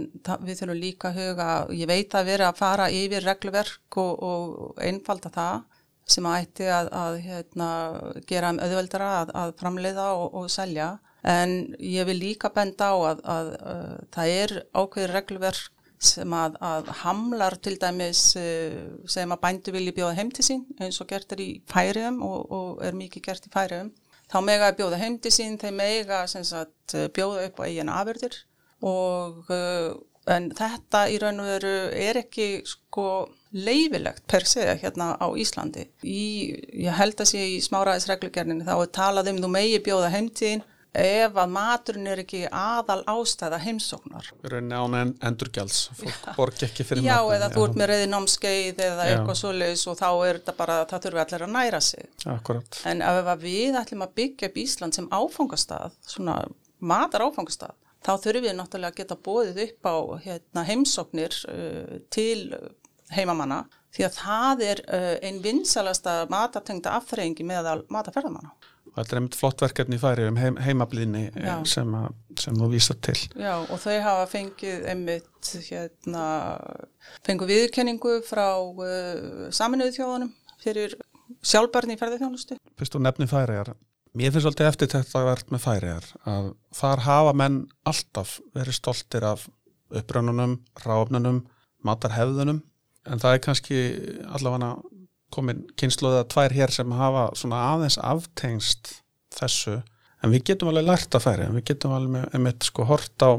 við 0.46 0.60
þurfum 0.60 0.78
líka 0.78 1.10
að 1.10 1.16
huga, 1.20 1.46
ég 1.74 1.90
veit 1.90 2.14
að 2.14 2.28
vera 2.30 2.50
að 2.50 2.60
fara 2.60 2.90
yfir 2.94 3.26
regluverk 3.26 3.98
og, 3.98 4.12
og 4.22 4.82
einfalda 4.82 5.32
það 5.34 5.64
sem 6.04 6.26
ætti 6.28 6.66
að, 6.68 6.90
að 6.92 7.18
hérna, 7.24 7.68
gera 8.28 8.52
um 8.52 8.60
auðveldara 8.62 9.10
að, 9.22 9.34
að 9.40 9.54
framleiða 9.60 10.08
og, 10.18 10.26
og 10.40 10.50
selja. 10.52 10.94
En 11.24 11.74
ég 11.80 12.04
vil 12.04 12.18
líka 12.20 12.50
benda 12.52 12.90
á 12.92 12.96
að, 13.12 13.22
að, 13.24 13.54
að 13.72 13.86
það 14.12 14.34
er 14.34 14.56
ákveður 14.76 15.14
regluverk 15.16 15.70
sem 16.04 16.34
að, 16.36 16.56
hamlar 17.00 17.56
til 17.64 17.76
dæmis 17.80 18.22
uh, 18.36 18.80
sem 19.08 19.30
að 19.32 19.42
bændu 19.44 19.74
vilji 19.74 19.94
bjóða 19.96 20.16
heim 20.18 20.32
til 20.34 20.46
sín 20.46 20.64
eins 20.82 21.00
og 21.00 21.08
gert 21.10 21.32
er 21.32 21.40
í 21.40 21.50
færiðum 21.70 22.20
og, 22.26 22.40
og 22.52 22.82
er 22.84 22.98
mikið 22.98 23.24
gert 23.28 23.46
í 23.48 23.52
færiðum 23.54 23.92
þá 24.32 24.38
mega 24.44 24.70
að 24.70 24.80
bjóða 24.80 25.00
heim 25.00 25.18
til 25.22 25.32
sín 25.34 25.56
þeir 25.60 25.76
mega 25.78 26.24
sagt, 26.28 26.96
bjóða 27.16 27.46
upp 27.48 27.62
á 27.62 27.66
eigin 27.68 27.92
afurðir 27.92 28.36
og 28.84 29.52
uh, 29.52 29.94
en 30.34 30.50
þetta 30.56 31.06
í 31.12 31.18
raun 31.22 31.42
og 31.44 31.50
veru 31.52 31.74
er 32.00 32.20
ekki 32.24 32.48
sko 32.68 33.08
leifilegt 33.54 34.24
per 34.30 34.44
se 34.48 34.66
hérna 34.82 35.14
á 35.14 35.26
Íslandi. 35.38 35.86
Í, 36.02 36.22
ég 36.84 36.94
held 36.98 37.20
að 37.22 37.30
sé 37.30 37.42
í 37.54 37.58
smáraðisreglugerninni 37.64 38.66
þá 38.66 38.76
er 38.76 38.94
talað 38.94 39.30
um 39.32 39.42
þú 39.44 39.50
megi 39.54 39.82
bjóða 39.84 40.10
heimtíðin 40.14 40.64
ef 40.94 41.38
að 41.42 41.50
maturinn 41.50 42.06
er 42.06 42.20
ekki 42.22 42.44
aðal 42.54 43.00
ástæða 43.10 43.58
heimsóknar. 43.64 44.28
Raunin 44.46 44.74
án 44.74 44.96
en 45.00 45.12
endurgjalds, 45.26 45.88
fólk 45.98 46.28
borgi 46.36 46.68
ekki 46.68 46.86
fyrir 46.86 47.02
Já, 47.02 47.16
matinn, 47.18 47.34
eða 47.36 47.48
þú 47.54 47.64
ert 47.66 47.78
með 47.80 47.90
reyði 47.90 48.10
námskeið 48.12 48.82
eða 48.86 49.06
Já. 49.08 49.14
eitthvað 49.14 49.40
svoleiðis 49.40 49.86
og 49.90 49.98
þá 49.98 50.08
er 50.12 50.38
þetta 50.38 50.56
bara, 50.60 50.76
það 50.90 51.06
þurfi 51.06 51.22
allir 51.24 51.46
að 51.46 51.54
næra 51.56 51.80
sig. 51.82 52.12
Akkurat, 52.30 52.78
En 52.90 53.02
ef 53.02 53.32
við 53.42 53.80
ætlum 53.80 54.06
að 54.06 54.14
byggja 54.20 54.50
upp 54.50 54.60
Ísland 54.62 54.98
sem 54.98 55.10
áfangastað, 55.10 55.98
svona 56.14 56.36
matar 56.78 57.26
áfangastað, 57.26 57.74
þá 58.04 58.12
þurfum 58.14 58.46
við 58.46 58.56
náttúrulega 58.60 58.94
að 58.94 59.02
geta 59.02 59.18
bóðið 59.26 59.60
upp 59.66 59.90
á 59.90 59.96
hérna, 60.28 60.66
heimsóknir 60.70 61.42
uh, 61.50 61.98
til 62.14 62.54
heimamanna 63.12 63.64
því 63.94 64.06
að 64.08 64.18
það 64.18 64.62
er 64.68 64.84
uh, 64.86 65.10
einn 65.22 65.40
vinsalasta 65.44 66.14
matatengda 66.32 66.96
afþreyingi 66.98 67.46
meðal 67.46 67.82
mataferðamanna. 67.92 68.52
og 68.90 68.96
þetta 68.96 69.14
er 69.14 69.20
einmitt 69.20 69.38
flott 69.38 69.64
verkefni 69.64 69.98
í 69.98 70.02
færi 70.02 70.26
um 70.30 70.38
heim, 70.38 70.58
heimablíðni 70.62 71.24
eh, 71.30 71.54
sem, 71.68 71.94
sem 72.40 72.58
þú 72.58 72.70
vísar 72.72 72.98
til 73.04 73.16
Já, 73.38 73.54
og 73.62 73.78
þau 73.82 73.96
hafa 74.08 74.28
fengið 74.30 74.86
einmitt 74.92 75.54
hérna, 75.68 76.26
fengu 77.26 77.48
viðurkenningu 77.50 78.20
frá 78.26 78.48
uh, 78.58 79.48
saminuðu 79.54 79.98
þjóðunum 79.98 80.34
fyrir 80.64 80.96
sjálfbarni 81.44 81.96
í 81.96 82.00
ferðarþjónustu. 82.00 82.56
Fyrst 82.78 82.94
þú 82.94 83.02
nefni 83.04 83.28
færiðar 83.28 83.74
Mér 84.14 84.30
finnst 84.30 84.46
alltaf 84.46 84.68
eftir 84.70 84.90
þetta 84.92 85.18
að 85.18 85.24
verð 85.26 85.48
með 85.50 85.62
færiðar 85.64 86.04
að 86.30 86.50
þar 86.78 87.00
hafa 87.02 87.30
menn 87.34 87.56
alltaf 87.90 88.36
verið 88.54 88.76
stoltir 88.76 89.24
af 89.26 89.48
upprönnunum, 89.90 90.60
ráfnunum, 90.84 91.40
matarhefðunum 91.82 92.60
en 93.08 93.22
það 93.22 93.36
er 93.36 93.42
kannski 93.46 93.80
allavega 94.36 94.74
komin 95.34 95.64
kynsluða 95.80 96.26
tvær 96.30 96.54
hér 96.54 96.72
sem 96.74 96.94
hafa 96.94 97.26
svona 97.38 97.62
aðeins 97.72 97.98
aftengst 97.98 98.92
þessu. 99.34 99.80
En 100.22 100.32
við 100.32 100.46
getum 100.52 100.70
alveg 100.70 100.86
lært 100.86 101.16
að 101.16 101.26
færi 101.26 101.48
en 101.48 101.56
við 101.58 101.66
getum 101.72 101.94
alveg 101.96 102.38
með 102.40 102.68
sko 102.68 102.86
hort 102.88 103.26
á 103.26 103.36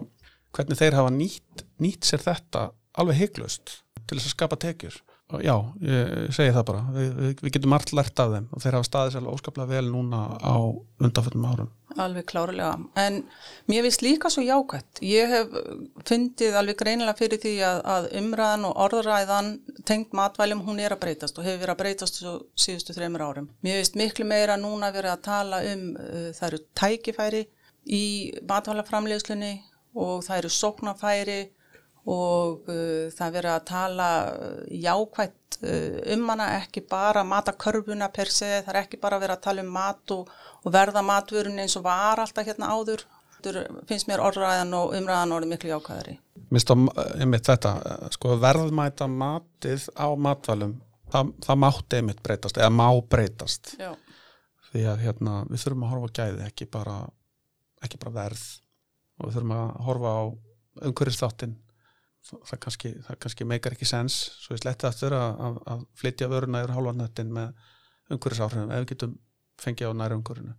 hvernig 0.56 0.80
þeir 0.80 0.98
hafa 1.00 1.14
nýtt, 1.16 1.66
nýtt 1.82 2.08
sér 2.08 2.24
þetta 2.24 2.70
alveg 3.00 3.22
hygglust 3.24 3.80
til 4.06 4.18
þess 4.18 4.30
að 4.30 4.36
skapa 4.36 4.60
tekjur 4.62 5.00
já, 5.42 5.56
ég 5.82 6.36
segi 6.36 6.54
það 6.54 6.68
bara 6.68 6.84
við, 6.94 7.08
við, 7.22 7.54
getum 7.56 7.72
margt 7.74 7.94
lært 7.98 8.22
af 8.22 8.36
þeim 8.36 8.52
og 8.52 8.62
þeir 8.62 8.78
hafa 8.78 8.90
staðið 8.90 9.16
sér 9.16 9.32
óskaplega 9.32 9.72
vel 9.72 9.88
núna 9.90 10.20
á 10.38 10.56
undanföllum 11.02 11.48
árum 11.50 11.72
Alveg 11.96 12.26
klárlega. 12.28 12.76
En 13.00 13.22
mér 13.72 13.86
finnst 13.86 14.02
líka 14.04 14.30
svo 14.30 14.44
jákvætt. 14.44 15.00
Ég 15.06 15.32
hef 15.32 15.54
fundið 16.08 16.58
alveg 16.60 16.80
greinilega 16.82 17.16
fyrir 17.16 17.40
því 17.40 17.54
að, 17.64 17.80
að 17.94 18.08
umræðan 18.20 18.66
og 18.68 18.82
orðræðan 18.86 19.52
tengt 19.88 20.16
matvælum 20.18 20.66
hún 20.66 20.82
er 20.84 20.96
að 20.96 21.06
breytast 21.06 21.40
og 21.40 21.48
hefur 21.48 21.62
verið 21.62 21.76
að 21.76 21.82
breytast 21.84 22.20
svo 22.20 22.34
síðustu 22.60 22.96
þreymur 22.98 23.24
árum. 23.24 23.48
Mér 23.64 23.80
finnst 23.80 23.96
miklu 24.00 24.28
meira 24.28 24.58
núna 24.60 24.92
verið 24.96 25.14
að 25.14 25.24
tala 25.30 25.62
um 25.72 25.86
uh, 25.96 26.30
það 26.36 26.48
eru 26.50 26.62
tækifæri 26.82 27.44
í 27.86 28.04
matvælaframleyslunni 28.50 29.54
og 29.96 30.26
það 30.28 30.42
eru 30.42 30.52
sóknafæri 30.52 31.40
og 32.06 32.70
uh, 32.70 33.10
það 33.14 33.36
verið 33.40 33.52
að 33.56 33.66
tala 33.66 34.08
uh, 34.30 34.62
jákvægt 34.70 35.58
uh, 35.66 35.98
um 36.14 36.30
hana, 36.30 36.52
ekki 36.60 36.84
bara 36.90 37.26
matakörfuna 37.26 38.12
per 38.14 38.30
se, 38.30 38.60
það 38.62 38.72
er 38.74 38.82
ekki 38.84 39.02
bara 39.02 39.20
vera 39.22 39.38
að 39.40 39.46
tala 39.48 39.66
um 39.66 39.72
mat 39.74 40.14
og, 40.14 40.30
og 40.62 40.76
verða 40.76 41.02
matvörun 41.06 41.62
eins 41.64 41.78
og 41.80 41.88
var 41.88 42.22
alltaf 42.22 42.46
hérna 42.46 42.70
áður. 42.76 43.06
Þetta 43.40 43.66
finnst 43.90 44.10
mér 44.10 44.24
orðræðan 44.26 44.74
og 44.78 44.94
umræðan 44.98 45.36
orðið 45.36 45.54
miklu 45.54 45.74
jákvæðari. 45.74 46.16
Mist 46.54 46.70
á 46.70 46.76
einmitt 47.18 47.50
þetta, 47.50 47.74
sko 48.14 48.38
verðmæta 48.42 49.10
matið 49.10 49.90
á 49.98 50.08
matvælum, 50.14 50.78
það, 51.14 51.34
það 51.46 51.62
mátti 51.66 52.00
einmitt 52.00 52.24
breytast, 52.26 52.62
eða 52.62 52.74
má 52.74 52.88
breytast. 53.10 53.76
Já. 53.82 53.92
Því 54.70 54.88
að 54.92 55.04
hérna, 55.08 55.42
við 55.50 55.62
þurfum 55.64 55.86
að 55.88 55.94
horfa 55.94 56.10
á 56.10 56.16
gæði, 56.22 56.48
ekki 56.50 56.70
bara, 56.70 56.96
ekki 57.86 58.02
bara 58.02 58.18
verð 58.22 58.48
og 59.16 59.30
við 59.30 59.38
þurfum 59.38 59.56
að 59.56 59.70
horfa 59.88 60.14
á 60.14 60.24
umhverjastáttin 60.86 61.56
það 62.32 62.60
kannski, 62.66 62.92
það 63.06 63.22
kannski 63.24 63.48
meikar 63.50 63.76
ekki 63.76 63.88
sens. 63.90 64.20
Svo 64.42 64.58
ég 64.58 64.62
sletti 64.64 64.88
aftur 64.90 65.16
að, 65.18 65.40
að, 65.48 65.58
að 65.74 65.88
flytja 66.02 66.30
vöruna 66.32 66.64
yfir 66.64 66.76
hálfanettin 66.76 67.34
með 67.36 67.72
umhverjusáhrifum 68.14 68.72
ef 68.74 68.84
við 68.84 68.92
getum 68.94 69.18
fengið 69.62 69.92
á 69.92 70.00
næri 70.02 70.18
umhverjunu 70.20 70.56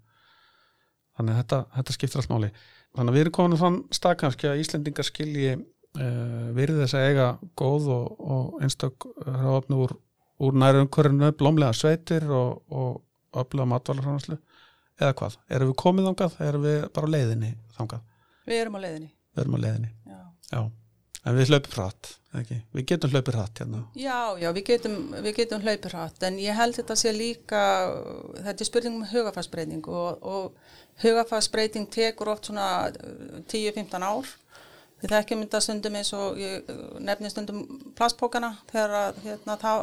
þannig 1.17 1.33
að 1.33 1.41
þetta, 1.41 1.61
þetta 1.77 1.97
skiptir 1.97 2.21
allt 2.21 2.33
máli. 2.33 2.51
Þannig 2.97 3.13
að 3.13 3.17
við 3.17 3.25
erum 3.25 3.37
komin 3.37 3.61
þann 3.61 3.79
stað 3.95 4.19
kannski 4.23 4.49
að 4.51 4.63
Íslendingar 4.63 5.07
skilji 5.09 5.53
uh, 5.57 6.49
virði 6.57 6.83
þess 6.83 6.97
að 6.99 7.07
eiga 7.11 7.29
góð 7.59 7.89
og, 7.95 8.07
og 8.21 8.65
einstak 8.65 9.09
ráfni 9.25 9.81
úr, 9.85 9.97
úr 10.45 10.59
næri 10.61 10.83
umhverjunu 10.85 11.33
blómlega 11.41 11.77
sveitir 11.77 12.29
og, 12.29 12.63
og 12.69 13.41
öfluga 13.41 13.69
matvalarfránarslu 13.73 14.39
eða 15.01 15.13
hvað, 15.17 15.39
erum 15.53 15.73
við 15.73 15.79
komið 15.83 16.11
þangað? 16.11 16.37
Erum 16.47 16.65
við 16.65 16.79
bara 16.97 17.09
á 17.09 17.15
leiðinni 17.17 17.53
þangað? 17.77 18.05
Við 18.47 18.61
erum 18.63 18.79
á 18.79 18.81
leiðinni. 18.85 19.11
Við 19.37 19.43
erum 19.43 19.57
á 19.57 19.61
leiðinni, 19.65 19.91
Já. 20.07 20.21
já. 20.53 20.61
En 21.27 21.35
við 21.35 21.51
hlaupum 21.51 21.73
hratt, 21.75 22.13
ekki? 22.39 22.57
Við 22.77 22.85
getum 22.93 23.11
hlaupið 23.11 23.37
hratt 23.37 23.61
hérna. 23.63 23.83
Já, 23.99 24.39
já, 24.39 24.47
við 24.55 24.65
getum, 24.69 24.97
við 25.25 25.33
getum 25.41 25.65
hlaupir 25.65 25.95
hratt 25.97 26.27
en 26.29 26.37
ég 26.39 26.55
held 26.55 26.77
þetta 26.79 26.97
sé 27.01 27.13
líka, 27.15 27.63
þetta 28.37 28.63
er 28.63 28.69
spurning 28.69 29.01
um 29.01 29.09
hugafarsbreyting 29.11 29.89
og, 29.91 30.23
og 30.23 31.01
hugafarsbreyting 31.03 31.89
tekur 31.91 32.31
oft 32.37 32.51
svona 32.51 32.69
10-15 33.51 34.07
ár. 34.07 34.31
Við 35.03 35.13
þekkjum 35.13 35.43
þetta 35.43 35.63
stundum 35.65 35.99
eins 35.99 36.13
og 36.17 36.39
ég 36.41 36.71
nefnir 37.05 37.35
stundum 37.35 37.67
plastpókana 37.99 38.55
þegar 38.71 39.19
hérna, 39.25 39.59
það, 39.61 39.83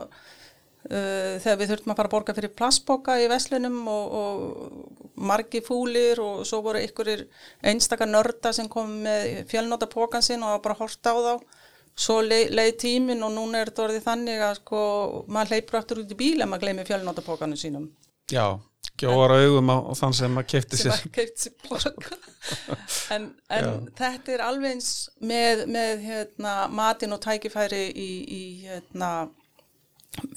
uh, 0.89 1.39
þegar 1.43 1.59
við 1.59 1.71
þurftum 1.71 1.93
að 1.93 1.99
fara 1.99 2.09
að 2.09 2.15
borga 2.15 2.35
fyrir 2.37 2.53
plastpóka 2.57 3.17
í 3.21 3.27
veslunum 3.31 3.79
og, 3.91 4.15
og 4.19 5.13
margi 5.29 5.63
fúlir 5.65 6.21
og 6.23 6.43
svo 6.47 6.61
voru 6.65 6.81
ykkurir 6.83 7.25
einstaka 7.65 8.07
nörda 8.09 8.53
sem 8.55 8.69
kom 8.71 8.99
með 9.05 9.43
fjölnótapókan 9.51 10.25
sinn 10.25 10.45
og 10.47 10.61
bara 10.65 10.79
horta 10.79 11.15
á 11.15 11.17
þá. 11.27 11.61
Svo 11.93 12.23
leið, 12.25 12.55
leið 12.57 12.75
tímin 12.81 13.21
og 13.21 13.35
núna 13.35 13.59
er 13.61 13.69
þetta 13.69 13.83
orðið 13.83 14.05
þannig 14.07 14.39
að 14.41 14.53
sko 14.63 14.83
maður 15.29 15.51
hleypur 15.53 15.77
aftur 15.77 16.01
út 16.01 16.13
í 16.15 16.17
bíl 16.17 16.39
ef 16.41 16.49
maður 16.49 16.63
gleymi 16.65 16.85
fjölnótapókanu 16.87 17.59
sínum. 17.59 17.91
Já, 18.31 18.57
gjóðar 18.97 19.35
augum 19.43 19.69
á, 19.69 19.77
á 19.89 19.93
þann 19.97 20.15
sem 20.17 20.33
maður 20.33 20.63
sem 20.63 20.79
sér. 20.79 20.95
að 20.95 21.13
keipt 21.17 21.43
sér 21.43 21.53
póka 21.61 22.17
en, 23.15 23.29
en 23.53 23.87
þetta 23.97 24.33
er 24.35 24.43
alveg 24.45 24.75
eins 24.75 24.89
með, 25.21 25.63
með 25.73 26.03
hérna, 26.07 26.55
matin 26.73 27.15
og 27.15 27.21
tækifæri 27.23 27.85
í, 27.89 28.09
í 28.25 28.43
hérna, 28.65 29.11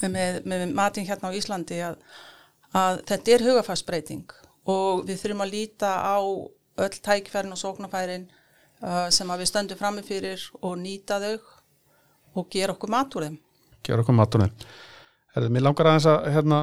með, 0.02 0.40
með 0.48 0.66
matin 0.76 1.06
hérna 1.08 1.30
á 1.32 1.36
Íslandi 1.36 1.80
að, 1.84 2.00
að 2.76 3.00
þetta 3.10 3.34
er 3.34 3.46
hugafarsbreyting 3.46 4.36
og 4.66 5.04
við 5.06 5.22
þurfum 5.22 5.44
að 5.46 5.54
líta 5.54 5.92
á 6.02 6.18
öll 6.76 6.98
tækifærin 7.02 7.54
og 7.54 7.60
sóknarfærin 7.60 8.26
uh, 8.82 9.06
sem 9.14 9.30
að 9.30 9.42
við 9.42 9.50
stöndum 9.52 9.80
frammi 9.80 10.04
fyrir 10.06 10.42
og 10.60 10.76
nýta 10.80 11.20
þau 11.22 11.36
og 12.36 12.48
gera 12.52 12.74
okkur 12.76 12.92
mat 12.92 13.16
úr 13.16 13.28
þeim. 13.28 13.38
Gjör 13.86 14.02
okkur 14.02 14.16
matunni. 14.18 14.50
Herðu, 15.36 15.52
mér 15.54 15.64
langar 15.64 15.90
aðeins 15.90 16.08
að 16.10 16.28
hérna 16.34 16.58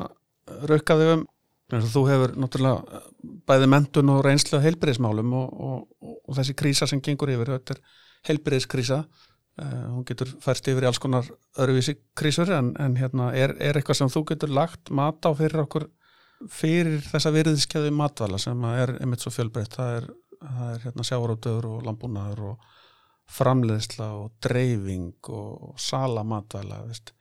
rauka 0.70 0.98
þig 1.00 1.12
um, 1.16 1.26
og 1.74 1.90
þú 1.90 2.04
hefur 2.10 2.34
náttúrulega 2.38 3.02
bæði 3.50 3.70
mentun 3.72 4.12
og 4.14 4.24
reynslu 4.26 4.60
af 4.60 4.66
heilbyrðismálum 4.68 5.36
og, 5.40 5.54
og, 5.68 6.18
og 6.28 6.38
þessi 6.38 6.56
krísa 6.60 6.90
sem 6.90 7.02
gengur 7.02 7.32
yfir, 7.34 7.54
þetta 7.56 7.78
er 7.78 7.82
heilbyrðiskrísa, 8.30 9.00
uh, 9.62 9.88
hún 9.94 10.06
getur 10.08 10.32
færst 10.44 10.68
yfir 10.72 10.86
í 10.86 10.90
alls 10.90 11.02
konar 11.02 11.28
öðruvísi 11.58 11.98
krísur 12.18 12.52
en, 12.56 12.74
en 12.82 12.98
hérna 13.00 13.32
er, 13.38 13.56
er 13.60 13.80
eitthvað 13.80 14.02
sem 14.02 14.14
þú 14.14 14.26
getur 14.34 14.54
lagt 14.54 14.92
mat 14.92 15.26
á 15.26 15.32
fyrir 15.38 15.66
okkur 15.66 15.88
fyrir 16.52 17.02
þessa 17.08 17.32
virðiskeiðu 17.32 17.94
matvala 17.96 18.40
sem 18.42 18.64
er 18.74 18.98
einmitt 19.00 19.24
svo 19.24 19.32
fjölbreytt, 19.32 19.78
það 19.78 19.98
er, 20.00 20.08
er 20.44 20.82
hérna 20.84 21.06
sjávarótöður 21.08 21.70
og 21.70 21.86
lambúnaður 21.88 22.46
og 22.52 22.72
framleiðsla 23.34 24.10
og 24.20 24.32
dreifing 24.44 25.32
og 25.32 25.80
sala 25.80 26.26
matvæla 26.28 26.84
veist. 26.88 27.14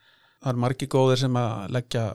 það 0.43 0.53
er 0.53 0.63
margi 0.65 0.89
góðir 0.91 1.21
sem 1.23 1.37
að 1.39 1.75
leggja 1.77 2.07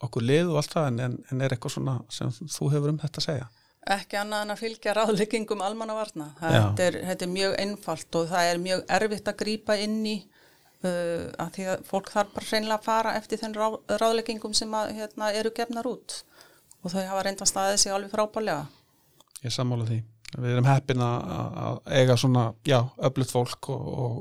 okkur 0.00 0.24
lið 0.24 0.52
og 0.52 0.60
allt 0.60 0.76
það 0.76 0.86
en, 0.90 1.18
en, 1.30 1.42
er 1.44 1.54
eitthvað 1.54 1.76
sem 2.16 2.30
þú 2.48 2.70
hefur 2.72 2.94
um 2.94 3.00
þetta 3.02 3.20
að 3.20 3.26
segja 3.26 3.48
Ekki 3.90 4.18
annað 4.20 4.42
en 4.44 4.52
að 4.52 4.60
fylgja 4.60 4.92
ráðleggingum 4.96 5.62
almannavarna. 5.64 6.26
Þetta 6.40 6.84
er, 6.84 6.98
þetta 7.08 7.24
er 7.26 7.32
mjög 7.32 7.54
einfalt 7.62 8.18
og 8.20 8.28
það 8.28 8.50
er 8.50 8.60
mjög 8.60 8.82
erfitt 8.98 9.30
að 9.32 9.38
grípa 9.40 9.76
inn 9.80 10.02
í 10.04 10.16
uh, 10.84 11.30
að 11.40 11.54
því 11.56 11.66
að 11.72 11.84
fólk 11.88 12.10
þarf 12.12 12.34
bara 12.36 12.50
hreinlega 12.50 12.78
að 12.78 12.88
fara 12.88 13.14
eftir 13.18 13.40
þenn 13.40 13.56
rá, 13.56 13.66
ráðleggingum 14.02 14.56
sem 14.56 14.76
að, 14.76 14.92
hérna, 14.98 15.32
eru 15.36 15.52
gefnar 15.56 15.88
út 15.90 16.20
og 16.80 16.92
þau 16.92 17.02
hafa 17.02 17.24
reynda 17.26 17.48
staðið 17.48 17.82
sig 17.82 17.92
alveg 17.92 18.12
frábælega. 18.12 18.66
ég 19.44 19.52
sammála 19.52 19.88
því, 19.88 19.98
við 20.36 20.54
erum 20.54 20.68
heppin 20.68 21.04
að 21.04 21.80
eiga 21.88 22.16
svona, 22.20 22.50
já, 22.68 22.80
öflut 23.08 23.32
fólk 23.32 23.68
og, 23.72 23.88
og 24.04 24.20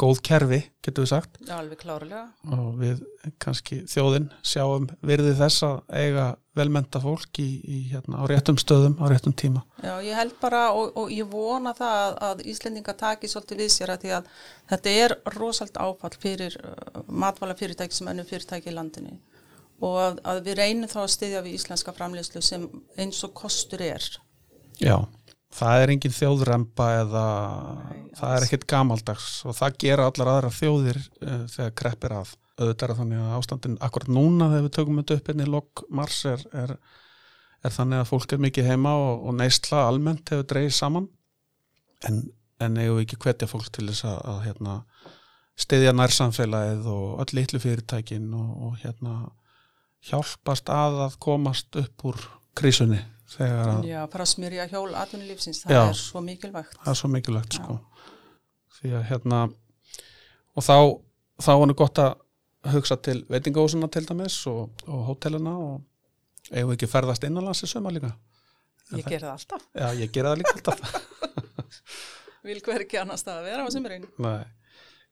góð 0.00 0.20
kerfi, 0.26 0.58
getur 0.82 1.04
við 1.04 1.10
sagt 1.12 1.40
Já, 1.46 1.56
alveg 1.58 1.80
klárlega. 1.82 2.22
og 2.50 2.78
við 2.80 3.02
kannski 3.42 3.82
þjóðin 3.90 4.30
sjáum 4.46 4.88
virði 5.04 5.34
þess 5.38 5.66
að 5.66 5.82
eiga 5.92 6.26
velmenta 6.56 7.00
fólk 7.00 7.40
í, 7.40 7.48
í 7.64 7.78
hérna, 7.92 8.20
á 8.20 8.24
réttum 8.28 8.58
stöðum, 8.60 8.96
á 9.00 9.06
réttum 9.12 9.34
tíma 9.36 9.62
Já, 9.84 9.94
ég 10.04 10.16
held 10.18 10.34
bara 10.40 10.64
og, 10.76 10.92
og 10.98 11.12
ég 11.14 11.28
vona 11.30 11.74
það 11.76 11.98
að, 11.98 12.16
að 12.28 12.44
Íslendinga 12.52 12.96
taki 12.98 13.30
svolítið 13.30 13.62
við 13.62 13.74
sér 13.76 13.94
að 13.94 14.06
því 14.06 14.14
að 14.18 14.32
þetta 14.72 14.96
er 15.04 15.16
rosalt 15.36 15.78
áfall 15.80 16.16
fyrir 16.20 16.58
uh, 16.60 17.04
matvala 17.08 17.56
fyrirtæki 17.58 17.96
sem 17.96 18.10
ennum 18.12 18.28
fyrirtæki 18.28 18.72
í 18.72 18.76
landinu 18.76 19.16
og 19.82 19.96
að, 19.98 20.20
að 20.28 20.42
við 20.46 20.58
reynum 20.60 20.90
þá 20.90 21.00
að 21.04 21.14
styðja 21.16 21.42
við 21.46 21.56
íslenska 21.58 21.94
framleiðslu 21.96 22.42
sem 22.44 22.68
eins 23.00 23.18
og 23.26 23.32
kostur 23.34 23.82
er. 23.82 24.04
Já, 24.78 24.96
það 25.52 25.82
er 25.82 25.92
engin 25.92 26.14
þjóðremba 26.16 26.86
eða 27.02 27.24
það 28.18 28.34
er 28.36 28.46
ekkit 28.46 28.66
gamaldags 28.72 29.28
og 29.48 29.56
það 29.58 29.78
gera 29.84 30.08
allar 30.08 30.30
aðra 30.34 30.52
þjóðir 30.56 31.00
uh, 31.00 31.44
þegar 31.52 31.76
kreppir 31.82 32.16
að. 32.20 32.36
Auðvitað 32.52 32.90
er 32.90 32.98
þannig 32.98 33.20
að 33.22 33.36
ástandin 33.38 33.78
akkurat 33.80 34.10
núna 34.12 34.50
þegar 34.50 34.66
við 34.66 34.74
tökum 34.76 34.98
þetta 35.00 35.14
upp 35.16 35.30
inn 35.32 35.40
í 35.40 35.48
lok 35.48 35.82
mars 35.98 36.18
er, 36.28 36.42
er, 36.52 36.74
er 37.64 37.74
þannig 37.74 38.02
að 38.02 38.10
fólk 38.10 38.34
er 38.34 38.42
mikið 38.44 38.68
heima 38.68 38.92
og, 39.00 39.24
og 39.24 39.36
neysla 39.38 39.86
almennt 39.88 40.32
hefur 40.34 40.48
dreigð 40.50 40.74
saman. 40.76 41.08
En, 42.08 42.20
en 42.62 42.76
eigum 42.76 42.98
við 42.98 43.06
ekki 43.06 43.20
hvetja 43.24 43.48
fólk 43.50 43.70
til 43.72 43.86
þess 43.88 44.04
að, 44.10 44.18
að 44.34 44.42
hérna, 44.46 44.76
stiðja 45.64 45.94
nærsamfélagið 45.96 46.90
og 46.92 47.24
öll 47.24 47.38
litlu 47.40 47.62
fyrirtækin 47.64 48.28
og, 48.36 48.52
og 48.68 48.76
hérna 48.84 49.16
hjálpast 50.12 50.70
að 50.72 51.00
að 51.06 51.18
komast 51.24 51.80
upp 51.80 52.06
úr 52.12 52.20
krísunni 52.58 53.00
Já, 53.38 54.00
bara 54.12 54.24
að 54.26 54.30
smyrja 54.32 54.66
hjól 54.72 54.90
atvinnulífsins, 54.98 55.62
það 55.64 55.74
Já. 55.76 55.82
er 55.88 55.98
svo 56.00 56.20
mikilvægt. 56.24 56.76
það 56.82 56.90
er 56.94 56.98
svo 57.00 57.08
mikilvægt 57.12 57.56
sko. 57.58 57.78
því 58.78 58.92
að 58.98 59.06
hérna 59.10 59.40
og 60.56 60.66
þá, 60.66 60.76
þá 61.42 61.50
var 61.62 61.66
nú 61.70 61.76
gott 61.78 61.98
að 62.02 62.18
hugsa 62.72 62.96
til 63.02 63.22
veitingahúsuna 63.30 63.88
til 63.90 64.04
dæmis 64.06 64.36
og, 64.50 64.70
og 64.86 65.06
hótelina 65.08 65.54
og 65.58 66.52
eigum 66.52 66.74
ekki 66.76 66.86
ferðast 66.90 67.24
innanlands 67.26 67.62
í 67.64 67.70
söma 67.70 67.90
líka 67.94 68.12
Ég 68.92 69.06
ger 69.08 69.22
það 69.24 69.30
alltaf. 69.38 69.62
já, 69.72 69.86
ég 70.02 70.10
gera 70.12 70.34
það 70.34 70.42
líka 70.42 70.58
alltaf 70.58 70.80
Vil 72.46 72.58
hver 72.66 72.82
ekki 72.84 72.98
annars 72.98 73.22
það 73.22 73.36
að 73.38 73.44
vera 73.46 73.62
á 73.64 73.68
sömurinn. 73.70 74.04
Nei, 74.18 74.42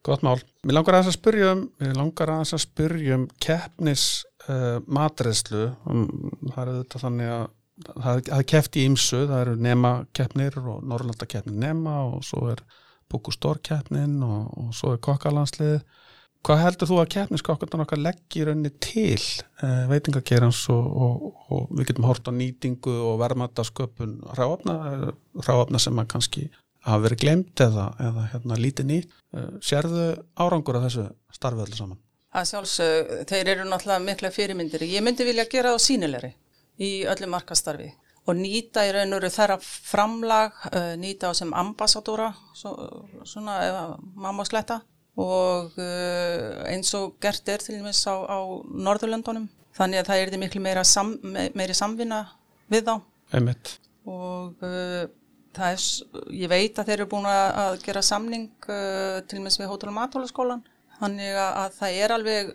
gott 0.05 0.25
mál 0.27 0.35
mér 0.67 0.75
langar 0.77 0.97
aðeins 0.99 1.13
að 1.15 1.17
spyrja 1.21 1.53
um 1.55 1.63
mér 1.81 1.95
langar 1.97 2.33
aðeins 2.35 2.53
að 2.57 2.63
spyrja 2.65 3.17
um 3.21 3.25
keppnis 3.41 4.05
uh, 4.49 4.81
matreðslu 4.91 5.63
um, 5.87 6.05
það 6.51 6.61
er 6.65 6.73
þetta 6.83 7.03
þannig 7.07 7.33
að 7.39 7.47
það 7.89 8.23
það 8.29 8.39
er 8.39 8.47
keppt 8.53 8.77
í 8.77 8.87
ymsu, 8.91 9.25
það 9.31 9.41
eru 9.45 9.57
nema 9.69 9.95
keppnir 10.17 10.61
og 10.61 10.85
Norrlanda 10.87 11.29
keppnir 11.31 11.59
nema 11.69 11.97
og 12.11 12.25
svo 12.27 12.51
er 12.53 12.63
Búkustór 13.11 13.59
keppnin 13.67 14.21
og, 14.23 14.51
og 14.55 14.75
svo 14.77 14.95
er 14.95 15.03
kokkalandslið 15.03 15.81
hvað 16.47 16.63
heldur 16.63 16.89
þú 16.89 16.99
að 17.03 17.11
keppniskokkarnar 17.15 17.85
okkar 17.85 18.01
leggir 18.01 18.49
raunni 18.49 18.71
til 18.83 19.19
uh, 19.19 19.87
veitingakerans 19.91 20.63
og, 20.73 20.87
og, 21.05 21.47
og 21.53 21.73
við 21.77 21.91
getum 21.91 22.09
hort 22.09 22.31
á 22.31 22.33
nýtingu 22.33 22.95
og 23.11 23.19
verðmættasköpun 23.21 24.17
ráafna, 24.39 24.77
ráafna 25.45 25.81
sem 25.83 26.01
að 26.01 26.11
kannski 26.15 26.47
hafa 26.87 27.05
verið 27.05 27.25
glemt 27.25 27.61
eða, 27.61 27.91
eða 28.01 28.29
hérna, 28.33 28.61
lítið 28.61 28.89
nýtt. 28.89 29.19
Uh, 29.37 29.51
sérðu 29.65 30.07
árangur 30.41 30.81
af 30.81 30.87
þessu 30.89 31.09
starfið 31.37 31.67
allir 31.67 31.83
saman? 31.83 32.01
Það 32.31 32.49
sjálfsög, 32.53 33.13
þeir 33.27 33.53
eru 33.57 33.67
náttúrulega 33.67 34.07
mikla 34.07 34.31
fyrirmyndir. 34.33 34.87
Ég 34.87 35.05
myndi 35.05 35.27
vilja 35.27 35.49
gera 35.51 35.75
það 35.75 35.85
sínilegri 35.89 36.33
í 36.79 37.05
öllum 37.09 37.35
markastarfi. 37.37 37.93
og 38.29 38.37
nýta 38.37 38.85
í 38.87 38.91
raun 38.93 39.15
og 39.17 39.23
veru 39.23 39.31
þeirra 39.33 39.57
framlag, 39.65 40.53
uh, 40.71 40.93
nýta 41.01 41.31
á 41.31 41.35
sem 41.35 41.51
ambassadóra, 41.57 42.29
svo, 42.55 42.75
svona 43.25 43.57
eða 43.65 43.85
mamma 44.15 44.45
sletta 44.45 44.83
og 45.19 45.73
uh, 45.79 46.65
eins 46.71 46.93
og 46.95 47.17
gert 47.23 47.49
er 47.49 47.65
til 47.65 47.79
dæmis 47.79 48.05
á, 48.07 48.15
á 48.15 48.39
Norðurlöndunum 48.71 49.49
þannig 49.77 50.03
að 50.03 50.11
það 50.11 50.23
er 50.23 50.43
miklu 50.43 50.63
meira 50.63 50.85
sam, 50.85 51.15
meiri 51.57 51.75
samvinna 51.75 52.25
við 52.71 52.87
þá 52.89 52.95
Einmitt. 53.35 53.75
og 54.07 54.63
uh, 54.63 55.09
það 55.57 55.75
er, 55.75 55.87
ég 56.45 56.53
veit 56.53 56.79
að 56.79 56.91
þeir 56.91 56.99
eru 56.99 57.09
búin 57.11 57.31
að 57.31 57.81
gera 57.85 58.03
samning 58.05 58.51
uh, 58.69 59.21
til 59.27 59.41
og 59.41 59.47
meins 59.47 59.59
við 59.61 59.71
Hótel- 59.73 59.91
og 59.91 59.99
Matólaskólan 59.99 60.65
þannig 61.01 61.39
að 61.41 61.79
það 61.79 61.99
er 62.05 62.15
alveg 62.17 62.53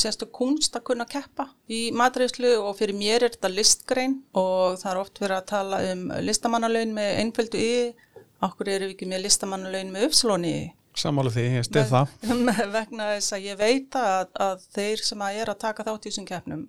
sérstu 0.00 0.28
kunst 0.38 0.76
að 0.78 0.86
kunna 0.90 1.06
keppa 1.08 1.48
í 1.70 1.88
matreyslu 1.96 2.54
og 2.62 2.74
fyrir 2.78 2.96
mér 2.98 3.26
er 3.26 3.34
þetta 3.36 3.52
listgrein 3.52 4.18
og 4.38 4.78
það 4.80 4.90
er 4.92 5.02
oft 5.02 5.22
verið 5.22 5.36
að 5.38 5.48
tala 5.52 5.82
um 5.92 6.08
listamannalaun 6.24 6.96
með 6.96 7.12
einföldu 7.24 7.62
í 7.62 7.76
okkur 8.48 8.72
eru 8.74 8.88
við 8.88 8.96
ekki 8.96 9.10
með 9.10 9.24
listamannalaun 9.26 9.94
með 9.94 10.08
uppslóni 10.08 10.56
í 10.56 10.66
Samála 10.98 11.30
því, 11.30 11.42
ég 11.54 11.66
stið 11.68 11.92
það. 11.92 12.14
vegna 12.74 13.04
þess 13.12 13.34
að 13.36 13.44
ég 13.46 13.58
veit 13.60 13.96
að, 14.00 14.32
að 14.42 14.64
þeir 14.74 15.02
sem 15.06 15.20
að 15.22 15.36
er 15.38 15.52
að 15.52 15.60
taka 15.62 15.84
þátt 15.86 16.08
í 16.08 16.10
þessum 16.10 16.26
keppnum 16.26 16.64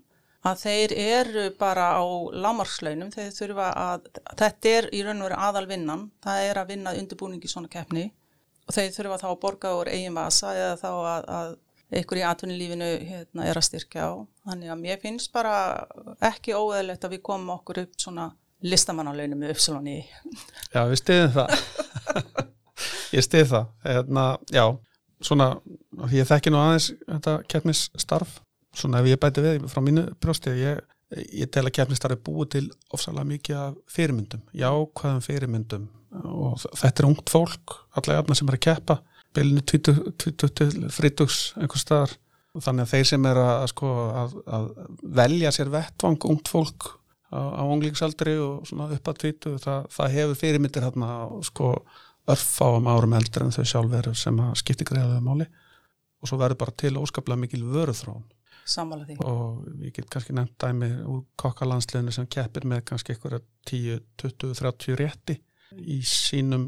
að 0.48 0.62
þeir 0.64 0.94
eru 1.04 1.46
bara 1.60 1.90
á 2.00 2.04
lámarslaunum, 2.32 3.12
þeir 3.12 3.32
þurfa 3.36 3.70
að 3.76 4.06
þetta 4.40 4.76
er 4.78 4.88
í 4.96 5.02
raun 5.04 5.20
og 5.20 5.28
veru 5.28 5.40
aðal 5.48 5.66
vinnan 5.68 6.06
það 6.24 6.44
er 6.46 6.60
að 6.62 6.72
vinna 6.74 6.96
undirbúningi 6.96 7.52
svona 7.52 7.72
keppni. 7.72 8.06
Og 8.70 8.76
þeir 8.78 8.94
þurfa 8.96 9.18
þá 9.24 9.28
að 9.32 9.40
borga 9.44 9.74
úr 9.80 9.90
eigin 9.90 10.16
vasa 10.16 10.54
eða 10.56 10.78
þá 10.80 10.90
að, 10.94 11.28
að 11.40 11.56
einhver 11.90 12.22
í 12.22 12.26
atvinnulífinu 12.28 12.90
hérna, 13.10 13.48
er 13.50 13.58
að 13.58 13.66
styrkja 13.70 14.06
á. 14.06 14.12
Þannig 14.50 14.74
að 14.74 14.84
mér 14.84 15.02
finnst 15.02 15.32
bara 15.34 15.56
ekki 16.30 16.54
óeðlegt 16.58 17.06
að 17.06 17.16
við 17.16 17.24
komum 17.26 17.56
okkur 17.56 17.84
upp 17.86 17.98
svona 18.02 18.30
listamannalaunum 18.66 19.40
með 19.40 19.56
uppsalon 19.56 19.88
í 19.90 19.98
Já, 20.74 20.84
við 20.90 21.00
stiðum 21.02 21.36
það. 21.38 21.58
Ég 23.16 23.26
stið 23.26 23.48
það. 23.50 23.72
Hérna, 23.84 24.24
já, 24.54 24.64
svona 25.26 25.50
ég 26.14 26.28
þekki 26.30 26.54
nú 26.54 26.62
aðeins 26.62 26.92
þetta 27.02 27.34
keppnisstarf. 27.52 28.38
Svona 28.78 29.02
ef 29.02 29.10
ég 29.10 29.20
bæti 29.20 29.44
við 29.44 29.66
frá 29.72 29.82
mínu 29.84 30.06
brjósti 30.22 30.54
ég, 30.60 30.84
ég 31.34 31.50
tel 31.52 31.66
að 31.66 31.74
keppnisstarfi 31.80 32.20
búið 32.24 32.52
til 32.54 32.66
ofsalega 32.94 33.28
mikið 33.32 33.58
af 33.64 33.80
fyrirmyndum 33.90 34.44
jákvæðum 34.62 35.26
fyrirmyndum. 35.26 35.90
Og 36.30 36.62
þetta 36.78 37.04
er 37.04 37.10
ungt 37.10 37.34
fólk, 37.34 37.76
allega 37.98 38.22
jafna 38.22 38.38
sem 38.38 38.52
er 38.52 38.60
að 38.60 38.66
keppa 38.68 39.00
bylnu 39.38 39.64
20-30 39.72 41.38
einhver 41.60 41.82
staðar. 41.82 42.16
Þannig 42.60 42.88
að 42.88 42.94
þeir 42.94 43.08
sem 43.12 43.26
er 43.30 43.40
að, 43.40 43.66
sko, 43.72 43.90
að, 44.20 44.32
að 44.50 44.70
velja 45.20 45.52
sér 45.54 45.70
vettvang 45.74 46.18
ungt 46.32 46.50
fólk 46.50 46.88
á, 47.30 47.62
á 47.62 47.64
unglingsaldri 47.64 48.36
og 48.42 48.72
upp 48.74 49.12
að 49.12 49.22
20 49.26 49.60
það, 49.64 49.86
það 49.94 50.16
hefur 50.18 50.40
fyrirmyndir 50.42 50.88
hérna 50.88 51.12
sko 51.46 51.70
örfáum 52.30 52.90
árum 52.90 53.16
eldri 53.18 53.46
en 53.46 53.54
þau 53.54 53.68
sjálfur 53.70 54.12
sem 54.18 54.42
að 54.44 54.58
skipti 54.64 54.88
greiðaðu 54.90 55.22
máli. 55.26 55.48
Og 56.20 56.28
svo 56.28 56.42
verður 56.42 56.64
bara 56.66 56.76
til 56.82 56.98
óskaplega 57.00 57.46
mikil 57.46 57.64
vöruþrón 57.70 58.26
Sammála 58.70 59.06
því. 59.08 59.18
og 59.26 59.66
ég 59.82 59.94
get 59.96 60.10
kannski 60.12 60.36
nefnt 60.36 60.58
dæmi 60.62 60.90
úr 61.10 61.24
kokkalandsliðinu 61.40 62.14
sem 62.14 62.28
keppir 62.30 62.68
með 62.70 62.84
kannski 62.92 63.16
eitthvað 63.16 63.42
10, 63.70 64.04
20, 64.22 64.54
30 64.60 65.00
rétti 65.00 65.38
í 65.80 66.00
sínum 66.06 66.68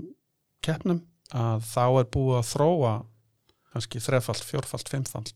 keppnum 0.66 1.02
að 1.38 1.68
þá 1.68 1.86
er 2.02 2.08
búið 2.14 2.38
að 2.40 2.50
þróa 2.52 2.94
kannski 3.72 4.02
þrefald, 4.04 4.44
fjórfald, 4.44 4.90
fimmfald 4.92 5.32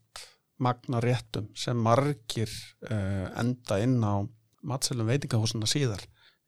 magna 0.60 1.02
réttum 1.04 1.50
sem 1.58 1.78
margir 1.80 2.52
uh, 2.90 3.28
enda 3.40 3.80
inn 3.84 4.00
á 4.04 4.24
matselum 4.66 5.10
veitingahúsuna 5.12 5.68
síðar 5.70 6.04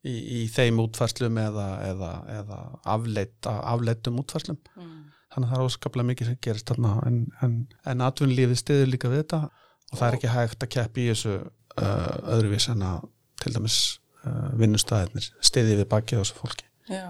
í, 0.07 0.13
í 0.13 0.39
þeim 0.51 0.79
útfærslum 0.83 1.37
eða, 1.41 1.67
eða, 1.89 2.11
eða 2.39 2.59
afleitt, 2.95 3.47
afleittum 3.47 4.19
útfærslum 4.23 4.59
Mm. 4.77 5.05
þannig 5.33 5.49
að 5.49 5.53
það 5.53 5.59
er 5.59 5.69
óskaplega 5.69 6.07
mikið 6.11 6.27
sem 6.29 6.39
gerist 6.47 6.71
þarna 6.71 6.93
en, 7.07 7.19
en, 7.43 7.55
en 7.91 8.03
atvinnlífið 8.05 8.59
stiður 8.61 8.91
líka 8.93 9.11
við 9.11 9.23
þetta 9.23 9.39
og 9.47 9.99
það 9.99 10.07
er 10.07 10.17
ekki 10.17 10.33
hægt 10.33 10.63
að 10.63 10.73
keppi 10.75 11.03
í 11.03 11.09
þessu 11.11 11.35
uh, 11.37 12.35
öðruvís 12.35 12.69
en 12.73 12.85
að 12.87 13.07
til 13.41 13.53
dæmis 13.55 13.77
uh, 14.23 14.51
vinnustæðinir 14.59 15.31
stiði 15.51 15.79
við 15.81 15.89
baki 15.91 16.17
á 16.17 16.21
þessu 16.21 16.39
fólki 16.39 16.66
Já, 16.87 17.07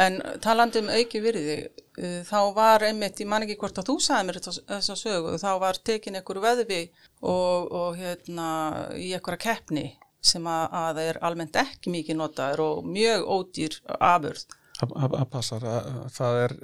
en 0.00 0.18
talandi 0.40 0.80
um 0.80 0.88
auki 0.88 1.20
virði, 1.20 1.56
uh, 2.00 2.20
þá 2.24 2.38
var 2.56 2.84
einmitt, 2.88 3.20
ég 3.20 3.28
man 3.28 3.44
ekki 3.44 3.58
hvort 3.60 3.80
að 3.82 3.90
þú 3.90 3.96
sagði 4.00 4.28
mér 4.28 4.38
þetta- 4.40 4.66
þessa 4.74 4.96
sögu, 4.96 5.34
þá 5.42 5.50
var 5.60 5.80
tekin 5.84 6.16
einhver 6.16 6.40
veðvi 6.40 6.82
og, 7.20 7.72
og 7.80 7.98
hérna 8.00 8.48
í 8.96 9.10
einhverja 9.12 9.44
keppni 9.44 9.86
sem 10.20 10.44
að, 10.48 10.64
að 10.82 11.02
er 11.06 11.18
almennt 11.24 11.56
ekki 11.56 11.92
mikið 11.92 12.16
notaður 12.20 12.64
og 12.66 12.88
mjög 12.88 13.24
ódýr 13.36 13.80
afurð. 13.96 14.46
að 14.80 15.26
passar. 15.32 15.64
Að, 15.64 15.90
það 16.16 16.42
er 16.44 16.54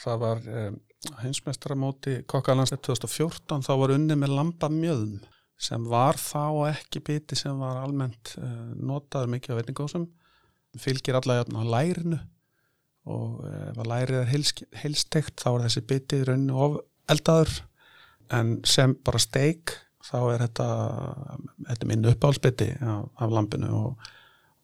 það 0.00 0.22
var 0.22 0.40
um, 0.62 0.78
hinsmestramóti 1.24 2.16
kokkalandsleip 2.30 2.82
2014 2.86 3.64
þá 3.66 3.72
var 3.82 3.94
unni 3.96 4.16
með 4.18 4.34
lambamjöðum 4.38 5.20
sem 5.60 5.84
var 5.92 6.16
þá 6.20 6.70
ekki 6.70 7.02
biti 7.04 7.36
sem 7.36 7.58
var 7.60 7.82
almennt 7.82 8.34
uh, 8.40 8.70
notaður 8.76 9.34
mikið 9.34 9.56
á 9.56 9.58
veitingósum 9.60 10.06
fylgir 10.78 11.18
allavega 11.18 11.44
jafn 11.44 11.58
á 11.58 11.64
lærinu 11.74 12.20
og 13.10 13.42
uh, 13.42 13.70
ef 13.70 13.78
að 13.80 13.90
lærið 13.90 14.18
er 14.20 14.30
heils, 14.30 14.54
heilstegt 14.82 15.42
þá 15.42 15.50
er 15.52 15.66
þessi 15.66 15.84
biti 15.88 16.20
í 16.20 16.26
rauninu 16.28 16.58
of 16.60 16.80
eldaður. 17.10 17.54
En 18.30 18.58
sem 18.68 18.92
bara 19.02 19.18
steik 19.18 19.74
þá 20.06 20.18
er 20.34 20.44
þetta, 20.44 20.66
þetta 21.68 21.88
minn 21.90 22.10
uppáhaldsbiti 22.12 22.68
af, 22.78 23.08
af 23.18 23.32
lampinu 23.34 23.70
og, 23.74 24.10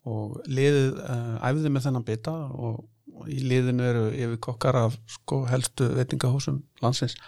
og 0.07 0.37
liðið 0.47 1.01
uh, 1.03 1.33
æfði 1.49 1.73
með 1.73 1.89
þennan 1.89 2.07
bita 2.07 2.37
og, 2.55 2.85
og 3.17 3.33
í 3.33 3.41
liðinu 3.43 3.89
eru 3.89 4.05
yfir 4.13 4.39
kokkar 4.47 4.79
af 4.85 5.01
sko 5.11 5.43
helstu 5.51 5.91
veitingahúsum 5.97 6.63
landsins 6.85 7.19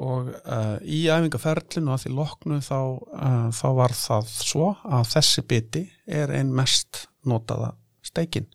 og 0.00 0.30
uh, 0.32 0.78
í 0.80 1.02
æfingaferlinu 1.12 1.92
að 1.92 2.06
því 2.06 2.12
loknu 2.16 2.60
þá, 2.64 2.78
uh, 3.12 3.48
þá 3.52 3.66
var 3.76 3.94
það 3.96 4.30
svo 4.32 4.70
að 4.88 5.10
þessi 5.12 5.44
biti 5.50 5.82
er 6.06 6.32
ein 6.32 6.52
mest 6.56 7.06
notaða 7.28 7.74
steikin 8.02 8.48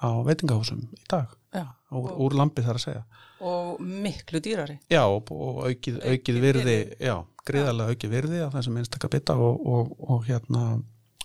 á 0.00 0.22
veitingahúsum 0.24 0.86
í 0.94 1.02
dag 1.10 1.34
Já, 1.50 1.66
úr, 1.90 2.12
úr 2.22 2.36
lampi 2.38 2.62
þar 2.62 2.78
að 2.78 2.84
segja 2.84 3.02
og 3.40 3.80
miklu 3.80 4.40
dýrari. 4.44 4.76
Já, 4.92 5.02
og, 5.08 5.30
og 5.32 5.62
aukið, 5.64 5.96
aukið 5.96 6.10
Aukið 6.12 6.40
virði, 6.44 6.64
virði. 6.64 6.96
já, 7.08 7.14
gríðarlega 7.48 7.94
aukið 7.94 8.14
virði 8.14 8.40
af 8.44 8.56
þessum 8.56 8.80
einstaka 8.82 9.10
bita 9.12 9.36
og, 9.40 9.62
og, 9.64 9.94
og 10.12 10.26
hérna 10.28 10.64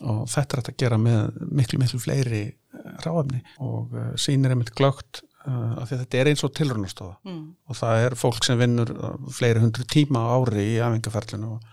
og 0.05 0.25
þetta 0.31 0.57
er 0.57 0.61
að 0.61 0.77
gera 0.79 0.99
með 0.99 1.37
miklu, 1.55 1.79
miklu 1.79 1.99
fleiri 2.03 2.41
eh, 2.47 2.87
ráefni 3.05 3.41
og 3.63 3.93
uh, 3.95 4.09
sýnir 4.19 4.51
einmitt 4.55 4.73
glögt 4.75 5.21
uh, 5.47 5.77
af 5.81 5.87
því 5.89 5.95
að 5.97 6.01
þetta 6.03 6.19
er 6.21 6.29
eins 6.31 6.43
og 6.47 6.53
tilrunastofa 6.57 7.15
Mm. 7.25 7.45
og 7.69 7.75
það 7.79 8.03
er 8.05 8.15
fólk 8.19 8.43
sem 8.47 8.59
vinnur 8.59 8.91
uh, 8.95 9.15
fleiri 9.31 9.63
hundru 9.63 9.85
tíma 9.95 10.21
á 10.25 10.27
ári 10.39 10.65
í 10.75 10.77
æfingaferlinu 10.83 11.51
og 11.55 11.71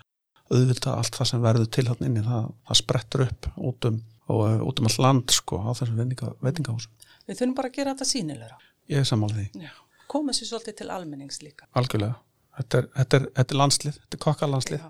auðvitað 0.53 0.97
allt 0.99 1.17
það 1.17 1.29
sem 1.33 1.43
verður 1.43 1.69
til 1.73 1.87
hann 1.89 2.03
inni, 2.09 2.23
það, 2.27 2.51
það 2.69 2.81
sprettur 2.83 3.23
upp 3.27 3.47
út 3.57 3.87
um, 3.89 4.01
og, 4.29 4.43
uh, 4.47 4.59
út 4.69 4.81
um 4.83 4.89
all 4.91 4.99
land 5.07 5.33
sko 5.33 5.61
á 5.65 5.71
þessum 5.79 5.97
veitinga, 6.03 6.33
veitingahúsum. 6.45 6.93
Við 7.29 7.39
þurfum 7.39 7.55
bara 7.57 7.71
að 7.73 7.77
gera 7.79 7.95
þetta 7.95 8.09
sínilegra. 8.11 8.59
Ég 8.93 8.99
er 9.01 9.09
sammála 9.09 9.39
því, 9.39 9.47
Já. 9.63 9.73
Komið 10.13 10.37
sér 10.37 10.49
svolítið 10.51 10.75
til 10.83 10.91
almennings 10.93 11.39
líka. 11.41 11.65
algjörlega. 11.79 12.19
Þetta 12.59 12.79
er, 12.83 12.89
þetta 12.99 13.17
er, 13.17 13.23
þetta 13.39 13.55
er 13.55 13.59
landslið, 13.63 13.95
þetta 14.03 14.17
er 14.19 14.23
kokkalandslið. 14.27 14.83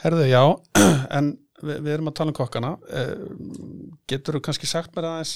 Herðu, 0.00 0.22
já, 0.30 0.40
en 1.18 1.26
við, 1.60 1.80
við 1.84 1.92
erum 1.92 2.08
að 2.08 2.14
tala 2.16 2.32
um 2.32 2.36
kokkana. 2.38 2.70
Eh, 2.88 3.10
Getur 4.08 4.38
þú 4.38 4.42
kannski 4.46 4.70
sagt 4.70 4.94
mér 4.96 5.10
aðeins 5.10 5.34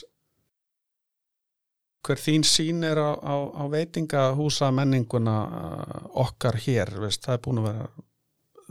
hver 2.05 2.21
þín 2.21 2.45
sín 2.47 2.85
er 2.87 3.01
á, 3.01 3.17
á, 3.17 3.35
á 3.57 3.65
veitingahúsa 3.73 4.71
menninguna 4.75 5.37
eh, 5.45 6.01
okkar 6.25 6.59
hér, 6.67 6.93
veist, 7.03 7.25
það 7.25 7.39
er 7.39 7.45
búin 7.47 7.63
að 7.63 7.69
vera 7.71 7.89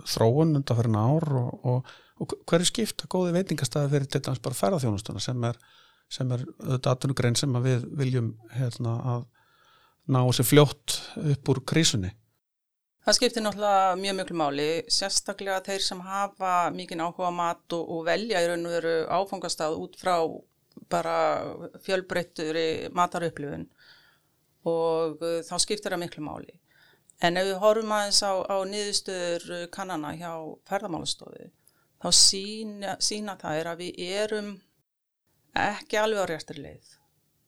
þróun 0.09 0.57
undan 0.57 0.79
fyrir 0.79 0.97
ár 0.97 1.29
og, 1.39 1.69
og, 1.69 1.93
og 2.21 2.35
hverju 2.49 2.69
skipta 2.69 3.09
góði 3.11 3.35
veitingastæði 3.37 3.93
fyrir 3.93 4.09
til 4.09 4.23
dæmis 4.25 4.43
bara 4.43 4.59
ferðarþjónustuna 4.59 5.21
sem 5.23 5.47
er, 5.49 5.59
sem 6.11 6.33
er 6.33 6.45
datunugrein 6.83 7.37
sem 7.39 7.61
við 7.63 7.85
viljum 7.99 8.33
hérna, 8.57 8.97
að 9.15 9.25
ná 10.13 10.19
sér 10.35 10.49
fljótt 10.49 10.99
upp 11.21 11.53
úr 11.53 11.63
krísunni. 11.69 12.11
Það 13.03 13.17
skiptir 13.17 13.43
náttúrulega 13.43 13.95
mjög 13.99 14.15
mjög 14.15 14.29
máli, 14.39 14.67
sérstaklega 14.87 15.59
þeir 15.65 15.81
sem 15.83 16.01
hafa 16.05 16.53
mikinn 16.71 17.03
áhuga 17.03 17.33
mat 17.35 17.75
og, 17.75 17.89
og 17.91 18.05
velja 18.07 18.39
í 18.39 18.47
raun 18.47 18.67
og 18.69 18.75
veru 18.77 18.93
áfangastað 19.11 19.75
út 19.75 19.97
frá 19.99 20.15
bara 20.91 21.15
fjölbreytturi 21.85 22.89
matarupplifun 22.95 23.67
og 24.69 25.23
uh, 25.23 25.39
þá 25.45 25.55
skiptir 25.61 25.93
það 25.93 26.03
miklu 26.05 26.25
máli. 26.25 26.59
En 27.23 27.37
ef 27.39 27.47
við 27.47 27.59
horfum 27.61 27.93
aðeins 27.95 28.21
á, 28.25 28.33
á 28.43 28.57
niðurstöður 28.67 29.67
kannana 29.71 30.13
hjá 30.17 30.31
ferðamálastofu, 30.67 31.49
þá 32.03 32.09
sína, 32.17 32.95
sína 32.99 33.37
það 33.39 33.59
er 33.59 33.69
að 33.71 33.83
við 33.83 34.01
erum 34.17 34.49
ekki 35.53 35.99
alveg 36.01 36.25
á 36.25 36.29
réttir 36.31 36.59
leið 36.63 36.95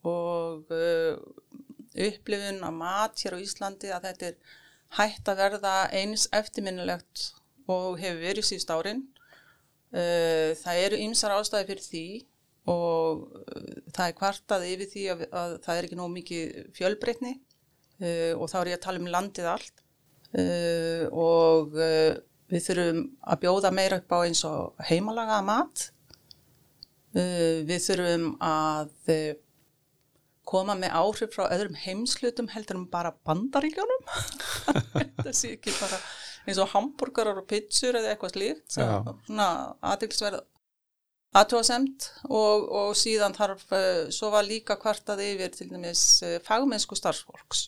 og 0.06 0.70
uh, 0.70 1.18
upplifun 1.96 2.62
að 2.68 2.78
mat 2.78 3.24
hér 3.24 3.36
á 3.36 3.42
Íslandi 3.42 3.92
að 3.96 4.08
þetta 4.10 4.30
er 4.30 4.56
hægt 5.00 5.32
að 5.32 5.42
verða 5.42 5.74
eins 5.98 6.28
eftirminnilegt 6.36 7.32
og 7.72 7.98
hefur 8.00 8.22
verið 8.22 8.48
síðust 8.48 8.72
árin. 8.72 9.02
Uh, 9.96 10.54
það 10.62 10.82
eru 10.86 11.02
ymsar 11.08 11.34
ástæði 11.36 11.70
fyrir 11.72 11.86
því 11.86 12.06
og 12.72 13.26
uh, 13.38 13.74
það 13.94 14.08
er 14.08 14.16
kvartað 14.18 14.68
yfir 14.72 14.92
því 14.92 15.08
að, 15.14 15.26
að 15.30 15.58
það 15.66 15.80
er 15.80 15.88
ekki 15.88 16.00
nóg 16.00 16.14
mikið 16.16 16.56
fjölbreytni. 16.78 17.34
Uh, 18.02 18.34
og 18.36 18.50
þá 18.52 18.56
er 18.62 18.72
ég 18.74 18.80
að 18.80 18.86
tala 18.88 19.02
um 19.02 19.12
landið 19.14 19.50
allt. 19.52 19.84
Uh, 20.36 21.06
og 21.14 21.78
uh, 21.78 22.16
við 22.52 22.66
þurfum 22.68 23.02
að 23.24 23.42
bjóða 23.46 23.74
meira 23.74 24.02
upp 24.02 24.16
á 24.18 24.20
eins 24.26 24.44
og 24.48 24.88
heimalagaða 24.90 25.46
mat. 25.48 25.90
Við 27.16 27.78
þurfum 27.80 28.26
að 28.44 28.90
koma 30.44 30.74
með 30.76 30.98
áhrif 31.00 31.32
frá 31.32 31.46
öðrum 31.48 31.78
heimslutum 31.80 32.50
heldur 32.52 32.82
um 32.82 32.90
bara 32.92 33.14
bandaríkjónum 33.26 34.04
þetta 35.16 35.32
sé 35.32 35.54
ekki 35.56 35.72
bara 35.78 36.02
eins 36.46 36.60
og 36.62 36.74
hambúrgarar 36.74 37.40
og 37.42 37.48
pizzur 37.50 37.98
eða 37.98 38.12
eitthvað 38.12 38.36
slíkt. 38.36 38.76
Svona 38.76 39.48
aðtilsverð 39.94 40.44
aðtóasemt 41.36 42.10
og, 42.30 42.68
og 42.70 42.92
síðan 42.98 43.36
þarf 43.36 43.66
uh, 43.76 44.06
svo 44.14 44.32
var 44.34 44.48
líka 44.48 44.78
kvartað 44.82 45.24
yfir 45.26 45.54
til 45.56 45.70
dæmis 45.72 46.04
uh, 46.26 46.38
fagmennsku 46.46 46.98
starfsfólks 46.98 47.68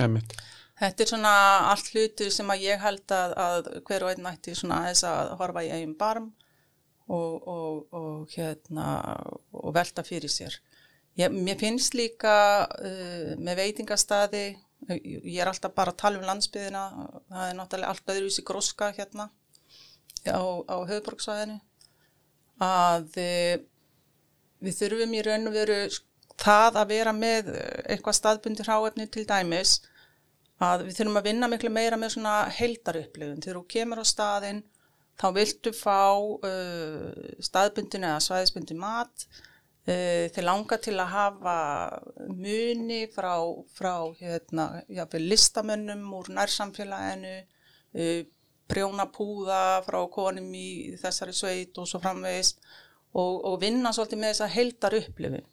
Einmitt. 0.00 0.34
Þetta 0.74 1.04
er 1.04 1.10
svona 1.10 1.34
allt 1.70 1.90
hlutur 1.94 2.32
sem 2.34 2.48
að 2.50 2.64
ég 2.66 2.80
held 2.82 3.12
að, 3.14 3.34
að 3.38 3.68
hver 3.86 4.04
og 4.06 4.10
einn 4.10 4.26
ætti 4.26 4.56
svona 4.58 4.80
aðeins 4.82 5.04
að 5.06 5.34
horfa 5.38 5.62
í 5.62 5.70
eigin 5.70 5.94
barm 5.98 6.32
og, 7.06 7.46
og, 7.46 7.94
og, 7.94 8.32
hérna, 8.34 8.86
og 9.54 9.74
velta 9.76 10.02
fyrir 10.06 10.32
sér. 10.32 10.56
Ég, 11.20 11.30
mér 11.30 11.60
finnst 11.60 11.94
líka 11.94 12.34
uh, 12.66 13.34
með 13.38 13.60
veitingastadi, 13.60 14.48
ég 14.90 15.38
er 15.38 15.48
alltaf 15.48 15.76
bara 15.76 15.94
að 15.94 16.00
tala 16.02 16.18
um 16.18 16.26
landsbyðina, 16.26 16.82
það 17.30 17.46
er 17.46 17.56
náttúrulega 17.60 17.92
allt 17.94 18.10
öðruvísi 18.16 18.44
gróska 18.44 18.90
hérna 18.96 19.28
á, 20.26 20.42
á 20.42 20.76
höfuborgsvæðinu, 20.90 21.60
að 22.62 23.16
uh, 23.20 23.54
við 24.64 24.78
þurfum 24.80 25.16
í 25.16 25.24
raun 25.26 25.50
og 25.50 25.56
veru 25.56 25.78
það 26.40 26.78
að 26.80 26.92
vera 26.92 27.12
með 27.14 27.50
eitthvað 27.86 28.18
staðbundi 28.18 28.66
hráefni 28.66 29.06
til 29.12 29.24
dæmis, 29.28 29.78
að 30.62 30.86
við 30.88 30.98
þurfum 30.98 31.18
að 31.20 31.26
vinna 31.28 31.48
miklu 31.50 31.70
meira 31.72 31.98
með 32.00 32.14
svona 32.16 32.34
heildarupplifun. 32.54 33.42
Þegar 33.42 33.58
þú 33.60 33.64
kemur 33.74 34.02
á 34.02 34.06
staðinn, 34.08 34.62
þá 35.20 35.26
viltu 35.36 35.72
fá 35.76 36.14
uh, 36.18 37.34
staðbundin 37.42 38.06
eða 38.08 38.22
svæðisbundin 38.24 38.80
mat, 38.80 39.26
uh, 39.86 40.26
þeir 40.34 40.46
langa 40.48 40.78
til 40.82 40.96
að 40.98 41.12
hafa 41.14 41.56
muni 42.30 43.04
frá, 43.14 43.34
frá 43.76 43.94
hérna, 44.18 44.68
jáfnvel 44.90 45.26
listamönnum 45.30 46.06
úr 46.18 46.32
nærsamfélaginu, 46.34 47.36
uh, 47.94 48.22
prjónapúða 48.70 49.82
frá 49.84 50.00
konum 50.12 50.48
í 50.56 50.94
þessari 51.00 51.34
sveit 51.36 51.78
og 51.80 51.88
svo 51.88 52.00
framvegis 52.02 52.54
og, 53.12 53.44
og 53.44 53.60
vinna 53.62 53.92
svolítið 53.94 54.20
með 54.22 54.32
þessa 54.32 54.50
heildarupplifun. 54.54 55.46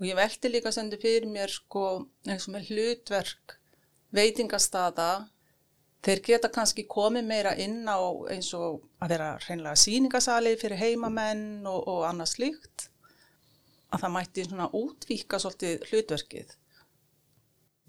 Og 0.00 0.08
ég 0.08 0.18
velti 0.18 0.50
líka 0.50 0.72
sendu 0.74 0.98
fyrir 1.00 1.28
mér 1.30 1.52
sko 1.52 1.84
eins 2.26 2.48
og 2.48 2.56
með 2.56 2.72
hlutverk 2.72 3.58
veitingastada, 4.14 5.28
þeir 6.04 6.20
geta 6.26 6.50
kannski 6.52 6.84
komið 6.90 7.28
meira 7.28 7.54
inn 7.60 7.86
á 7.88 7.98
eins 8.30 8.50
og 8.56 8.84
að 9.02 9.14
vera 9.14 9.30
hreinlega 9.42 9.80
síningasali 9.80 10.54
fyrir 10.60 10.78
heimamenn 10.80 11.64
og, 11.66 11.80
og 11.90 12.04
annað 12.08 12.34
slíkt, 12.34 12.88
að 13.94 14.04
það 14.04 14.14
mætti 14.16 14.44
svona 14.48 14.68
útvíka 14.74 15.40
svolítið 15.42 15.88
hlutverkið. 15.90 16.52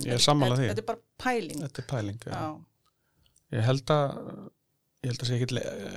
Ég 0.05 0.17
er 0.17 0.23
sammála 0.23 0.57
því. 0.59 0.69
Þetta 0.71 0.83
er 0.83 0.87
bara 0.89 1.03
pæling. 1.23 1.61
Þetta 1.65 1.81
er 1.81 1.89
pæling, 1.91 2.25
já. 2.25 2.33
Já. 2.35 2.74
Ég 3.53 3.65
held 3.65 3.91
að 3.93 4.15
ég 5.05 5.11
held 5.11 5.21
að 5.21 5.29
sé 5.29 5.37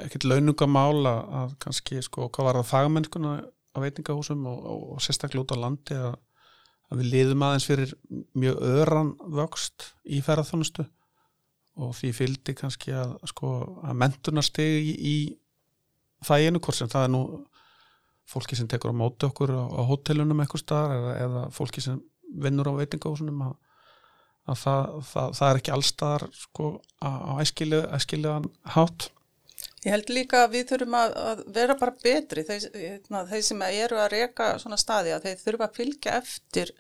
ekkit, 0.05 0.27
launungamál 0.29 1.09
að, 1.09 1.55
kannski 1.63 2.03
sko 2.05 2.29
hvað 2.29 2.49
var 2.49 2.59
það 2.61 2.71
fagmennskuna 2.73 3.35
á 3.73 3.79
veitingahúsum 3.81 4.45
og, 4.51 4.59
og, 4.69 4.83
og 4.95 5.05
sérstaklega 5.05 5.45
út 5.45 5.55
á 5.57 5.63
landi 5.63 5.97
að, 5.97 6.17
að 6.93 7.03
við 7.03 7.11
liðum 7.15 7.45
aðeins 7.47 7.69
fyrir 7.69 7.95
mjög 8.37 8.63
öðran 8.69 9.13
vöxt 9.39 9.91
í 10.05 10.21
ferðarþjónustu 10.25 10.85
og 11.79 11.95
því 11.95 12.13
fylgdi 12.17 12.57
kannski 12.59 12.95
að 12.97 13.15
sko 13.31 13.53
að 13.87 14.01
mentunarstegi 14.03 14.81
í, 14.83 14.95
í 14.99 16.27
þæginu 16.27 16.61
hvort 16.61 16.81
sem 16.81 16.91
það 16.91 17.07
er 17.07 17.15
nú 17.15 17.23
fólki 18.29 18.59
sem 18.59 18.69
tekur 18.69 18.93
á 18.93 19.01
móti 19.01 19.29
okkur 19.29 19.55
á, 19.57 19.65
á 19.73 19.83
hótelunum 19.89 20.43
eitthvað 20.43 20.65
staðar 20.65 20.97
eða, 20.99 21.13
eða 21.25 21.45
fólki 21.55 21.85
sem 21.85 22.01
vinnur 22.45 22.69
á 22.69 22.79
veitingahúsunum 22.81 23.47
að 23.47 23.57
að 24.49 24.59
það, 24.65 24.97
það, 25.13 25.37
það 25.39 25.51
er 25.51 25.61
ekki 25.61 25.75
allstaðar 25.77 26.27
sko 26.39 26.73
á 27.05 27.11
æskilegan 27.43 28.51
hátt. 28.75 29.11
Ég 29.85 29.95
held 29.95 30.11
líka 30.11 30.43
að 30.45 30.57
við 30.57 30.65
þurfum 30.73 30.97
að, 30.99 31.15
að 31.31 31.45
vera 31.55 31.77
bara 31.79 31.95
betri, 32.03 32.43
þeir, 32.47 32.67
hérna, 32.75 33.23
þeir 33.29 33.45
sem 33.47 33.63
eru 33.69 34.01
að 34.03 34.11
reka 34.15 34.49
svona 34.59 34.79
staði 34.81 35.15
að 35.15 35.29
þeir 35.29 35.39
þurfa 35.45 35.69
að 35.69 35.79
fylgja 35.79 36.17
eftir 36.19 36.73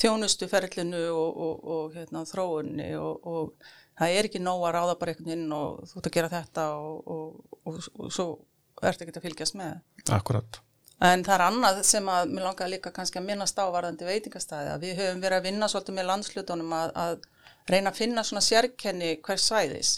þjónustuferlinu 0.00 1.02
og, 1.12 1.42
og, 1.46 1.62
og 1.74 1.96
hérna, 1.98 2.24
þróunni 2.28 2.88
og, 2.96 3.28
og 3.28 3.72
það 4.00 4.16
er 4.16 4.28
ekki 4.30 4.40
nóg 4.40 4.64
að 4.64 4.74
ráða 4.78 4.98
bara 5.02 5.12
einhvern 5.14 5.34
inn 5.36 5.56
og 5.56 5.84
þú 5.90 6.00
ert 6.00 6.08
að 6.08 6.16
gera 6.16 6.32
þetta 6.32 6.66
og 6.80 7.80
svo 8.08 8.28
ert 8.82 9.04
ekki 9.04 9.14
að 9.18 9.26
fylgjast 9.28 9.58
með. 9.60 9.80
Akkurat. 10.08 10.62
En 11.02 11.24
það 11.26 11.34
er 11.34 11.42
annað 11.48 11.80
sem 11.86 12.08
að 12.12 12.30
mér 12.30 12.44
langar 12.46 12.70
líka 12.70 12.92
kannski 12.94 13.18
að 13.18 13.26
minnast 13.26 13.58
á 13.58 13.66
varðandi 13.74 14.06
veitingastæði 14.06 14.70
að 14.70 14.84
við 14.86 15.00
höfum 15.00 15.22
verið 15.24 15.38
að 15.40 15.46
vinna 15.48 15.68
svolítið 15.70 15.96
með 15.96 16.08
landslutunum 16.10 16.74
að, 16.78 16.92
að 17.04 17.24
reyna 17.72 17.90
að 17.90 17.98
finna 17.98 18.24
svona 18.26 18.42
sérkenni 18.46 19.16
hvers 19.26 19.48
svæðis. 19.50 19.92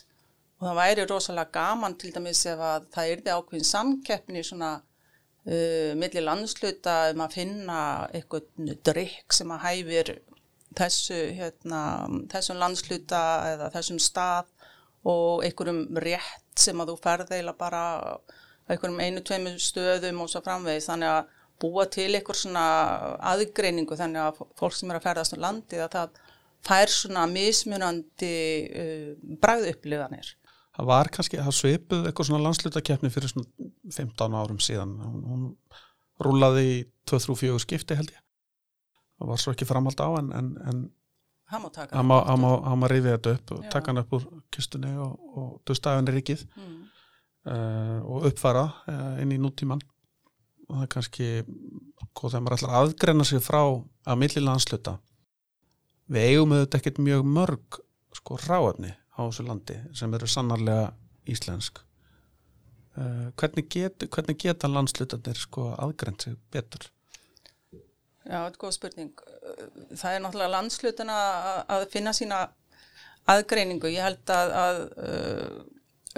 Og 0.61 0.69
það 0.69 0.79
væri 0.81 1.07
rosalega 1.11 1.53
gaman 1.59 1.97
til 2.01 2.13
dæmis 2.15 2.45
ef 2.49 2.63
að 2.63 2.87
það 2.95 3.11
yrði 3.13 3.35
ákveðin 3.35 3.69
samkeppni 3.69 4.45
svona 4.49 4.71
uh, 4.81 5.91
millir 6.01 6.25
landsluta 6.25 6.95
um 7.13 7.25
að 7.27 7.37
finna 7.37 7.81
eitthvað 8.15 8.73
drikk 8.89 9.37
sem 9.37 9.53
að 9.53 9.65
hæfir 9.67 10.15
þessu, 10.79 11.19
hérna, 11.37 11.83
þessum 12.33 12.63
landsluta 12.63 13.21
eða 13.53 13.69
þessum 13.77 14.01
stað 14.03 14.49
og 15.05 15.45
einhverjum 15.45 16.01
rétt 16.01 16.65
sem 16.65 16.81
að 16.81 16.95
þú 16.95 16.97
ferðeila 17.05 17.55
bara 17.59 17.85
einhverjum 18.69 19.01
einu, 19.01 19.23
tveimur 19.25 19.59
stöðum 19.61 20.23
og 20.25 20.31
svo 20.33 20.43
framvegis 20.45 20.89
þannig 20.91 21.11
að 21.13 21.33
búa 21.63 21.85
til 21.93 22.11
einhver 22.11 22.39
svona 22.39 22.65
aðgreiningu 23.33 23.99
þannig 23.99 24.25
að 24.25 24.41
fólk 24.59 24.77
sem 24.77 24.91
er 24.91 24.99
að 24.99 25.07
ferðast 25.09 25.37
á 25.37 25.45
landi 25.45 25.81
að 25.83 25.93
það 25.95 26.23
fær 26.65 26.93
svona 26.93 27.27
mismunandi 27.31 28.35
uh, 28.65 29.37
bræðupplifanir. 29.43 30.33
Það 30.75 30.91
var 30.91 31.11
kannski, 31.15 31.39
það 31.39 31.55
svipuð 31.55 32.09
eitthvað 32.09 32.29
svona 32.31 32.45
landslutakefni 32.49 33.11
fyrir 33.15 33.31
svona 33.31 33.71
15 33.95 34.39
árum 34.41 34.59
síðan. 34.63 34.97
Hún, 34.99 35.21
hún 35.31 35.45
rúlaði 36.25 36.65
í 36.67 36.77
2-3-4 37.11 37.61
skipti 37.63 37.99
held 37.99 38.11
ég. 38.11 38.23
Það 39.21 39.31
var 39.31 39.43
svo 39.43 39.55
ekki 39.55 39.69
framhald 39.69 40.03
á 40.03 40.09
en, 40.19 40.33
en, 40.35 40.49
en 40.67 40.81
hann 41.53 42.81
má 42.81 42.89
rifið 42.91 43.13
þetta 43.13 43.35
upp 43.37 43.53
og 43.55 43.69
taka 43.71 43.93
hann 43.93 44.03
upp 44.03 44.17
úr 44.19 44.25
kistunni 44.55 44.91
og, 44.99 45.15
og 45.39 45.53
dustafinn 45.69 46.11
er 46.11 46.19
ríkið. 46.19 46.43
Mm. 46.59 46.81
Uh, 47.47 47.99
og 48.05 48.27
uppfara 48.31 48.65
uh, 48.89 49.23
inn 49.23 49.33
í 49.35 49.39
nútíman 49.41 49.83
og 50.69 50.77
það 50.79 50.85
er 50.87 50.93
kannski 50.95 51.27
hvað 52.15 52.31
þegar 52.31 52.45
maður 52.47 52.57
ætlar 52.59 52.75
að 52.75 52.83
aðgreina 52.87 53.25
sig 53.29 53.43
frá 53.45 53.61
að 53.65 54.21
milli 54.23 54.43
landsluta 54.45 54.97
við 56.15 56.29
eigum 56.31 56.55
auðvitað 56.57 56.79
ekkert 56.81 57.03
mjög 57.05 57.25
mörg 57.37 57.81
sko 58.17 58.39
ráefni 58.47 58.93
á 59.15 59.21
þessu 59.27 59.45
landi 59.49 59.77
sem 59.97 60.15
eru 60.17 60.29
sannarlega 60.31 60.89
íslensk 61.31 61.79
uh, 62.97 63.29
hvernig, 63.41 63.69
get, 63.73 64.05
hvernig 64.09 64.41
geta 64.45 64.69
landslutarnir 64.71 65.39
sko 65.41 65.71
aðgreint 65.79 66.29
sig 66.29 66.37
betur 66.53 66.91
Já, 68.25 68.39
þetta 68.47 68.55
er 68.55 68.61
góð 68.63 68.71
spurning. 68.73 69.09
Það 70.01 70.15
er 70.17 70.23
náttúrulega 70.25 70.53
landslutina 70.55 71.17
að- 71.21 71.65
að 71.75 71.83
finna 71.93 72.13
sína 72.17 72.39
aðgreiningu. 73.29 73.91
Ég 73.93 74.01
held 74.07 74.31
að, 74.33 74.53
að 74.61 74.79
uh, 74.97 75.59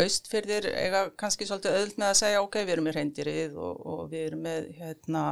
austfyrðir 0.01 0.69
eiga 0.77 1.07
kannski 1.17 1.47
svolítið 1.49 1.79
öðult 1.79 1.99
með 2.01 2.11
að 2.11 2.19
segja 2.21 2.43
ok, 2.45 2.61
við 2.63 2.75
erum 2.75 2.87
með 2.89 2.99
reyndirið 2.99 3.57
og, 3.57 3.81
og 3.93 4.03
við 4.13 4.27
erum 4.27 4.45
með 4.45 4.69
hérna 4.77 5.25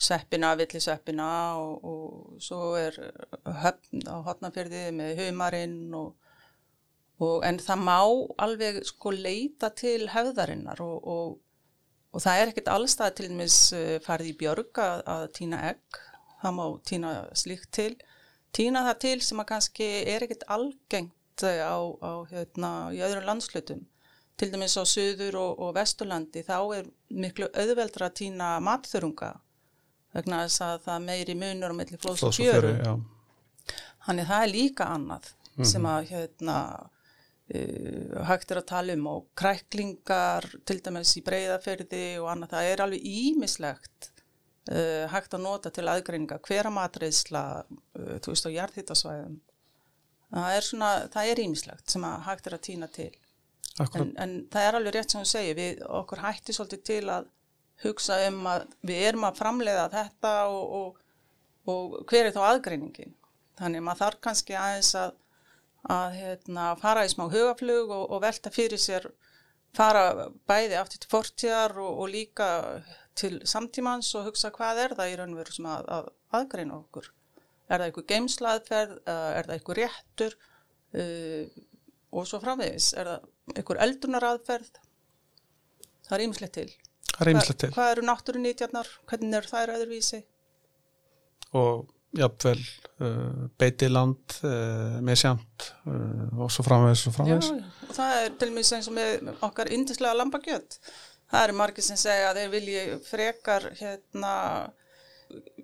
seppina, 0.00 0.54
villiseppina 0.56 1.28
og, 1.60 1.84
og 1.84 2.40
svo 2.42 2.72
er 2.80 2.96
höfn 3.60 4.06
á 4.08 4.16
hotnafyrði 4.24 4.86
með 4.96 5.20
humarinn 5.26 5.94
og, 5.96 6.14
og 7.20 7.44
en 7.44 7.60
það 7.60 7.84
má 7.84 7.98
alveg 8.46 8.80
sko 8.88 9.12
leita 9.12 9.72
til 9.76 10.08
hefðarinnar 10.14 10.80
og, 10.84 11.36
það 12.16 12.40
er 12.40 12.52
ekkert 12.52 12.72
allstað 12.72 13.18
til 13.18 13.28
dæmis 13.30 13.58
uh, 13.76 13.98
farið 14.04 14.32
í 14.32 14.38
björg 14.40 14.80
að, 14.82 15.04
að 15.14 15.26
týna 15.36 15.60
egg, 15.74 16.00
það 16.40 16.56
má 16.56 16.64
týna 16.88 17.12
slíkt 17.36 17.70
til. 17.76 17.92
Týna 18.56 18.82
það 18.88 18.96
til 19.04 19.18
sem 19.22 19.42
að 19.44 19.50
kannski 19.52 19.90
er 20.10 20.24
ekkert 20.24 20.48
algengt 20.50 21.14
uh, 21.46 21.62
á, 21.64 21.78
á 22.02 22.12
hérna, 22.30 22.70
í 22.94 23.00
öðrum 23.04 23.28
landslutum. 23.28 23.86
Til 24.40 24.48
dæmis 24.52 24.78
á 24.80 24.84
Suður 24.88 25.36
og, 25.36 25.58
og 25.60 25.74
Vesturlandi 25.76 26.42
þá 26.46 26.56
er 26.78 26.86
miklu 27.12 27.50
auðveldra 27.52 28.08
að 28.08 28.18
týna 28.22 28.54
matþörunga 28.64 29.34
vegna 30.14 30.44
þess 30.46 30.62
að 30.64 30.78
það 30.86 31.02
meiri 31.06 31.34
munur 31.38 31.74
á 31.74 31.78
milli 31.78 31.98
flóðs 32.00 32.24
og 32.26 32.32
fjöru. 32.34 32.72
Þannig 34.06 34.30
það 34.30 34.46
er 34.46 34.52
líka 34.54 34.88
annað 34.94 35.28
sem 35.68 35.84
að 35.86 36.08
hérna, 36.14 36.56
uh, 37.52 38.22
hægt 38.30 38.54
er 38.54 38.62
að 38.62 38.70
tala 38.70 38.96
um 38.96 39.10
og 39.10 39.28
kræklingar 39.38 40.48
til 40.64 40.78
dæmis 40.80 41.12
í 41.20 41.24
breyðaferði 41.26 42.06
og 42.22 42.30
annað, 42.32 42.54
það 42.54 42.70
er 42.70 42.84
alveg 42.86 43.06
ímislegt 43.12 44.10
uh, 44.72 45.04
hægt 45.12 45.36
að 45.36 45.44
nota 45.44 45.72
til 45.74 45.86
aðgreininga 45.90 46.40
hvera 46.46 46.72
matreysla, 46.74 47.44
uh, 47.68 48.16
þú 48.24 48.34
veist 48.34 48.48
á 48.48 48.56
jarðhittasvæðum. 48.56 49.38
Það 50.30 50.56
er 50.56 50.66
svona, 50.66 50.90
það 51.10 51.32
er 51.32 51.42
ímislegt 51.42 51.92
sem 51.92 52.06
að 52.06 52.24
hægt 52.28 52.48
er 52.48 52.56
að 52.56 52.64
týna 52.66 52.88
til. 52.94 53.10
En, 53.80 54.10
en 54.20 54.34
það 54.52 54.66
er 54.66 54.76
alveg 54.78 54.94
rétt 54.94 55.12
sem 55.14 55.22
þú 55.22 55.30
segir, 55.30 55.56
við 55.58 55.80
okkur 56.00 56.22
hætti 56.24 56.54
svolítið 56.54 56.82
til 56.90 57.04
að 57.10 57.30
hugsa 57.84 58.18
um 58.28 58.44
að 58.50 58.66
við 58.86 59.06
erum 59.08 59.24
að 59.28 59.40
framleiða 59.40 59.86
þetta 59.94 60.34
og, 60.52 60.74
og, 60.80 61.00
og 61.72 61.96
hver 62.10 62.28
er 62.28 62.36
þá 62.36 62.42
aðgreiningin. 62.50 63.14
Þannig 63.60 63.84
maður 63.84 64.02
þarf 64.04 64.22
kannski 64.26 64.56
aðeins 64.56 64.92
að, 65.00 65.16
að 65.96 66.18
hérna, 66.18 66.66
fara 66.80 67.06
í 67.06 67.12
smá 67.12 67.26
hugaflug 67.32 67.92
og, 67.96 68.04
og 68.12 68.22
velta 68.24 68.52
fyrir 68.52 68.80
sér, 68.80 69.08
fara 69.76 70.28
bæði 70.50 70.76
aftur 70.80 71.02
til 71.02 71.12
fortjar 71.12 71.76
og 71.80 72.04
líka 72.12 72.50
til 73.18 73.38
samtímans 73.48 74.12
og 74.18 74.30
hugsa 74.30 74.52
hvað 74.54 74.84
er 74.84 74.96
það 74.98 75.12
í 75.12 75.16
raun 75.20 75.34
og 75.34 75.42
veru 75.42 75.56
sem 75.56 75.68
að, 75.70 75.88
að 75.96 76.12
aðgreina 76.40 76.78
okkur. 76.78 77.10
Er 77.70 77.78
það 77.78 77.86
eitthvað 77.86 78.08
geimslaðferð, 78.10 78.94
er 79.06 79.46
það 79.46 79.56
eitthvað 79.56 79.78
réttur 79.78 80.36
uh, 80.98 81.60
og 82.10 82.26
svo 82.26 82.40
framvegis, 82.42 82.90
er 82.98 83.12
það 83.12 83.54
eitthvað 83.54 83.82
eldunar 83.86 84.26
aðferð? 84.32 84.80
Það 86.08 86.16
er 86.16 86.24
ímislegt 86.26 86.56
til. 86.58 86.68
Það 87.12 87.22
er 87.22 87.32
ímislegt 87.34 87.62
til. 87.62 87.70
Hva, 87.70 87.76
hvað 87.78 87.92
eru 87.94 88.06
náttúrunítjarnar? 88.08 88.92
Hvernig 89.10 89.38
er 89.38 89.48
það 89.50 89.74
öðruvísi? 89.76 90.20
Og 91.60 91.88
jáfnvel 92.18 92.58
uh, 92.58 93.46
beitiland 93.60 94.34
uh, 94.42 94.98
með 95.06 95.20
sjamt 95.22 95.68
uh, 95.86 96.42
og 96.42 96.50
svo 96.50 96.64
framvegis 96.66 97.06
og 97.06 97.14
framvegis. 97.14 97.52
Já, 97.54 97.86
og 97.86 97.94
það 98.00 98.16
er 98.16 98.34
til 98.40 98.50
og 98.50 98.56
með 98.56 98.72
eins 98.76 98.90
og 98.90 98.96
með 98.96 99.30
okkar 99.46 99.72
indislega 99.76 100.18
lambakjöld. 100.18 100.78
Það 101.30 101.46
eru 101.46 101.58
margir 101.60 101.86
sem 101.86 102.00
segja 102.00 102.32
að 102.32 102.40
þeir 102.40 102.52
vilji 102.56 102.84
frekar 103.06 103.68
hérna 103.78 104.34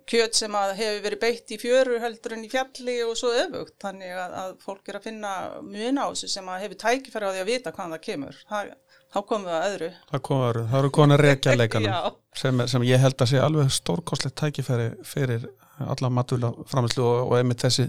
kjöt 0.07 0.37
sem 0.39 0.55
að 0.55 0.73
hefur 0.79 1.03
verið 1.05 1.21
beitt 1.21 1.53
í 1.53 1.59
fjöru 1.61 1.99
heldur 2.01 2.35
en 2.37 2.45
í 2.47 2.49
fjalli 2.51 2.97
og 3.05 3.13
svo 3.19 3.31
öfugt. 3.35 3.75
Þannig 3.83 4.13
að, 4.15 4.35
að 4.41 4.57
fólk 4.63 4.91
er 4.91 4.99
að 4.99 5.07
finna 5.09 5.31
mjög 5.65 5.95
násu 5.97 6.29
sem 6.31 6.51
að 6.51 6.65
hefur 6.65 6.81
tækifæri 6.83 7.29
á 7.29 7.31
því 7.33 7.43
að 7.43 7.51
vita 7.51 7.73
hvaðan 7.75 7.95
það 7.95 8.03
kemur. 8.07 8.41
Það, 8.49 8.73
þá 9.13 9.19
komum 9.31 9.47
við 9.47 9.57
að 9.57 9.67
öðru. 9.69 9.91
Það 10.11 10.23
komum 10.29 10.47
öðru, 10.47 10.65
það 10.71 10.81
eru 10.81 10.93
konar 10.97 11.25
reykjarleikanum 11.27 11.97
sem, 12.41 12.65
sem 12.73 12.87
ég 12.87 13.03
held 13.03 13.23
að 13.23 13.31
sé 13.33 13.41
alveg 13.43 13.73
stórkoslegt 13.77 14.39
tækifæri 14.41 14.89
fyrir 15.07 15.47
alla 15.85 16.09
matula 16.09 16.53
framherslu 16.69 17.05
og, 17.05 17.19
og 17.27 17.37
einmitt 17.37 17.63
þessi, 17.65 17.87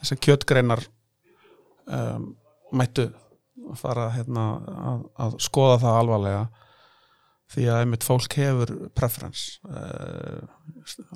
þessi 0.00 0.20
kjötgreinar 0.24 0.82
um, 1.92 2.30
mættu 2.76 3.10
fara 3.76 4.10
hérna, 4.14 4.46
að, 4.92 5.02
að 5.24 5.36
skoða 5.42 5.80
það 5.82 5.98
alvarlega 6.00 6.46
því 7.54 7.68
að 7.70 7.80
einmitt 7.82 8.06
fólk 8.06 8.34
hefur 8.38 8.72
preference 8.98 9.60
uh, 9.70 10.42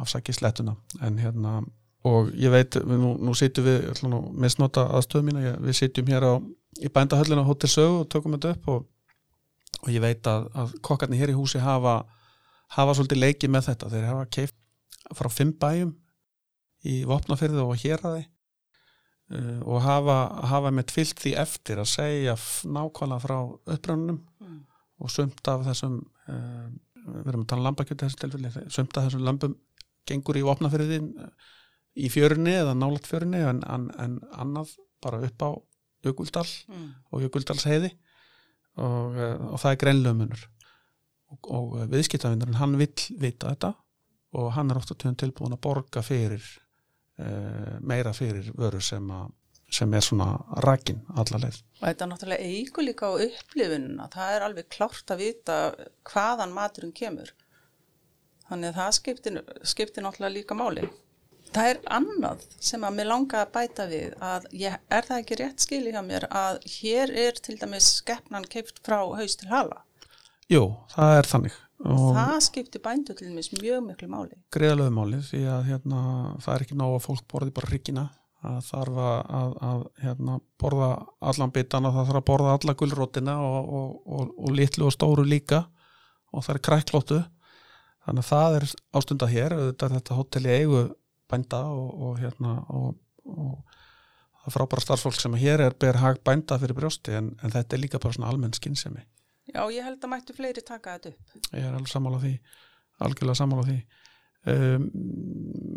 afsaki 0.02 0.34
slettuna 0.36 0.76
en 1.02 1.18
hérna 1.18 1.60
og 2.06 2.30
ég 2.38 2.52
veit, 2.52 2.78
nú, 2.86 3.16
nú 3.20 3.34
sýtum 3.36 3.66
við 3.66 4.04
nú, 4.08 4.22
misnota 4.40 4.86
aðstöðu 4.96 5.26
mína, 5.26 5.42
ég, 5.44 5.58
við 5.60 5.76
sýtum 5.82 6.08
hér 6.08 6.24
á, 6.24 6.34
í 6.80 6.88
bændahöllinu 6.88 7.44
á 7.44 7.50
Hotel 7.50 7.68
Sögu 7.68 7.98
og 8.04 8.08
tökum 8.12 8.36
þetta 8.36 8.54
upp 8.54 8.70
og, 8.72 8.86
og 9.82 9.90
ég 9.92 10.00
veit 10.04 10.30
að, 10.30 10.48
að 10.54 10.72
kokkarnir 10.86 11.20
hér 11.20 11.34
í 11.34 11.36
húsi 11.36 11.60
hafa 11.60 12.00
hafa 12.76 12.96
svolítið 12.96 13.24
leikið 13.24 13.52
með 13.52 13.70
þetta 13.70 13.90
þeir 13.92 14.08
hafa 14.08 14.28
keift 14.36 14.56
frá 15.18 15.28
fimm 15.32 15.52
bæjum 15.60 15.94
í 16.86 17.00
vopnafyrðu 17.08 17.66
og 17.66 17.82
hér 17.82 18.04
að 18.06 18.16
þeir 18.16 18.28
uh, 19.36 19.60
og 19.66 19.82
hafa, 19.84 20.18
hafa 20.52 20.72
með 20.74 20.88
tvilt 20.94 21.20
því 21.20 21.34
eftir 21.42 21.82
að 21.82 21.92
segja 21.92 22.36
nákvæmlega 22.64 23.24
frá 23.26 23.36
upprönnum 23.74 24.22
mm. 24.40 24.58
og 25.04 25.12
sumt 25.12 25.52
af 25.52 25.66
þessum 25.68 26.00
við 26.30 27.32
erum 27.32 27.44
að 27.44 27.48
tala 27.52 27.62
um 27.62 27.66
lambakjöld 27.68 28.04
þessu 28.04 28.20
tilfelli, 28.20 28.52
sumt 28.68 28.96
af 28.96 29.08
þessum 29.08 29.26
lambum 29.26 29.56
gengur 30.08 30.38
í 30.38 30.44
opnafyrðin 30.46 31.10
eh, 31.20 31.50
í 32.00 32.10
fjörunni 32.12 32.54
eða 32.60 32.76
nálat 32.78 33.08
fjörunni 33.08 33.42
en, 33.44 33.64
en, 33.66 33.88
en 34.00 34.16
annað 34.30 34.76
bara 35.02 35.22
upp 35.26 35.44
á 35.44 35.50
Jökuldal 36.06 36.46
mm. 36.46 36.88
og 37.12 37.24
Jökuldals 37.26 37.66
heiði 37.68 37.90
og, 38.80 39.18
eh, 39.18 39.36
og 39.50 39.60
það 39.60 39.74
er 39.74 39.80
greinlömunur 39.84 40.46
og, 41.30 41.50
og 41.50 41.76
viðskiptavinnurinn 41.92 42.60
hann 42.60 42.78
vill 42.80 42.94
vita 43.20 43.52
þetta 43.52 43.74
og 44.38 44.52
hann 44.54 44.70
er 44.70 44.78
ofta 44.78 44.94
tilbúin 44.94 45.56
að 45.56 45.62
borga 45.64 46.02
fyrir 46.06 46.44
uh, 47.18 47.78
meira 47.82 48.12
fyrir 48.14 48.52
vöru 48.54 48.78
sem 48.82 49.08
að 49.10 49.32
sem 49.70 49.92
er 49.94 50.04
svona 50.04 50.32
rækin 50.64 51.02
allarleið. 51.14 51.60
Og 51.80 51.84
þetta 51.86 52.04
er 52.04 52.10
náttúrulega 52.10 52.48
eigu 52.54 52.84
líka 52.84 53.10
á 53.10 53.12
upplifununa, 53.26 54.08
það 54.12 54.34
er 54.34 54.46
alveg 54.46 54.72
klárt 54.72 55.14
að 55.14 55.22
vita 55.24 55.60
hvaðan 56.10 56.56
maturinn 56.56 56.96
kemur. 56.96 57.30
Þannig 58.50 58.72
að 58.72 58.80
það 58.80 58.96
skiptir, 58.98 59.38
skiptir 59.62 60.04
náttúrulega 60.04 60.36
líka 60.40 60.58
máli. 60.58 60.88
Það 61.50 61.68
er 61.72 61.80
annað 61.90 62.42
sem 62.62 62.84
að 62.86 62.96
mér 62.98 63.08
langa 63.10 63.40
að 63.42 63.52
bæta 63.56 63.86
við 63.90 64.12
að 64.22 64.44
ég, 64.54 64.76
er 64.86 65.06
það 65.06 65.22
ekki 65.22 65.38
rétt 65.40 65.64
skili 65.64 65.94
hjá 65.94 66.02
mér 66.06 66.26
að 66.30 66.60
hér 66.76 67.14
er 67.24 67.40
til 67.42 67.56
dæmis 67.58 67.88
skeppnan 67.98 68.46
keift 68.50 68.78
frá 68.86 69.00
haust 69.02 69.42
til 69.42 69.50
hala? 69.50 69.82
Jú, 70.50 70.62
það 70.94 71.16
er 71.16 71.30
þannig. 71.30 71.58
Og 71.80 72.12
það 72.14 72.36
skiptir 72.44 72.82
bændu 72.84 73.16
til 73.16 73.30
dæmis 73.30 73.50
mjög 73.56 73.82
miklu 73.86 74.10
máli. 74.12 74.38
Greiðalögu 74.54 74.94
máli 74.94 75.22
því 75.26 75.42
að 75.56 75.68
hérna, 75.70 76.00
það 76.44 76.54
er 76.54 76.64
ekki 76.66 76.78
ná 76.78 76.86
að 76.86 77.04
fólk 77.06 77.26
borði 77.30 77.54
bara 77.56 77.70
ríkina 77.72 78.06
að 78.46 78.60
þarf 78.70 79.00
að, 79.04 79.56
að, 79.68 79.82
hérna, 80.00 80.38
borða 80.60 80.90
allan 81.32 81.52
bitana, 81.52 81.92
það 81.92 82.08
þarf 82.08 82.20
að 82.20 82.28
borða 82.30 82.54
alla 82.56 82.76
gullrótina 82.80 83.34
og, 83.44 83.74
og, 83.80 83.90
og, 84.06 84.32
og 84.38 84.54
litlu 84.56 84.88
og 84.88 84.94
stóru 84.96 85.26
líka 85.28 85.66
og 86.32 86.46
það 86.46 86.54
er 86.54 86.62
kræklóttu. 86.68 87.20
Þannig 88.06 88.24
að 88.24 88.30
það 88.30 88.56
er 88.56 88.66
ástundað 88.96 89.34
hér 89.34 89.56
þetta, 89.58 89.90
þetta 89.96 90.16
hotelli 90.16 90.54
eigu 90.56 90.82
bænda 91.30 91.60
og 91.68 92.16
hérna 92.18 92.56
og 92.72 92.96
það 94.40 94.54
frábæra 94.56 94.86
starfsfólk 94.86 95.20
sem 95.20 95.36
hér 95.38 95.66
er 95.66 95.76
ber 95.78 96.00
hag 96.00 96.22
bænda 96.24 96.56
fyrir 96.58 96.78
brjósti 96.78 97.14
en, 97.18 97.34
en 97.44 97.52
þetta 97.52 97.76
er 97.76 97.82
líka 97.84 98.00
bara 98.00 98.16
svona 98.16 98.32
almenn 98.32 98.56
skinnsemi 98.56 99.04
Já, 99.50 99.62
ég 99.74 99.84
held 99.84 100.00
að 100.00 100.10
mættu 100.12 100.34
fleiri 100.36 100.62
taka 100.62 100.96
þetta 100.96 101.10
upp. 101.10 101.38
Ég 101.50 101.64
er 101.64 101.74
alveg 101.74 101.90
sammála 101.90 102.20
því 102.22 102.34
algjörlega 103.04 103.38
sammála 103.40 103.66
því. 103.66 103.78
Um, 104.50 104.86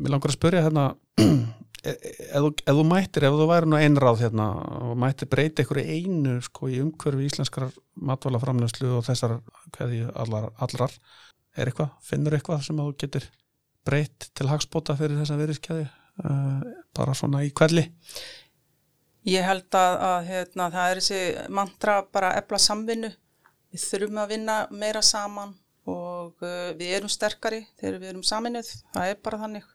Mér 0.04 0.14
langar 0.14 0.32
að 0.32 0.38
spörja 0.38 0.64
hérna 0.64 0.86
ef 1.84 2.64
þú 2.68 2.84
mættir, 2.88 3.28
ef 3.28 3.38
þú 3.38 3.48
væri 3.50 3.70
nú 3.70 3.80
einráð 3.80 4.24
hérna 4.24 4.48
og 4.90 4.98
mættir 5.00 5.30
breyta 5.32 5.66
ykkur 5.66 5.82
einu 5.84 6.38
sko 6.46 6.70
í 6.72 6.80
umhverfi 6.84 7.28
íslenskar 7.28 7.74
matvælaframlöslu 8.10 8.94
og 9.00 9.08
þessar 9.08 9.40
hverði 9.76 10.06
allar, 10.16 10.52
allrar, 10.64 10.94
er 11.58 11.70
eitthvað 11.72 11.92
finnur 12.08 12.38
eitthvað 12.38 12.64
sem 12.68 12.80
þú 12.80 12.94
getur 13.04 13.28
breytt 13.84 14.30
til 14.32 14.48
hagspóta 14.48 14.96
fyrir 15.00 15.20
þessa 15.20 15.40
veriðskeiði 15.42 15.84
uh, 15.84 16.30
eh, 16.30 16.72
bara 16.96 17.18
svona 17.18 17.44
í 17.44 17.52
kvelli 17.52 17.90
Ég 19.24 19.46
held 19.48 19.72
að, 19.80 19.94
að 20.04 20.26
hérna, 20.28 20.66
það 20.72 20.90
er 20.90 21.00
þessi 21.00 21.52
mantra 21.56 21.94
bara 22.12 22.34
efla 22.36 22.58
samvinnu. 22.60 23.12
Við 23.72 23.84
þurfum 23.88 24.18
að 24.20 24.34
vinna 24.34 24.56
meira 24.76 25.02
saman 25.06 25.54
og 25.88 26.44
uh, 26.44 26.74
við 26.76 26.98
erum 26.98 27.12
sterkari 27.12 27.62
þegar 27.80 28.02
við 28.02 28.10
erum 28.12 28.26
saminuð, 28.28 28.72
það 28.92 29.12
er 29.14 29.22
bara 29.24 29.40
þannig 29.46 29.70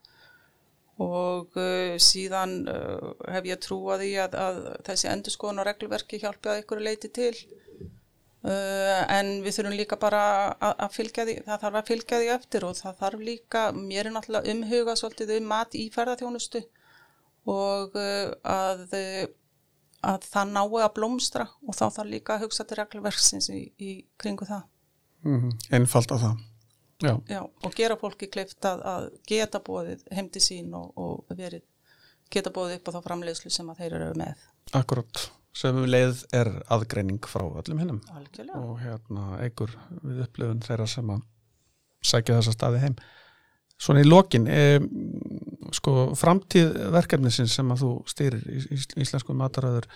og 0.99 1.55
uh, 1.55 1.94
síðan 2.03 2.64
uh, 2.66 3.12
hef 3.30 3.46
ég 3.46 3.61
trúið 3.62 4.05
í 4.09 4.12
að, 4.18 4.34
að 4.34 4.61
þessi 4.88 5.11
endurskóðun 5.12 5.62
og 5.62 5.68
reglverki 5.68 6.18
hjálpi 6.18 6.51
að 6.51 6.62
ykkur 6.64 6.82
leiti 6.82 7.11
til 7.14 7.30
uh, 8.42 9.05
en 9.14 9.36
við 9.44 9.59
þurfum 9.59 9.76
líka 9.78 9.99
bara 10.01 10.22
að, 10.57 10.74
að 10.74 10.96
fylgja 10.96 11.26
því, 11.28 11.36
það 11.46 11.62
þarf 11.64 11.80
að 11.80 11.92
fylgja 11.92 12.20
því 12.22 12.32
eftir 12.34 12.66
og 12.66 12.80
það 12.80 12.99
þarf 13.05 13.24
líka, 13.30 13.62
mér 13.78 14.09
er 14.09 14.16
náttúrulega 14.16 14.57
umhuga 14.57 14.99
svolítið 14.99 15.36
um 15.38 15.49
mat 15.55 15.78
í 15.78 15.86
ferðarþjónustu 15.94 16.64
og 17.49 17.94
að, 17.96 18.82
að 20.03 20.26
það 20.26 20.51
nái 20.53 20.82
að 20.82 20.92
blómstra 20.99 21.46
og 21.62 21.78
þá 21.78 21.86
þarf 21.86 22.11
líka 22.11 22.34
að 22.34 22.49
hugsa 22.49 22.66
til 22.66 22.82
reglverksins 22.82 23.49
í, 23.55 23.62
í 23.78 23.94
kringu 24.20 24.51
það. 24.51 24.66
Mm 25.24 25.38
-hmm. 25.40 25.55
Einfald 25.78 26.12
að 26.12 26.26
það. 26.26 26.42
Já. 26.99 27.12
Já, 27.30 27.42
og 27.46 27.74
gera 27.78 27.94
fólki 27.99 28.26
kleift 28.26 28.64
að, 28.66 28.80
að 28.90 29.05
geta 29.30 29.61
bóðið 29.62 30.01
heimdi 30.11 30.40
sín 30.42 30.72
og, 30.74 30.88
og 30.99 31.36
verið, 31.38 31.62
geta 32.32 32.51
bóðið 32.51 32.80
upp 32.80 32.88
á 32.90 32.94
þá 32.96 33.03
framleiðslu 33.05 33.53
sem 33.55 33.68
að 33.70 33.84
þeir 33.84 33.94
eru 34.01 34.09
með. 34.18 34.40
Akkurát, 34.74 35.20
sem 35.55 35.78
leið 35.86 36.24
er 36.34 36.51
aðgreining 36.74 37.28
frá 37.30 37.44
öllum 37.46 37.82
hinnum 37.82 38.01
Algjörlega. 38.14 38.59
og 38.64 38.80
hérna 38.82 39.38
eigur 39.44 39.76
við 40.03 40.24
upplifun 40.26 40.64
þeirra 40.66 40.88
sem 40.90 41.14
að 41.14 41.22
sækja 42.11 42.40
þessa 42.40 42.57
staði 42.57 42.82
heim. 42.82 42.99
Svona 43.78 44.03
í 44.03 44.09
lokin, 44.09 44.51
e, 44.51 44.80
sko 45.78 46.11
framtíð 46.18 46.74
verkefnisins 46.96 47.55
sem 47.55 47.70
að 47.70 47.84
þú 47.84 47.92
styrir 48.11 48.42
í, 48.51 48.59
í 48.74 48.80
íslensku 49.05 49.38
mataræður, 49.38 49.86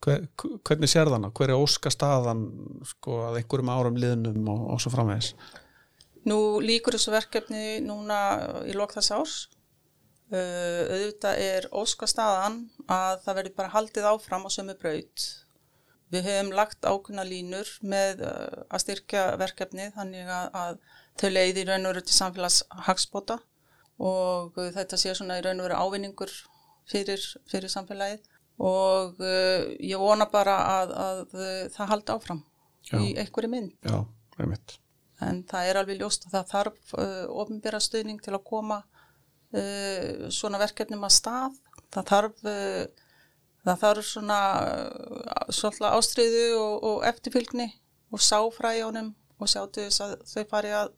hver, 0.00 0.24
hvernig 0.64 0.88
sér 0.88 1.12
þann 1.12 1.28
að 1.28 1.36
hver 1.36 1.52
er 1.52 1.60
óska 1.60 1.92
staðan 1.92 2.46
sko 2.96 3.20
að 3.28 3.42
einhverjum 3.42 3.72
árum 3.76 4.00
liðnum 4.00 4.52
og, 4.54 4.66
og 4.72 4.80
svo 4.80 4.96
framvegis? 4.96 5.34
Nú 6.26 6.58
líkur 6.64 6.96
þessu 6.96 7.14
verkefni 7.14 7.78
núna 7.84 8.18
í 8.66 8.74
lok 8.74 8.96
þess 8.96 9.14
árs. 9.14 9.36
Uh, 10.26 10.82
auðvitað 10.90 11.40
er 11.44 11.66
óska 11.70 12.08
staðan 12.10 12.64
að 12.90 13.20
það 13.22 13.36
verður 13.38 13.58
bara 13.60 13.74
haldið 13.76 14.08
áfram 14.10 14.46
á 14.46 14.50
sömu 14.50 14.74
braut. 14.80 15.26
Við 16.10 16.26
hefum 16.26 16.50
lagt 16.58 16.86
ákveðna 16.86 17.22
línur 17.26 17.70
með 17.86 18.24
uh, 18.26 18.64
að 18.66 18.82
styrkja 18.82 19.26
verkefni 19.38 19.86
þannig 19.94 20.26
að, 20.26 20.48
að 20.62 20.80
þau 21.22 21.30
leiði 21.30 21.62
í 21.62 21.68
raun 21.68 21.86
og 21.86 21.94
veru 21.94 22.02
til 22.06 22.16
samfélags 22.16 22.58
hagspota 22.88 23.38
og 24.02 24.58
uh, 24.58 24.70
þetta 24.74 24.98
sé 24.98 25.14
svona 25.14 25.38
í 25.38 25.44
raun 25.46 25.62
og 25.62 25.68
veru 25.68 25.78
ávinningur 25.78 26.34
fyrir, 26.90 27.22
fyrir 27.50 27.70
samfélagið 27.72 28.26
og 28.62 29.20
uh, 29.20 29.62
ég 29.78 30.00
vona 30.00 30.26
bara 30.32 30.56
að, 30.80 30.96
að 31.06 31.22
uh, 31.36 31.62
það 31.74 31.92
haldi 31.92 32.16
áfram 32.16 32.42
Já. 32.88 32.98
í 32.98 33.14
einhverju 33.20 33.52
mynd 33.52 33.74
Já, 33.86 33.98
einmitt. 34.40 34.78
En 35.24 35.40
það 35.48 35.70
er 35.70 35.80
alveg 35.80 36.00
ljóst 36.00 36.26
að 36.28 36.36
það 36.36 36.52
þarf 36.52 36.94
uh, 36.98 37.24
ofinbæra 37.42 37.80
stuðning 37.80 38.20
til 38.24 38.34
að 38.36 38.44
koma 38.50 38.82
uh, 38.82 40.28
svona 40.34 40.60
verkefnum 40.60 41.06
að 41.08 41.16
stað. 41.16 41.60
Það 41.94 42.08
þarf 42.12 42.48
uh, 42.52 43.04
það 43.66 43.84
þarf 43.84 44.08
svona 44.08 44.40
uh, 44.62 45.44
svolítið 45.50 45.90
ástriðu 45.90 46.48
og, 46.60 46.74
og 46.90 47.06
eftirfylgni 47.10 47.68
og 48.14 48.22
sáfræjónum 48.22 49.14
og 49.36 49.50
sjá 49.50 49.62
til 49.72 49.86
þess 49.88 50.04
að 50.04 50.18
þau 50.32 50.50
fari 50.50 50.74
að 50.76 50.92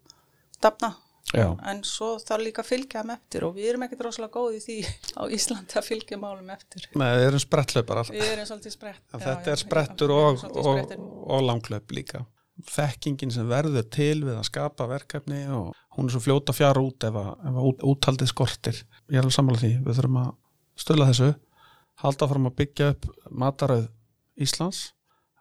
dafna. 0.63 0.95
Já, 1.29 1.45
en 1.69 1.83
svo 1.85 2.15
þarf 2.25 2.41
líka 2.41 2.63
að 2.63 2.71
fylgja 2.71 3.03
þeim 3.03 3.11
eftir 3.13 3.45
og 3.45 3.51
við 3.59 3.67
erum 3.69 3.83
ekkert 3.85 4.07
rosalega 4.07 4.33
góði 4.33 4.63
því 4.65 4.77
á 5.21 5.23
Íslandi 5.37 5.77
að 5.77 5.89
fylgja 5.91 6.19
málum 6.21 6.49
eftir. 6.55 6.87
Nei, 6.95 7.11
við 7.19 7.25
erum 7.27 7.43
sprettlöpar 7.43 8.01
alltaf. 8.01 8.17
þetta 9.13 9.51
já, 9.51 9.53
er 9.53 9.61
sprettur 9.61 10.15
já, 10.15 10.21
og, 10.23 10.47
og, 10.63 10.95
og 11.29 11.45
langlöp 11.45 11.93
líka. 11.93 12.23
Þekkingin 12.67 13.33
sem 13.35 13.47
verður 13.49 13.87
til 13.95 14.25
við 14.25 14.35
að 14.35 14.49
skapa 14.49 14.89
verkefni 14.91 15.45
og 15.55 15.71
hún 15.97 16.09
er 16.09 16.15
svo 16.15 16.23
fljóta 16.25 16.55
fjara 16.57 16.83
út 16.83 17.07
ef 17.07 17.19
að, 17.21 17.31
ef 17.39 17.55
að 17.55 17.69
út, 17.71 17.85
úthaldið 17.93 18.33
skortir. 18.33 18.81
Ég 19.09 19.19
er 19.19 19.23
alveg 19.23 19.37
sammála 19.37 19.63
því. 19.63 19.73
Við 19.87 20.01
þurfum 20.01 20.21
að 20.25 20.31
stöla 20.79 21.09
þessu, 21.11 21.31
halda 22.03 22.31
fram 22.33 22.51
að 22.51 22.59
byggja 22.63 22.93
upp 22.95 23.09
matarauð 23.31 23.89
Íslands 24.39 24.83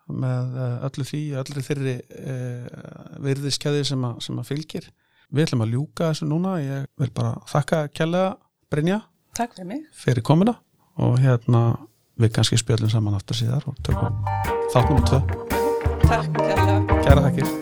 með 0.08 0.56
eh, 0.64 0.78
öllu 0.88 1.06
því, 1.06 1.22
öllu 1.42 1.62
þeirri 1.66 1.94
uh, 2.00 3.18
virðiskeiði 3.26 3.84
sem, 3.90 4.06
sem 4.24 4.40
að 4.40 4.50
fylgir. 4.54 4.88
Við 5.28 5.50
ætlum 5.50 5.66
að 5.66 5.74
ljúka 5.76 6.14
þessu 6.14 6.30
núna. 6.30 6.56
Ég 6.64 6.88
vil 7.02 7.12
bara 7.18 7.36
þakka 7.52 7.82
kjærlega 7.92 8.36
Brynja 8.72 9.02
Takk 9.38 9.54
fyrir 9.54 9.68
mig 9.70 9.84
fyrir 9.94 10.24
komuna 10.26 10.56
og 10.98 11.20
hérna 11.22 11.62
við 12.18 12.32
kannski 12.40 12.58
spjöldum 12.58 12.90
saman 12.90 13.20
aftur 13.20 13.38
síðar 13.38 13.68
og 13.70 13.78
tökum 13.86 14.18
þátt 14.74 14.90
nummer 14.90 15.06
tvö. 15.12 15.22
Takk 16.08 16.42
kærlega 16.42 16.67
Kæra 17.08 17.22
þakkir. 17.24 17.57